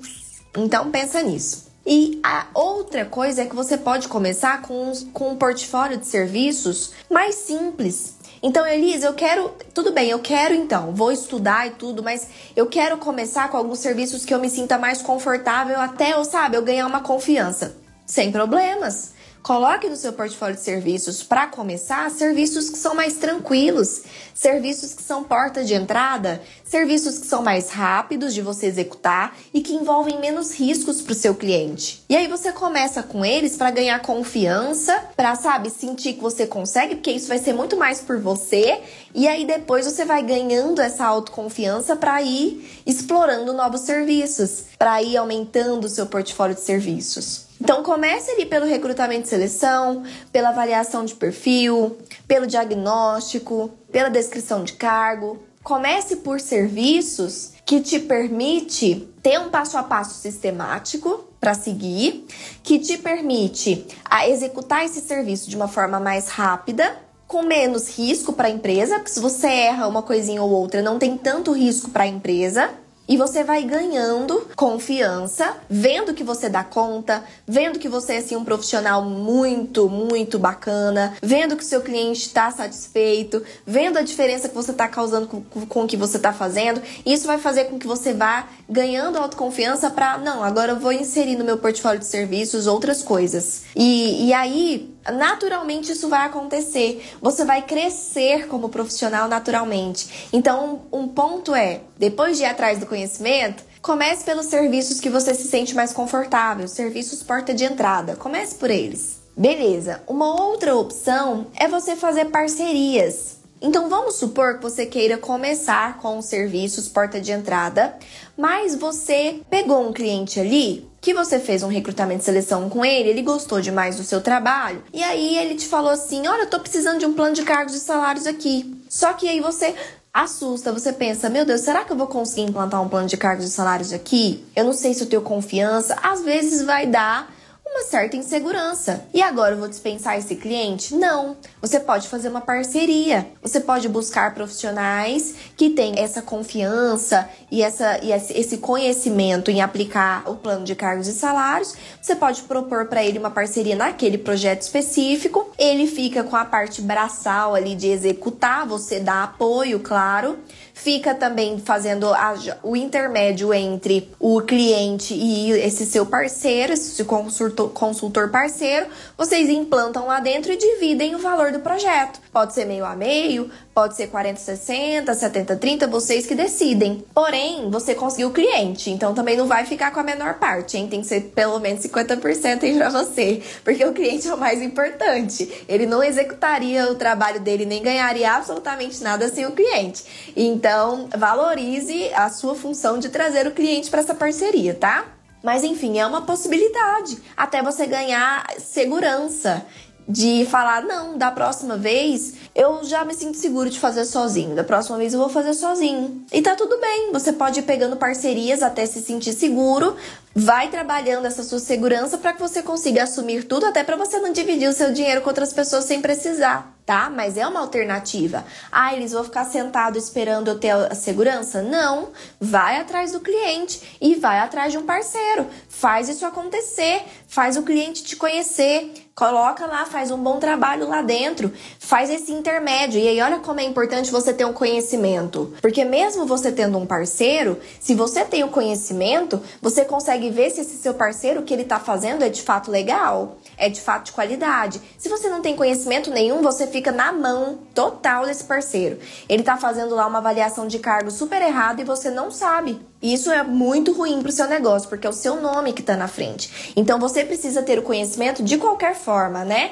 Então 0.56 0.92
pensa 0.92 1.22
nisso. 1.24 1.74
E 1.86 2.20
a 2.24 2.48
outra 2.54 3.04
coisa 3.04 3.42
é 3.42 3.46
que 3.46 3.56
você 3.56 3.78
pode 3.78 4.08
começar 4.08 4.62
com, 4.62 4.94
com 5.12 5.32
um 5.32 5.36
portfólio 5.36 5.98
de 5.98 6.08
serviços 6.08 6.94
mais 7.10 7.36
simples. 7.36 8.13
Então, 8.44 8.68
Elisa, 8.68 9.08
eu 9.08 9.14
quero. 9.14 9.54
Tudo 9.74 9.94
bem, 9.94 10.10
eu 10.10 10.20
quero 10.20 10.54
então, 10.54 10.94
vou 10.94 11.14
estudar 11.14 11.66
e 11.66 11.72
tudo, 11.72 12.04
mas 12.04 12.28
eu 12.58 12.68
quero 12.68 12.98
começar 12.98 13.50
com 13.50 13.56
alguns 13.56 13.80
serviços 13.80 14.26
que 14.26 14.34
eu 14.34 14.40
me 14.40 14.50
sinta 14.50 14.78
mais 14.78 15.02
confortável 15.02 15.80
até 15.80 16.12
eu, 16.12 16.26
sabe, 16.26 16.58
eu 16.58 16.62
ganhar 16.62 16.86
uma 16.86 17.00
confiança. 17.00 17.78
Sem 18.06 18.34
problemas. 18.34 19.14
Coloque 19.42 19.90
no 19.90 19.96
seu 19.96 20.12
portfólio 20.14 20.56
de 20.56 20.62
serviços, 20.62 21.24
para 21.24 21.48
começar, 21.48 22.10
serviços 22.12 22.70
que 22.70 22.78
são 22.78 22.96
mais 22.96 23.16
tranquilos, 23.16 24.04
serviços 24.34 24.94
que 24.94 25.04
são 25.04 25.24
porta 25.24 25.64
de 25.64 25.74
entrada, 25.74 26.42
serviços 26.74 27.20
que 27.20 27.28
são 27.28 27.44
mais 27.44 27.70
rápidos 27.70 28.34
de 28.34 28.42
você 28.42 28.66
executar 28.66 29.38
e 29.54 29.62
que 29.62 29.76
envolvem 29.76 30.20
menos 30.20 30.52
riscos 30.52 31.04
para 31.04 31.12
o 31.12 31.16
seu 31.16 31.36
cliente. 31.36 32.04
E 32.10 32.16
aí 32.16 32.28
você 32.28 32.52
começa 32.52 33.04
com 33.04 33.24
eles 33.24 33.56
para 33.56 33.70
ganhar 33.70 34.02
confiança, 34.02 35.00
para, 35.16 35.36
sabe, 35.36 35.70
sentir 35.70 36.14
que 36.14 36.22
você 36.22 36.48
consegue, 36.48 36.96
porque 36.96 37.12
isso 37.12 37.28
vai 37.28 37.38
ser 37.38 37.54
muito 37.54 37.78
mais 37.78 38.02
por 38.02 38.20
você. 38.20 38.82
E 39.14 39.28
aí 39.28 39.46
depois 39.46 39.86
você 39.86 40.04
vai 40.04 40.24
ganhando 40.24 40.82
essa 40.82 41.06
autoconfiança 41.06 41.96
para 41.96 42.20
ir 42.24 42.68
explorando 42.88 43.54
novos 43.54 43.82
serviços, 43.82 44.64
para 44.80 45.00
ir 45.04 45.16
aumentando 45.16 45.86
o 45.86 45.90
seu 45.90 46.08
portfólio 46.08 46.56
de 46.56 46.62
serviços. 46.62 47.46
Então 47.62 47.84
comece 47.84 48.32
ali 48.32 48.48
pelo 48.48 48.66
recrutamento 48.66 49.28
e 49.28 49.30
seleção, 49.30 50.02
pela 50.32 50.50
avaliação 50.50 51.06
de 51.06 51.14
perfil, 51.14 52.00
pelo 52.28 52.48
diagnóstico, 52.48 53.70
pela 53.92 54.10
descrição 54.10 54.64
de 54.64 54.74
cargo. 54.74 55.40
Comece 55.64 56.18
por 56.18 56.42
serviços 56.42 57.54
que 57.66 57.80
te 57.80 57.98
permite 57.98 59.08
ter 59.22 59.40
um 59.40 59.50
passo 59.50 59.78
a 59.78 59.84
passo 59.84 60.16
sistemático 60.16 61.24
para 61.40 61.54
seguir, 61.54 62.26
que 62.62 62.80
te 62.80 62.98
permite 62.98 63.88
a 64.04 64.28
executar 64.28 64.84
esse 64.84 65.00
serviço 65.00 65.50
de 65.50 65.56
uma 65.56 65.70
forma 65.70 66.02
mais 66.02 66.28
rápida, 66.28 66.98
com 67.26 67.44
menos 67.44 67.98
risco 67.98 68.34
para 68.34 68.50
a 68.50 68.52
empresa, 68.52 68.96
porque 68.96 69.12
se 69.12 69.22
você 69.22 69.48
erra 69.48 69.88
uma 69.88 70.02
coisinha 70.02 70.44
ou 70.44 70.52
outra, 70.52 70.82
não 70.82 71.00
tem 71.00 71.18
tanto 71.18 71.54
risco 71.54 71.90
para 71.90 72.04
a 72.04 72.08
empresa 72.08 72.70
E 73.08 73.18
você 73.18 73.44
vai 73.44 73.64
ganhando 73.64 74.48
confiança, 74.56 75.58
vendo 75.70 76.14
que 76.14 76.24
você 76.24 76.48
dá 76.48 76.64
conta, 76.64 77.24
vendo 77.46 77.78
que 77.78 77.90
você 77.90 78.14
é 78.14 78.18
assim, 78.18 78.36
um 78.36 78.46
profissional 78.46 79.04
muito, 79.04 79.90
muito 79.90 80.40
bacana, 80.40 81.14
vendo 81.22 81.58
que 81.58 81.64
o 81.64 81.68
seu 81.68 81.82
cliente 81.82 82.22
está 82.22 82.50
satisfeito, 82.50 83.44
vendo 83.66 83.98
a 83.98 84.02
diferença 84.02 84.48
que 84.48 84.56
você 84.56 84.72
está 84.72 84.88
causando 84.88 85.28
com, 85.28 85.42
com 85.42 85.84
o 85.84 85.88
que 85.88 85.98
você 85.98 86.18
está 86.18 86.32
fazendo. 86.32 86.82
Isso 87.06 87.28
vai 87.28 87.38
fazer 87.38 87.66
com 87.66 87.78
que 87.78 87.88
você 87.88 88.14
vá 88.14 88.48
ganhando 88.70 89.18
autoconfiança 89.18 89.90
para, 89.90 90.18
não, 90.18 90.42
agora 90.42 90.72
eu 90.72 90.80
vou 90.80 90.94
inserir 90.94 91.36
no 91.36 91.44
meu 91.44 91.58
portfólio 91.58 92.00
de 92.00 92.06
serviços 92.06 92.68
outras 92.68 93.04
coisas. 93.04 93.64
E, 93.76 94.28
e 94.28 94.34
aí, 94.34 94.93
naturalmente, 95.12 95.92
isso 95.92 96.08
vai 96.08 96.28
acontecer. 96.28 97.04
Você 97.22 97.44
vai 97.44 97.62
crescer 97.62 98.48
como 98.48 98.70
profissional 98.70 99.28
naturalmente. 99.28 100.30
Então, 100.32 100.82
um 100.92 101.08
ponto 101.08 101.54
é, 101.56 101.82
depois 101.98 102.38
de 102.38 102.44
ir 102.44 102.48
atrás 102.48 102.80
do 102.80 102.86
conhecimento, 102.86 103.64
comece 103.82 104.24
pelos 104.24 104.46
serviços 104.46 105.00
que 105.00 105.10
você 105.10 105.34
se 105.34 105.48
sente 105.48 105.76
mais 105.76 105.92
confortável, 105.92 106.68
serviços 106.68 107.22
porta 107.22 107.54
de 107.54 107.66
entrada. 107.66 108.16
Comece 108.16 108.56
por 108.56 108.70
eles. 108.70 109.22
Beleza. 109.36 110.02
Uma 110.08 110.42
outra 110.42 110.76
opção 110.76 111.48
é 111.56 111.68
você 111.68 111.96
fazer 111.96 112.26
parcerias. 112.26 113.38
Então 113.62 113.90
vamos 113.90 114.16
supor 114.16 114.56
que 114.56 114.64
você 114.64 114.86
queira 114.86 115.18
começar 115.18 115.98
com 116.00 116.18
os 116.18 116.26
serviços 116.26 116.88
porta 116.88 117.20
de 117.20 117.32
entrada, 117.32 117.96
mas 118.38 118.76
você 118.76 119.40
pegou 119.50 119.88
um 119.88 119.94
cliente 119.94 120.38
ali 120.40 120.86
que 121.04 121.14
você 121.14 121.38
fez 121.38 121.62
um 121.64 121.68
recrutamento 121.68 122.20
de 122.20 122.26
seleção 122.26 122.70
com 122.70 122.84
ele, 122.86 123.10
ele 123.10 123.22
gostou 123.22 123.60
demais 123.60 123.98
do 123.98 124.04
seu 124.04 124.22
trabalho, 124.22 124.82
e 124.94 125.04
aí 125.04 125.38
ele 125.38 125.56
te 125.56 125.68
falou 125.68 125.92
assim: 125.92 126.26
"Olha, 126.26 126.44
eu 126.44 126.50
tô 126.50 126.62
precisando 126.62 126.98
de 126.98 127.06
um 127.06 127.14
plano 127.14 127.36
de 127.36 127.44
cargos 127.44 127.76
e 127.76 127.80
salários 127.82 128.26
aqui". 128.26 128.74
Só 128.90 129.12
que 129.12 129.28
aí 129.28 129.42
você 129.42 129.76
assusta, 130.14 130.72
você 130.72 130.94
pensa, 130.94 131.30
meu 131.30 131.44
Deus, 131.44 131.62
será 131.62 131.84
que 131.84 131.92
eu 131.92 131.98
vou 131.98 132.08
conseguir 132.08 132.44
implantar 132.44 132.82
um 132.82 132.88
plano 132.88 133.08
de 133.08 133.18
cargos 133.18 133.46
e 133.46 133.50
salários 133.50 133.92
aqui? 133.92 134.46
Eu 134.56 134.64
não 134.64 134.74
sei 134.74 134.94
se 134.94 135.02
eu 135.02 135.10
tenho 135.10 135.24
confiança. 135.24 135.98
Às 136.02 136.22
vezes 136.22 136.64
vai 136.64 136.88
dar 136.88 137.34
uma 137.74 137.84
certa 137.84 138.16
insegurança. 138.16 139.04
E 139.12 139.22
agora 139.22 139.56
eu 139.56 139.58
vou 139.58 139.68
dispensar 139.68 140.16
esse 140.18 140.36
cliente? 140.36 140.94
Não. 140.94 141.36
Você 141.60 141.80
pode 141.80 142.08
fazer 142.08 142.30
uma 142.30 142.40
parceria. 142.40 143.28
Você 143.42 143.60
pode 143.60 143.90
buscar 143.90 144.36
profissionais 144.36 145.34
que 145.58 145.72
têm 145.72 145.98
essa 145.98 146.22
confiança 146.22 147.28
e, 147.52 147.64
essa, 147.64 148.00
e 148.04 148.12
esse 148.12 148.58
conhecimento 148.58 149.50
em 149.50 149.62
aplicar 149.62 150.30
o 150.30 150.36
plano 150.36 150.64
de 150.64 150.76
cargos 150.76 151.08
e 151.08 151.14
salários. 151.14 151.76
Você 152.00 152.16
pode 152.16 152.44
propor 152.44 152.86
para 152.86 153.04
ele 153.04 153.18
uma 153.18 153.32
parceria 153.32 153.76
naquele 153.76 154.20
projeto 154.20 154.62
específico. 154.62 155.52
Ele 155.58 155.88
fica 155.88 156.24
com 156.24 156.36
a 156.36 156.46
parte 156.46 156.80
braçal 156.80 157.56
ali 157.56 157.76
de 157.76 157.88
executar, 157.88 158.68
você 158.68 159.00
dá 159.00 159.24
apoio, 159.24 159.80
claro 159.80 160.38
fica 160.74 161.14
também 161.14 161.60
fazendo 161.60 162.12
a, 162.14 162.34
o 162.64 162.76
intermédio 162.76 163.54
entre 163.54 164.10
o 164.20 164.42
cliente 164.42 165.14
e 165.14 165.52
esse 165.52 165.86
seu 165.86 166.06
parceiro, 166.06 166.74
esse 166.74 167.04
consultor, 167.06 167.70
consultor 167.70 168.30
parceiro. 168.30 168.88
Vocês 169.18 169.50
implantam 169.50 170.08
lá 170.08 170.20
dentro 170.20 170.52
e 170.52 170.58
dividem 170.58 171.16
o 171.16 171.20
valor 171.20 171.52
do 171.52 171.60
projeto. 171.60 172.20
Pode 172.32 172.54
ser 172.54 172.66
meio 172.66 172.84
a 172.84 172.96
meio, 172.96 173.50
pode 173.74 173.96
ser 173.96 174.08
40, 174.08 174.40
60, 174.40 175.14
70, 175.14 175.56
30, 175.56 175.88
vocês 175.88 176.26
que 176.26 176.36
decidem. 176.36 177.04
Porém, 177.14 177.70
você 177.70 177.96
conseguiu 177.96 178.30
o 178.30 178.32
cliente, 178.32 178.90
então 178.90 179.14
também 179.14 179.36
não 179.36 179.48
vai 179.48 179.66
ficar 179.66 179.92
com 179.92 180.00
a 180.00 180.04
menor 180.04 180.36
parte, 180.36 180.78
hein? 180.78 180.88
Tem 180.88 181.02
que 181.02 181.08
ser 181.08 181.32
pelo 181.36 181.60
menos 181.60 181.84
50% 181.84 182.64
aí 182.64 182.78
pra 182.78 182.90
você, 182.90 183.42
porque 183.64 183.84
o 183.84 183.94
cliente 183.94 184.28
é 184.28 184.34
o 184.34 184.38
mais 184.38 184.62
importante. 184.62 185.66
Ele 185.68 185.86
não 185.86 186.04
executaria 186.04 186.92
o 186.92 186.96
trabalho 186.96 187.40
dele 187.40 187.66
nem 187.66 187.82
ganharia 187.82 188.34
absolutamente 188.34 189.02
nada 189.04 189.28
sem 189.30 189.46
o 189.46 189.52
cliente. 189.52 190.04
Então, 190.36 191.10
valorize 191.18 192.12
a 192.14 192.30
sua 192.30 192.56
função 192.56 193.00
de 193.00 193.10
trazer 193.10 193.48
o 193.48 193.52
cliente 193.52 193.90
para 193.90 194.02
essa 194.02 194.14
parceria, 194.14 194.74
tá? 194.74 195.06
Mas 195.44 195.64
enfim, 195.64 196.00
é 196.00 196.06
uma 196.06 196.22
possibilidade 196.22 197.18
até 197.36 197.62
você 197.62 197.86
ganhar 197.86 198.46
segurança 198.60 199.66
de 200.08 200.46
falar, 200.50 200.84
não, 200.84 201.18
da 201.18 201.32
próxima 201.32 201.78
vez 201.78 202.36
eu 202.56 202.84
já 202.84 203.04
me 203.04 203.14
sinto 203.14 203.38
seguro 203.38 203.70
de 203.70 203.80
fazer 203.80 204.06
sozinho, 204.06 204.56
da 204.56 204.64
próxima 204.64 204.98
vez 204.98 205.14
eu 205.14 205.20
vou 205.20 205.30
fazer 205.30 205.54
sozinho. 205.54 206.24
E 206.32 206.42
tá 206.42 206.56
tudo 206.56 206.80
bem, 206.80 207.12
você 207.12 207.34
pode 207.34 207.60
ir 207.60 207.64
pegando 207.64 207.98
parcerias 207.98 208.62
até 208.62 208.86
se 208.86 209.02
sentir 209.02 209.34
seguro, 209.34 209.96
vai 210.36 210.70
trabalhando 210.70 211.26
essa 211.26 211.44
sua 211.44 211.60
segurança 211.60 212.18
para 212.18 212.34
que 212.34 212.40
você 212.40 212.62
consiga 212.62 213.04
assumir 213.04 213.46
tudo, 213.46 213.66
até 213.66 213.84
para 213.84 213.96
você 213.96 214.20
não 214.20 214.32
dividir 214.32 214.70
o 214.70 214.74
seu 214.74 214.94
dinheiro 214.94 215.22
com 215.22 215.30
outras 215.30 215.52
pessoas 215.52 215.86
sem 215.86 216.02
precisar, 216.02 216.76
tá? 216.86 217.10
Mas 217.10 217.38
é 217.38 217.48
uma 217.48 217.60
alternativa. 217.60 218.46
Ah, 218.72 218.94
eles 218.94 219.12
vão 219.12 219.24
ficar 219.24 219.46
sentado 219.46 219.98
esperando 219.98 220.50
eu 220.50 220.60
ter 220.60 220.72
a 220.72 220.96
segurança? 220.96 221.62
Não, 221.62 222.10
vai 222.40 222.78
atrás 222.78 223.12
do 223.12 223.20
cliente 223.20 223.98
e 224.02 224.16
vai 224.16 224.40
atrás 224.40 224.72
de 224.72 224.78
um 224.78 224.86
parceiro. 224.86 225.48
Faz 225.70 226.10
isso 226.10 226.26
acontecer, 226.26 227.04
faz 227.28 227.58
o 227.58 227.64
cliente 227.64 228.04
te 228.04 228.16
conhecer, 228.16 228.92
Coloca 229.16 229.68
lá, 229.68 229.86
faz 229.86 230.10
um 230.10 230.18
bom 230.18 230.40
trabalho 230.40 230.88
lá 230.90 231.04
dentro, 231.04 231.54
faz 231.78 232.10
esse 232.10 232.32
intermédio. 232.32 233.00
E 233.00 233.08
aí, 233.08 233.22
olha 233.22 233.38
como 233.38 233.60
é 233.60 233.64
importante 233.64 234.12
você 234.12 234.34
ter 234.34 234.44
um 234.44 234.54
conhecimento. 234.54 235.54
Porque 235.62 235.86
mesmo 235.86 236.26
você 236.26 236.52
tendo 236.52 236.80
um 236.80 236.86
parceiro, 236.86 237.60
se 237.80 237.94
você 237.94 238.26
tem 238.26 238.44
o 238.44 238.48
conhecimento, 238.48 239.40
você 239.62 239.86
consegue 239.86 240.32
ver 240.32 240.50
se 240.50 240.62
esse 240.62 240.78
seu 240.78 240.96
parceiro, 240.96 241.42
o 241.42 241.44
que 241.44 241.54
ele 241.54 241.64
tá 241.64 241.80
fazendo 241.80 242.24
é 242.24 242.30
de 242.30 242.42
fato 242.42 242.72
legal, 242.72 243.38
é 243.58 243.70
de 243.70 243.82
fato 243.82 244.06
de 244.06 244.12
qualidade. 244.12 244.82
Se 244.98 245.10
você 245.10 245.30
não 245.30 245.42
tem 245.42 245.56
conhecimento 245.56 246.10
nenhum, 246.12 246.42
você 246.42 246.68
fica 246.68 246.92
na 246.92 247.12
mão 247.12 247.60
total 247.74 248.26
desse 248.26 248.44
parceiro. 248.44 249.00
Ele 249.28 249.44
tá 249.44 249.58
fazendo 249.58 249.96
lá 249.96 250.06
uma 250.08 250.20
avaliação 250.20 250.68
de 250.68 250.80
cargo 250.80 251.12
super 251.12 251.42
errado 251.42 251.80
e 251.80 251.84
você 251.84 252.10
não 252.10 252.32
sabe. 252.32 252.80
Isso 253.02 253.32
é 253.32 253.44
muito 253.44 253.94
ruim 253.94 254.22
para 254.22 254.30
o 254.30 254.32
seu 254.32 254.48
negócio, 254.48 254.88
porque 254.88 255.06
é 255.06 255.10
o 255.10 255.14
seu 255.14 255.42
nome 255.42 255.74
que 255.74 255.82
está 255.82 255.98
na 255.98 256.08
frente. 256.08 256.74
Então 256.76 257.00
você 257.00 257.24
precisa 257.26 257.62
ter 257.62 257.78
o 257.78 257.84
conhecimento 257.84 258.44
de 258.44 258.58
qualquer 258.58 258.96
forma, 258.96 259.44
né? 259.44 259.72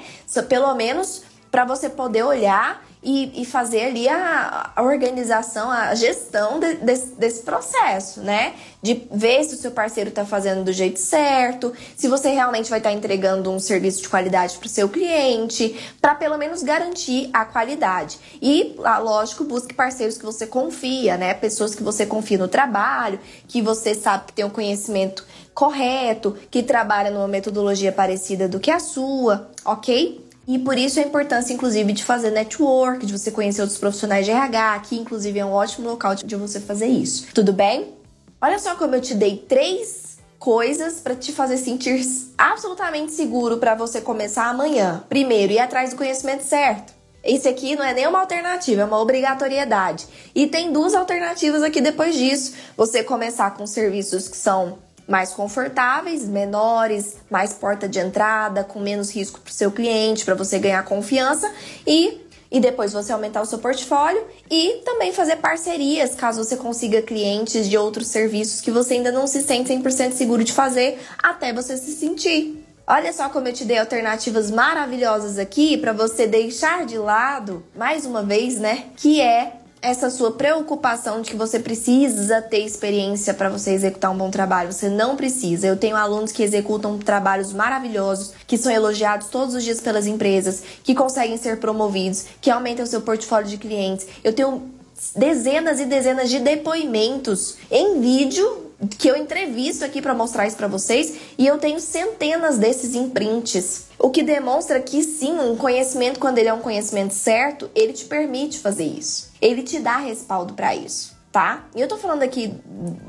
Pelo 0.50 0.74
menos 0.76 1.24
para 1.50 1.66
você 1.66 1.90
poder 1.90 2.24
olhar 2.24 2.84
e, 3.04 3.42
e 3.42 3.46
fazer 3.46 3.86
ali 3.86 4.08
a, 4.08 4.72
a, 4.76 4.84
organização, 4.84 5.72
a 5.72 5.96
gestão 5.96 6.60
de, 6.60 6.76
desse, 6.76 7.16
desse 7.16 7.42
processo, 7.42 8.22
né? 8.22 8.54
De 8.82 9.08
ver 9.12 9.44
se 9.44 9.56
o 9.56 9.58
seu 9.58 9.72
parceiro 9.72 10.10
está 10.10 10.24
fazendo 10.24 10.64
do 10.64 10.72
jeito 10.72 11.00
certo, 11.00 11.74
se 11.96 12.08
você 12.08 12.30
realmente 12.30 12.70
vai 12.70 12.80
estar 12.80 12.92
tá 12.92 12.96
entregando 12.96 13.50
um 13.50 13.60
serviço 13.60 14.04
de 14.04 14.10
qualidade 14.10 14.56
para 14.58 14.68
o 14.68 14.70
seu 14.70 14.88
cliente, 14.88 15.76
para 16.00 16.14
pelo 16.14 16.38
menos 16.38 16.62
garantir 16.62 17.30
a 17.34 17.44
qualidade. 17.44 18.20
E, 18.40 18.76
lógico, 18.78 19.44
busque 19.44 19.74
parceiros 19.74 20.18
que 20.18 20.26
você 20.26 20.46
confia, 20.46 21.18
né? 21.18 21.34
Pessoas 21.34 21.74
que 21.74 21.82
você 21.82 22.06
confia 22.06 22.38
no 22.38 22.48
trabalho, 22.48 23.20
que 23.48 23.62
você 23.62 23.96
sabe 23.96 24.26
que 24.28 24.34
tem 24.34 24.46
um 24.46 24.50
conhecimento 24.50 25.26
correto, 25.56 26.38
que 26.52 26.62
trabalha 26.62 27.10
numa 27.10 27.28
metodologia 27.28 27.92
parecida 27.92 28.48
do 28.48 28.60
que 28.60 28.70
a 28.70 28.80
sua, 28.80 29.50
ok? 29.66 30.31
E 30.48 30.58
por 30.60 30.78
isso 30.78 31.00
a 31.00 31.04
importância, 31.04 31.54
inclusive, 31.54 31.94
de 31.94 32.04
fazer 32.04 32.32
network, 32.32 33.06
de 33.06 33.18
você 33.18 33.32
conhecer 33.32 33.62
outros 33.62 33.80
profissionais 33.80 34.26
de 34.26 34.32
RH, 34.32 34.80
que 34.80 34.98
inclusive 34.98 35.38
é 35.40 35.46
um 35.46 35.52
ótimo 35.52 35.90
local 35.90 36.16
de 36.16 36.36
você 36.36 36.60
fazer 36.60 36.88
isso. 36.88 37.28
Tudo 37.34 37.54
bem? 37.54 37.94
Olha 38.42 38.58
só 38.58 38.76
como 38.76 38.96
eu 38.96 39.02
te 39.02 39.14
dei 39.14 39.38
três 39.38 40.18
coisas 40.40 41.00
para 41.00 41.14
te 41.14 41.32
fazer 41.32 41.58
sentir 41.58 42.04
absolutamente 42.36 43.12
seguro 43.12 43.58
para 43.58 43.76
você 43.76 44.02
começar 44.02 44.46
amanhã. 44.46 45.04
Primeiro, 45.08 45.54
ir 45.54 45.60
atrás 45.60 45.92
do 45.92 45.96
conhecimento 45.96 46.44
certo. 46.44 46.92
Esse 47.24 47.48
aqui 47.48 47.76
não 47.76 47.86
é 47.86 47.94
nem 47.94 48.08
uma 48.08 48.20
alternativa, 48.20 48.82
é 48.82 48.86
uma 48.86 49.00
obrigatoriedade. 49.00 50.08
E 50.34 50.48
tem 50.48 50.74
duas 50.74 50.96
alternativas 50.96 51.62
aqui 51.62 51.80
depois 51.80 52.16
disso. 52.16 52.56
Você 52.76 53.04
começar 53.04 53.52
com 53.52 53.68
serviços 53.68 54.28
que 54.28 54.36
são 54.36 54.80
mais 55.08 55.34
confortáveis, 55.34 56.28
menores, 56.28 57.18
mais 57.30 57.54
porta 57.54 57.88
de 57.88 58.00
entrada, 58.00 58.64
com 58.64 58.80
menos 58.80 59.14
risco 59.14 59.40
para 59.40 59.52
o 59.52 59.54
seu 59.54 59.72
cliente, 59.72 60.26
para 60.26 60.36
você 60.36 60.60
ganhar 60.60 60.84
confiança 60.84 61.52
e 61.86 62.22
e 62.52 62.60
depois 62.60 62.92
você 62.92 63.14
aumentar 63.14 63.42
o 63.42 63.46
seu 63.46 63.60
portfólio 63.60 64.22
e 64.50 64.82
também 64.84 65.14
fazer 65.14 65.38
parcerias, 65.38 66.14
caso 66.14 66.44
você 66.44 66.58
consiga 66.58 67.02
clientes 67.02 67.70
de 67.70 67.78
outros 67.78 68.08
serviços 68.08 68.60
que 68.60 68.70
você 68.70 68.96
ainda 68.96 69.10
não 69.10 69.26
se 69.26 69.42
sente 69.42 69.72
100% 69.72 70.12
seguro 70.12 70.44
de 70.44 70.52
fazer, 70.52 71.00
até 71.24 71.54
você 71.54 71.78
se 71.78 71.94
sentir. 71.94 72.62
Olha 72.86 73.14
só 73.14 73.30
como 73.30 73.48
eu 73.48 73.54
te 73.54 73.64
dei 73.64 73.78
alternativas 73.78 74.52
maravilhosas 74.52 75.40
aqui 75.40 75.78
para 75.78 75.94
você 75.94 76.28
deixar 76.28 76.86
de 76.86 76.98
lado, 76.98 77.64
mais 77.74 78.06
uma 78.06 78.22
vez, 78.22 78.58
né, 78.58 78.88
que 78.98 79.22
é 79.22 79.61
essa 79.82 80.10
sua 80.10 80.32
preocupação 80.32 81.22
de 81.22 81.32
que 81.32 81.36
você 81.36 81.60
precisa 81.60 82.42
ter 82.42 82.60
experiência 82.60 83.34
para 83.34 83.50
você 83.50 83.72
executar 83.72 84.12
um 84.12 84.18
bom 84.18 84.30
trabalho. 84.30 84.72
Você 84.72 84.88
não 84.88 85.16
precisa. 85.16 85.66
Eu 85.66 85.76
tenho 85.76 85.96
alunos 85.96 86.32
que 86.32 86.44
executam 86.44 87.00
trabalhos 87.00 87.52
maravilhosos, 87.52 88.34
que 88.46 88.58
são 88.58 88.72
elogiados 88.72 89.28
todos 89.28 89.56
os 89.56 89.64
dias 89.64 89.82
pelas 89.82 90.06
empresas, 90.06 90.62
que 90.84 90.94
conseguem 90.94 91.38
ser 91.38 91.58
promovidos, 91.58 92.26
que 92.40 92.52
aumentam 92.52 92.86
o 92.86 92.88
seu 92.88 93.02
portfólio 93.02 93.48
de 93.48 93.58
clientes. 93.58 94.06
Eu 94.24 94.34
tenho 94.34 94.70
dezenas 95.16 95.80
e 95.80 95.86
dezenas 95.86 96.30
de 96.30 96.40
depoimentos 96.40 97.58
em 97.72 98.00
vídeo 98.00 98.71
que 98.98 99.08
eu 99.08 99.16
entrevisto 99.16 99.86
aqui 99.86 100.02
para 100.02 100.14
mostrar 100.14 100.48
isso 100.48 100.58
para 100.58 100.68
vocês 100.68 101.16
e 101.38 101.46
eu 101.46 101.58
tenho 101.58 101.80
centenas 101.80 102.58
desses 102.58 102.96
imprints. 102.96 103.86
O 104.00 104.10
que 104.10 104.24
demonstra 104.24 104.80
que 104.80 105.04
sim, 105.04 105.40
um 105.40 105.56
conhecimento 105.56 106.20
quando 106.20 106.38
ele 106.40 106.50
é 106.50 106.54
um 106.54 106.62
conhecimento 106.62 107.14
certo, 107.14 107.70
ele 107.76 107.94
te 107.94 108.06
permite 108.06 108.60
fazer 108.60 108.86
isso. 108.86 109.32
Ele 109.42 109.62
te 109.64 109.80
dá 109.80 109.98
respaldo 109.98 110.54
para 110.54 110.76
isso. 110.76 111.16
tá? 111.32 111.66
E 111.74 111.80
eu 111.80 111.88
tô 111.88 111.98
falando 111.98 112.24
aqui 112.24 112.54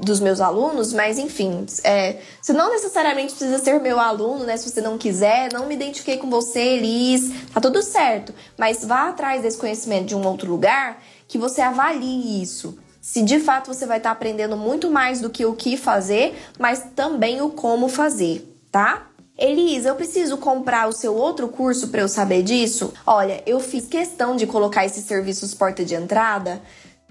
dos 0.00 0.20
meus 0.20 0.40
alunos, 0.40 0.92
mas 0.92 1.18
enfim, 1.18 1.66
é, 1.82 2.18
você 2.40 2.52
não 2.52 2.70
necessariamente 2.70 3.34
precisa 3.34 3.58
ser 3.58 3.80
meu 3.80 3.98
aluno, 3.98 4.44
né? 4.44 4.56
Se 4.56 4.70
você 4.70 4.80
não 4.80 4.96
quiser, 4.96 5.52
não 5.52 5.66
me 5.66 5.74
identifiquei 5.74 6.18
com 6.18 6.30
você, 6.30 6.60
Elis, 6.60 7.32
tá 7.52 7.60
tudo 7.60 7.82
certo. 7.82 8.32
Mas 8.56 8.84
vá 8.84 9.08
atrás 9.08 9.42
desse 9.42 9.58
conhecimento 9.58 10.06
de 10.06 10.14
um 10.14 10.24
outro 10.24 10.48
lugar 10.48 11.02
que 11.26 11.36
você 11.36 11.60
avalie 11.60 12.40
isso. 12.42 12.78
Se 13.02 13.20
de 13.20 13.40
fato 13.40 13.74
você 13.74 13.84
vai 13.84 13.96
estar 13.96 14.10
tá 14.10 14.12
aprendendo 14.12 14.56
muito 14.56 14.88
mais 14.88 15.20
do 15.20 15.28
que 15.28 15.44
o 15.44 15.56
que 15.56 15.76
fazer, 15.76 16.40
mas 16.56 16.86
também 16.94 17.42
o 17.42 17.50
como 17.50 17.88
fazer, 17.88 18.56
tá? 18.70 19.08
Elisa, 19.36 19.88
eu 19.88 19.96
preciso 19.96 20.38
comprar 20.38 20.88
o 20.88 20.92
seu 20.92 21.16
outro 21.16 21.48
curso 21.48 21.88
para 21.88 22.02
eu 22.02 22.08
saber 22.08 22.44
disso? 22.44 22.94
Olha, 23.04 23.42
eu 23.44 23.58
fiz 23.58 23.88
questão 23.88 24.36
de 24.36 24.46
colocar 24.46 24.86
esses 24.86 25.04
serviços 25.04 25.52
porta 25.52 25.84
de 25.84 25.96
entrada 25.96 26.62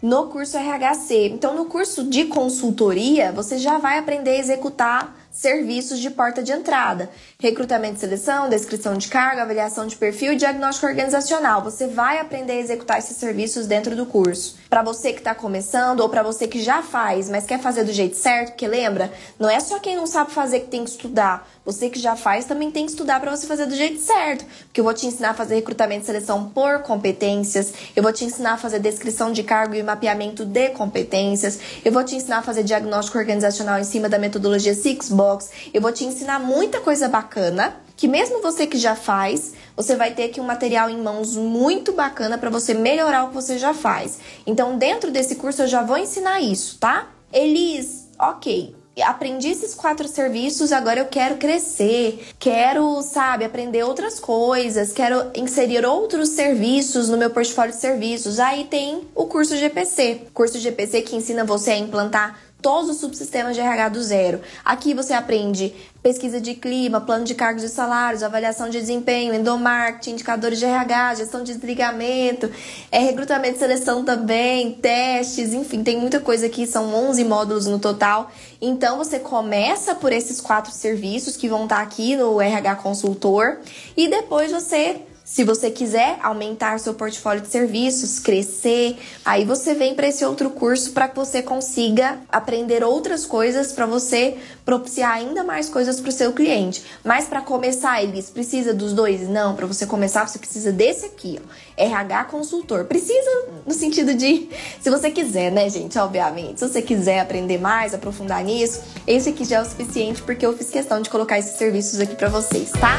no 0.02 0.28
curso 0.28 0.58
RHC. 0.58 1.28
Então, 1.28 1.56
no 1.56 1.66
curso 1.66 2.06
de 2.06 2.24
consultoria, 2.24 3.34
você 3.34 3.58
já 3.58 3.78
vai 3.78 3.98
aprender 4.00 4.32
a 4.32 4.40
executar 4.40 5.21
serviços 5.32 6.00
de 6.00 6.10
porta 6.10 6.44
de 6.44 6.52
entrada: 6.52 7.10
recrutamento 7.40 7.96
e 7.96 8.00
seleção, 8.00 8.50
descrição 8.50 8.96
de 8.96 9.08
carga, 9.08 9.44
avaliação 9.44 9.88
de 9.88 9.96
perfil 9.96 10.34
e 10.34 10.36
diagnóstico 10.36 10.88
organizacional. 10.88 11.64
Você 11.64 11.88
vai 11.88 12.20
aprender 12.20 12.54
a 12.54 12.60
executar 12.60 13.00
esses 13.00 13.18
serviços 13.18 13.66
dentro 13.66 13.96
do 13.96 14.06
curso. 14.06 14.58
Para 14.70 14.84
você 14.84 15.12
que 15.14 15.20
está 15.20 15.34
começando 15.34 16.02
ou 16.02 16.10
para 16.10 16.24
você 16.24 16.48
que 16.48 16.62
já 16.62 16.82
faz, 16.82 17.30
mas 17.30 17.46
quer 17.46 17.60
fazer 17.60 17.84
do 17.84 17.92
jeito 17.92 18.16
certo, 18.16 18.50
porque 18.50 18.68
lembra, 18.68 19.12
não 19.40 19.50
é 19.50 19.60
só 19.60 19.80
quem 19.80 19.96
não 19.96 20.08
sabe 20.08 20.32
fazer 20.32 20.62
que 20.62 20.68
tem 20.68 20.84
que 20.84 20.92
estudar. 20.92 21.48
Você 21.64 21.90
que 21.90 22.00
já 22.00 22.16
faz 22.16 22.46
também 22.46 22.72
tem 22.72 22.86
que 22.86 22.92
estudar 22.92 23.20
para 23.20 23.36
você 23.36 23.46
fazer 23.46 23.66
do 23.66 23.76
jeito 23.76 24.00
certo. 24.02 24.46
Porque 24.66 24.80
eu 24.80 24.84
vou 24.84 24.94
te 24.94 25.06
ensinar 25.06 25.32
a 25.32 25.34
fazer 25.34 25.56
recrutamento 25.56 26.04
e 26.04 26.06
seleção 26.06 26.50
por 26.50 26.80
competências, 26.80 27.74
eu 27.96 28.02
vou 28.02 28.12
te 28.12 28.26
ensinar 28.26 28.54
a 28.54 28.58
fazer 28.58 28.80
descrição 28.80 29.32
de 29.32 29.44
cargo 29.44 29.76
e 29.76 29.84
mapeamento 29.84 30.44
de 30.46 30.70
competências, 30.70 31.60
eu 31.86 31.92
vou 31.92 32.04
te 32.04 32.16
ensinar 32.16 32.40
a 32.40 32.42
fazer 32.42 32.64
diagnóstico 32.64 33.18
organizacional 33.18 33.80
em 33.80 33.84
cima 33.84 34.10
da 34.10 34.18
metodologia 34.18 34.74
Six 34.74 35.10
Box, 35.22 35.52
eu 35.72 35.80
vou 35.80 35.92
te 35.92 36.04
ensinar 36.04 36.40
muita 36.40 36.80
coisa 36.80 37.08
bacana 37.08 37.76
que 37.96 38.08
mesmo 38.08 38.42
você 38.42 38.66
que 38.66 38.80
já 38.80 38.96
faz, 38.96 39.54
você 39.76 39.96
vai 39.96 40.16
ter 40.16 40.24
aqui 40.24 40.42
um 40.42 40.44
material 40.44 40.90
em 40.90 40.98
mãos 40.98 41.36
muito 41.36 41.94
bacana 41.94 42.40
para 42.40 42.50
você 42.50 42.74
melhorar 42.74 43.26
o 43.26 43.28
que 43.28 43.36
você 43.36 43.60
já 43.60 43.72
faz. 43.72 44.18
Então, 44.48 44.80
dentro 44.80 45.12
desse 45.12 45.36
curso 45.36 45.62
eu 45.62 45.68
já 45.68 45.84
vou 45.84 46.00
ensinar 46.00 46.42
isso, 46.42 46.80
tá? 46.80 47.12
Elis, 47.32 48.10
ok, 48.20 48.76
aprendi 49.04 49.50
esses 49.50 49.74
quatro 49.76 50.08
serviços, 50.08 50.72
agora 50.72 51.00
eu 51.00 51.06
quero 51.06 51.38
crescer, 51.38 52.28
quero, 52.40 53.02
sabe, 53.04 53.46
aprender 53.46 53.84
outras 53.84 54.20
coisas, 54.20 54.92
quero 54.92 55.32
inserir 55.36 55.86
outros 55.86 56.30
serviços 56.30 57.08
no 57.08 57.18
meu 57.18 57.30
portfólio 57.30 57.74
de 57.74 57.80
serviços. 57.80 58.40
Aí 58.40 58.66
tem 58.66 59.08
o 59.14 59.26
curso 59.26 59.56
GPC, 59.56 60.24
curso 60.34 60.58
GPC 60.58 61.04
que 61.04 61.16
ensina 61.16 61.46
você 61.46 61.72
a 61.72 61.78
implantar 61.78 62.38
todos 62.62 62.90
os 62.90 62.98
subsistemas 62.98 63.56
de 63.56 63.62
RH 63.62 63.90
do 63.90 64.02
zero. 64.02 64.42
Aqui 64.64 64.94
você 64.94 65.14
aprende 65.14 65.74
pesquisa 66.02 66.42
de 66.42 66.56
clima, 66.56 67.00
plano 67.02 67.24
de 67.24 67.36
cargos 67.36 67.64
e 67.64 67.70
salários, 67.70 68.24
avaliação 68.24 68.70
de 68.70 68.80
desempenho, 68.80 69.34
endomarketing, 69.34 70.12
indicadores 70.12 70.58
de 70.60 70.66
RH, 70.66 71.16
gestão 71.16 71.44
de 71.44 71.54
desligamento, 71.54 72.52
é, 72.92 73.00
recrutamento 73.00 73.56
e 73.56 73.60
seleção 73.60 74.04
também, 74.04 74.74
testes, 74.74 75.54
enfim, 75.54 75.84
tem 75.84 75.98
muita 75.98 76.20
coisa 76.20 76.48
aqui, 76.48 76.66
são 76.66 76.94
11 76.94 77.24
módulos 77.24 77.68
no 77.68 77.78
total. 77.78 78.32
Então 78.60 78.98
você 78.98 79.20
começa 79.20 79.94
por 79.94 80.12
esses 80.12 80.42
quatro 80.42 80.72
serviços 80.72 81.38
que 81.38 81.48
vão 81.48 81.64
estar 81.64 81.82
aqui 81.82 82.16
no 82.16 82.42
RH 82.42 82.76
Consultor 82.78 83.58
e 83.96 84.08
depois 84.08 84.52
você 84.52 85.02
se 85.24 85.44
você 85.44 85.70
quiser 85.70 86.18
aumentar 86.22 86.80
seu 86.80 86.94
portfólio 86.94 87.42
de 87.42 87.48
serviços, 87.48 88.20
crescer, 88.20 88.98
aí 89.24 89.46
você 89.46 89.74
vem 89.74 89.94
para 89.94 90.08
esse 90.08 90.26
outro 90.26 90.50
curso 90.50 90.92
para 90.92 91.08
que 91.08 91.16
você 91.16 91.42
consiga 91.42 92.20
aprender 92.30 92.84
outras 92.84 93.26
coisas 93.26 93.72
para 93.72 93.86
você 93.86 94.38
propiciar 94.66 95.14
ainda 95.14 95.44
mais 95.44 95.70
coisas 95.70 96.02
para 96.02 96.10
o 96.10 96.12
seu 96.12 96.34
cliente. 96.34 96.84
Mas 97.04 97.26
para 97.26 97.42
começar, 97.42 98.04
eles 98.04 98.30
precisa 98.30 98.74
dos 98.74 98.94
dois? 98.94 99.30
Não, 99.30 99.56
para 99.56 99.68
você 99.68 99.86
começar 99.86 100.28
você 100.28 100.40
precisa 100.40 100.72
desse 100.72 101.06
aqui, 101.06 101.40
ó, 101.42 101.82
RH 101.82 102.26
consultor. 102.26 102.86
Precisa 102.86 103.48
no 103.66 103.74
sentido 103.74 104.14
de, 104.14 104.50
se 104.82 104.90
você 104.90 105.12
quiser, 105.12 105.52
né, 105.52 105.70
gente, 105.70 105.98
obviamente. 105.98 106.60
Se 106.60 106.68
você 106.68 106.82
quiser 106.82 107.20
aprender 107.20 107.60
mais, 107.60 107.94
aprofundar 107.94 108.44
nisso, 108.44 108.82
esse 109.06 109.30
aqui 109.30 109.46
já 109.46 109.58
é 109.58 109.62
o 109.62 109.66
suficiente 109.66 110.22
porque 110.24 110.46
eu 110.46 110.58
fiz 110.58 110.70
questão 110.70 111.02
de 111.02 111.10
colocar 111.10 111.38
esses 111.38 111.58
serviços 111.58 112.00
aqui 112.00 112.16
para 112.16 112.28
vocês, 112.28 112.72
tá? 112.72 112.98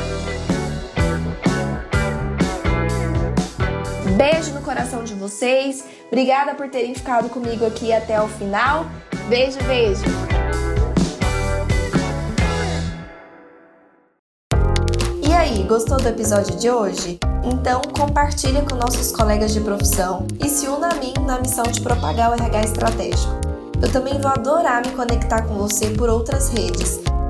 Beijo 4.16 4.52
no 4.52 4.60
coração 4.60 5.04
de 5.04 5.14
vocês. 5.14 5.84
Obrigada 6.08 6.54
por 6.54 6.68
terem 6.68 6.94
ficado 6.94 7.28
comigo 7.28 7.66
aqui 7.66 7.92
até 7.92 8.20
o 8.20 8.28
final. 8.28 8.86
Beijo, 9.28 9.58
beijo. 9.64 10.02
E 15.26 15.32
aí, 15.32 15.62
gostou 15.62 15.96
do 15.98 16.08
episódio 16.08 16.56
de 16.56 16.70
hoje? 16.70 17.18
Então 17.44 17.80
compartilha 17.96 18.62
com 18.62 18.76
nossos 18.76 19.12
colegas 19.12 19.52
de 19.52 19.60
profissão 19.60 20.26
e 20.44 20.48
se 20.48 20.68
una 20.68 20.90
a 20.90 20.94
mim 20.94 21.14
na 21.24 21.38
missão 21.38 21.64
de 21.64 21.80
propagar 21.80 22.30
o 22.30 22.34
RH 22.34 22.62
estratégico. 22.64 23.32
Eu 23.82 23.90
também 23.90 24.20
vou 24.20 24.30
adorar 24.30 24.86
me 24.86 24.92
conectar 24.92 25.42
com 25.42 25.54
você 25.54 25.90
por 25.90 26.08
outras 26.08 26.50
redes 26.50 27.00